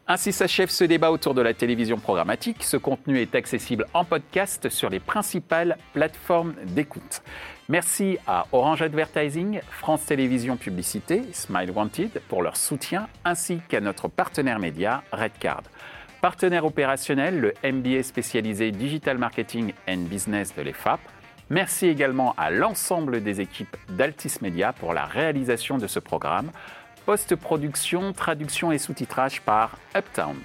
Ainsi 0.06 0.32
s'achève 0.32 0.68
ce 0.68 0.84
débat 0.84 1.10
autour 1.10 1.32
de 1.32 1.40
la 1.40 1.54
télévision 1.54 1.98
programmatique. 1.98 2.62
Ce 2.62 2.76
contenu 2.76 3.18
est 3.20 3.34
accessible 3.34 3.86
en 3.94 4.04
podcast 4.04 4.68
sur 4.68 4.90
les 4.90 5.00
principales 5.00 5.78
plateformes 5.94 6.54
d'écoute. 6.66 7.22
Merci 7.70 8.18
à 8.26 8.46
Orange 8.52 8.82
Advertising, 8.82 9.60
France 9.70 10.04
Télévisions 10.04 10.58
Publicité, 10.58 11.22
Smile 11.32 11.70
Wanted 11.70 12.20
pour 12.28 12.42
leur 12.42 12.58
soutien, 12.58 13.08
ainsi 13.24 13.60
qu'à 13.66 13.80
notre 13.80 14.08
partenaire 14.08 14.58
média 14.58 15.02
Redcard. 15.10 15.62
Partenaire 16.24 16.64
opérationnel, 16.64 17.38
le 17.38 17.52
MBA 17.70 18.02
spécialisé 18.02 18.70
Digital 18.70 19.18
Marketing 19.18 19.74
and 19.86 20.06
Business 20.08 20.54
de 20.56 20.62
l'EFAP. 20.62 20.98
Merci 21.50 21.86
également 21.86 22.34
à 22.38 22.50
l'ensemble 22.50 23.22
des 23.22 23.42
équipes 23.42 23.76
d'Altis 23.90 24.38
Media 24.40 24.72
pour 24.72 24.94
la 24.94 25.04
réalisation 25.04 25.76
de 25.76 25.86
ce 25.86 25.98
programme. 25.98 26.50
Post-production, 27.04 28.14
traduction 28.14 28.72
et 28.72 28.78
sous-titrage 28.78 29.42
par 29.42 29.76
Uptown. 29.94 30.36